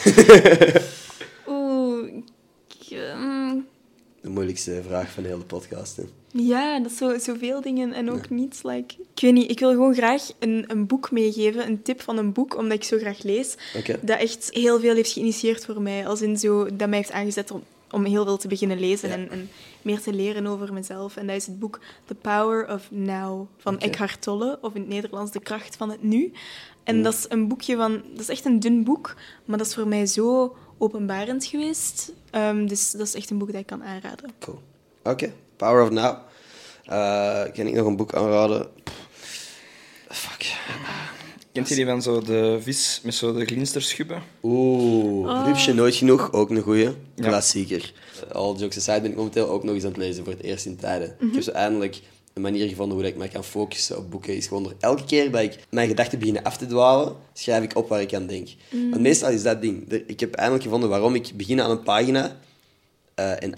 [1.55, 2.09] Oeh.
[2.69, 3.66] ik, mm,
[4.24, 5.96] de moeilijkste vraag van de hele podcast.
[5.96, 6.02] Hè.
[6.32, 8.62] Ja, dat is zo, zoveel dingen en ook niets.
[8.62, 12.18] Like, ik weet niet, ik wil gewoon graag een, een boek meegeven, een tip van
[12.18, 13.56] een boek, omdat ik zo graag lees.
[14.01, 16.06] Dat echt heel veel heeft geïnitieerd voor mij.
[16.06, 19.14] Als in zo, dat mij heeft aangezet om, om heel veel te beginnen lezen Ja.
[19.14, 19.48] en, en
[19.82, 21.16] meer te leren over mezelf.
[21.16, 23.78] En dat is het boek The Power of Now van.
[23.78, 26.32] Eckhart Tolle, of in het Nederlands De Kracht van het Nu.
[26.84, 28.02] En dat is een boekje van...
[28.10, 29.14] Dat is echt een dun boek,
[29.44, 32.12] maar dat is voor mij zo openbarend geweest.
[32.30, 34.30] Ehm, dus dat is echt een boek dat ik kan aanraden.
[34.40, 34.60] Cool.
[35.02, 36.16] Oké, Power of Now.
[36.84, 38.66] Eh, kan ik nog een boek aanraden?
[38.84, 39.06] Pff,
[40.09, 40.56] Fuck.
[41.52, 44.22] Kent je die van zo de vis met zo de glinsterschubben?
[44.42, 45.46] Oeh, Oh.
[45.46, 46.84] Rupsje Nooit Genoeg, ook een goeie.
[47.14, 47.28] Ja.
[47.28, 47.92] Klassieker.
[48.28, 50.42] Uh, All jokes aside ben ik momenteel ook nog eens aan het lezen voor het
[50.42, 51.16] eerst in tijden.
[51.20, 52.01] Ik heb zo eindelijk
[52.35, 54.36] een manier gevonden hoe ik mij kan focussen op boeken.
[54.36, 57.77] Is gewoon door elke keer dat ik mijn gedachten beginnen af te dwalen, schrijf ik
[57.77, 58.48] op waar ik aan denk.
[58.70, 59.93] Want meestal is dat ding.
[60.06, 62.36] Ik heb eindelijk gevonden waarom ik begin aan een pagina
[63.15, 63.55] eh, en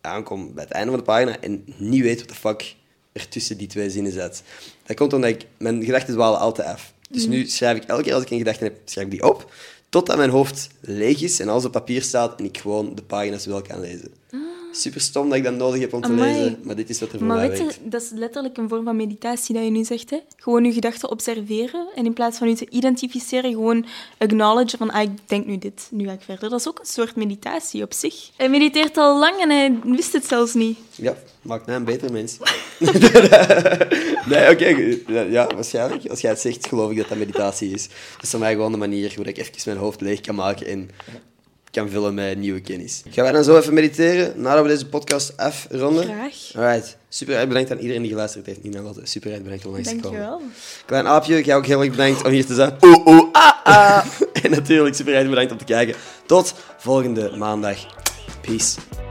[0.00, 2.76] aankom bij het einde van de pagina en niet weet wat de fuck
[3.12, 4.42] er tussen die twee zinnen zit.
[4.86, 5.46] Dat komt omdat ik...
[5.58, 6.92] Mijn gedachten dwalen altijd af.
[7.10, 9.52] Dus nu schrijf ik elke keer als ik een gedachte heb, schrijf ik die op,
[9.88, 13.46] totdat mijn hoofd leeg is en alles op papier staat en ik gewoon de pagina's
[13.46, 14.12] wel kan lezen.
[14.72, 16.32] Super stom dat ik dat nodig heb om te Amai.
[16.32, 18.68] lezen, maar dit is wat er voor Maar mij weet je, dat is letterlijk een
[18.68, 20.10] vorm van meditatie dat je nu zegt.
[20.10, 20.18] Hè?
[20.36, 23.86] Gewoon je gedachten observeren en in plaats van je te identificeren, gewoon
[24.18, 26.50] acknowledgen van ah, ik denk nu dit, nu ga ik verder.
[26.50, 28.30] Dat is ook een soort meditatie op zich.
[28.36, 30.78] Hij mediteert al lang en hij wist het zelfs niet.
[30.94, 32.38] Ja, maakt mij een beter mens.
[34.30, 34.98] nee, oké.
[35.30, 36.06] Ja, waarschijnlijk.
[36.06, 37.88] Als jij het zegt, geloof ik dat dat meditatie is.
[37.88, 40.66] Dat is voor mij gewoon de manier hoe ik even mijn hoofd leeg kan maken
[40.66, 40.90] en
[41.78, 43.02] kan vullen met nieuwe kennis.
[43.10, 46.04] Gaan wij dan zo even mediteren, nadat we deze podcast afronden?
[46.04, 46.34] Graag.
[46.54, 46.96] Alright.
[47.08, 48.62] Super erg bedankt aan iedereen die geluisterd heeft.
[48.62, 50.20] Nina Lotte, super erg bedankt om langs te komen.
[50.20, 50.50] Dankjewel.
[50.86, 52.72] Klein aapje, jij ook heel erg bedankt om hier te zijn.
[52.80, 54.04] Oeh, oeh, ah, ah.
[54.42, 55.94] en natuurlijk super erg bedankt om te kijken.
[56.26, 57.76] Tot volgende maandag.
[58.40, 59.07] Peace.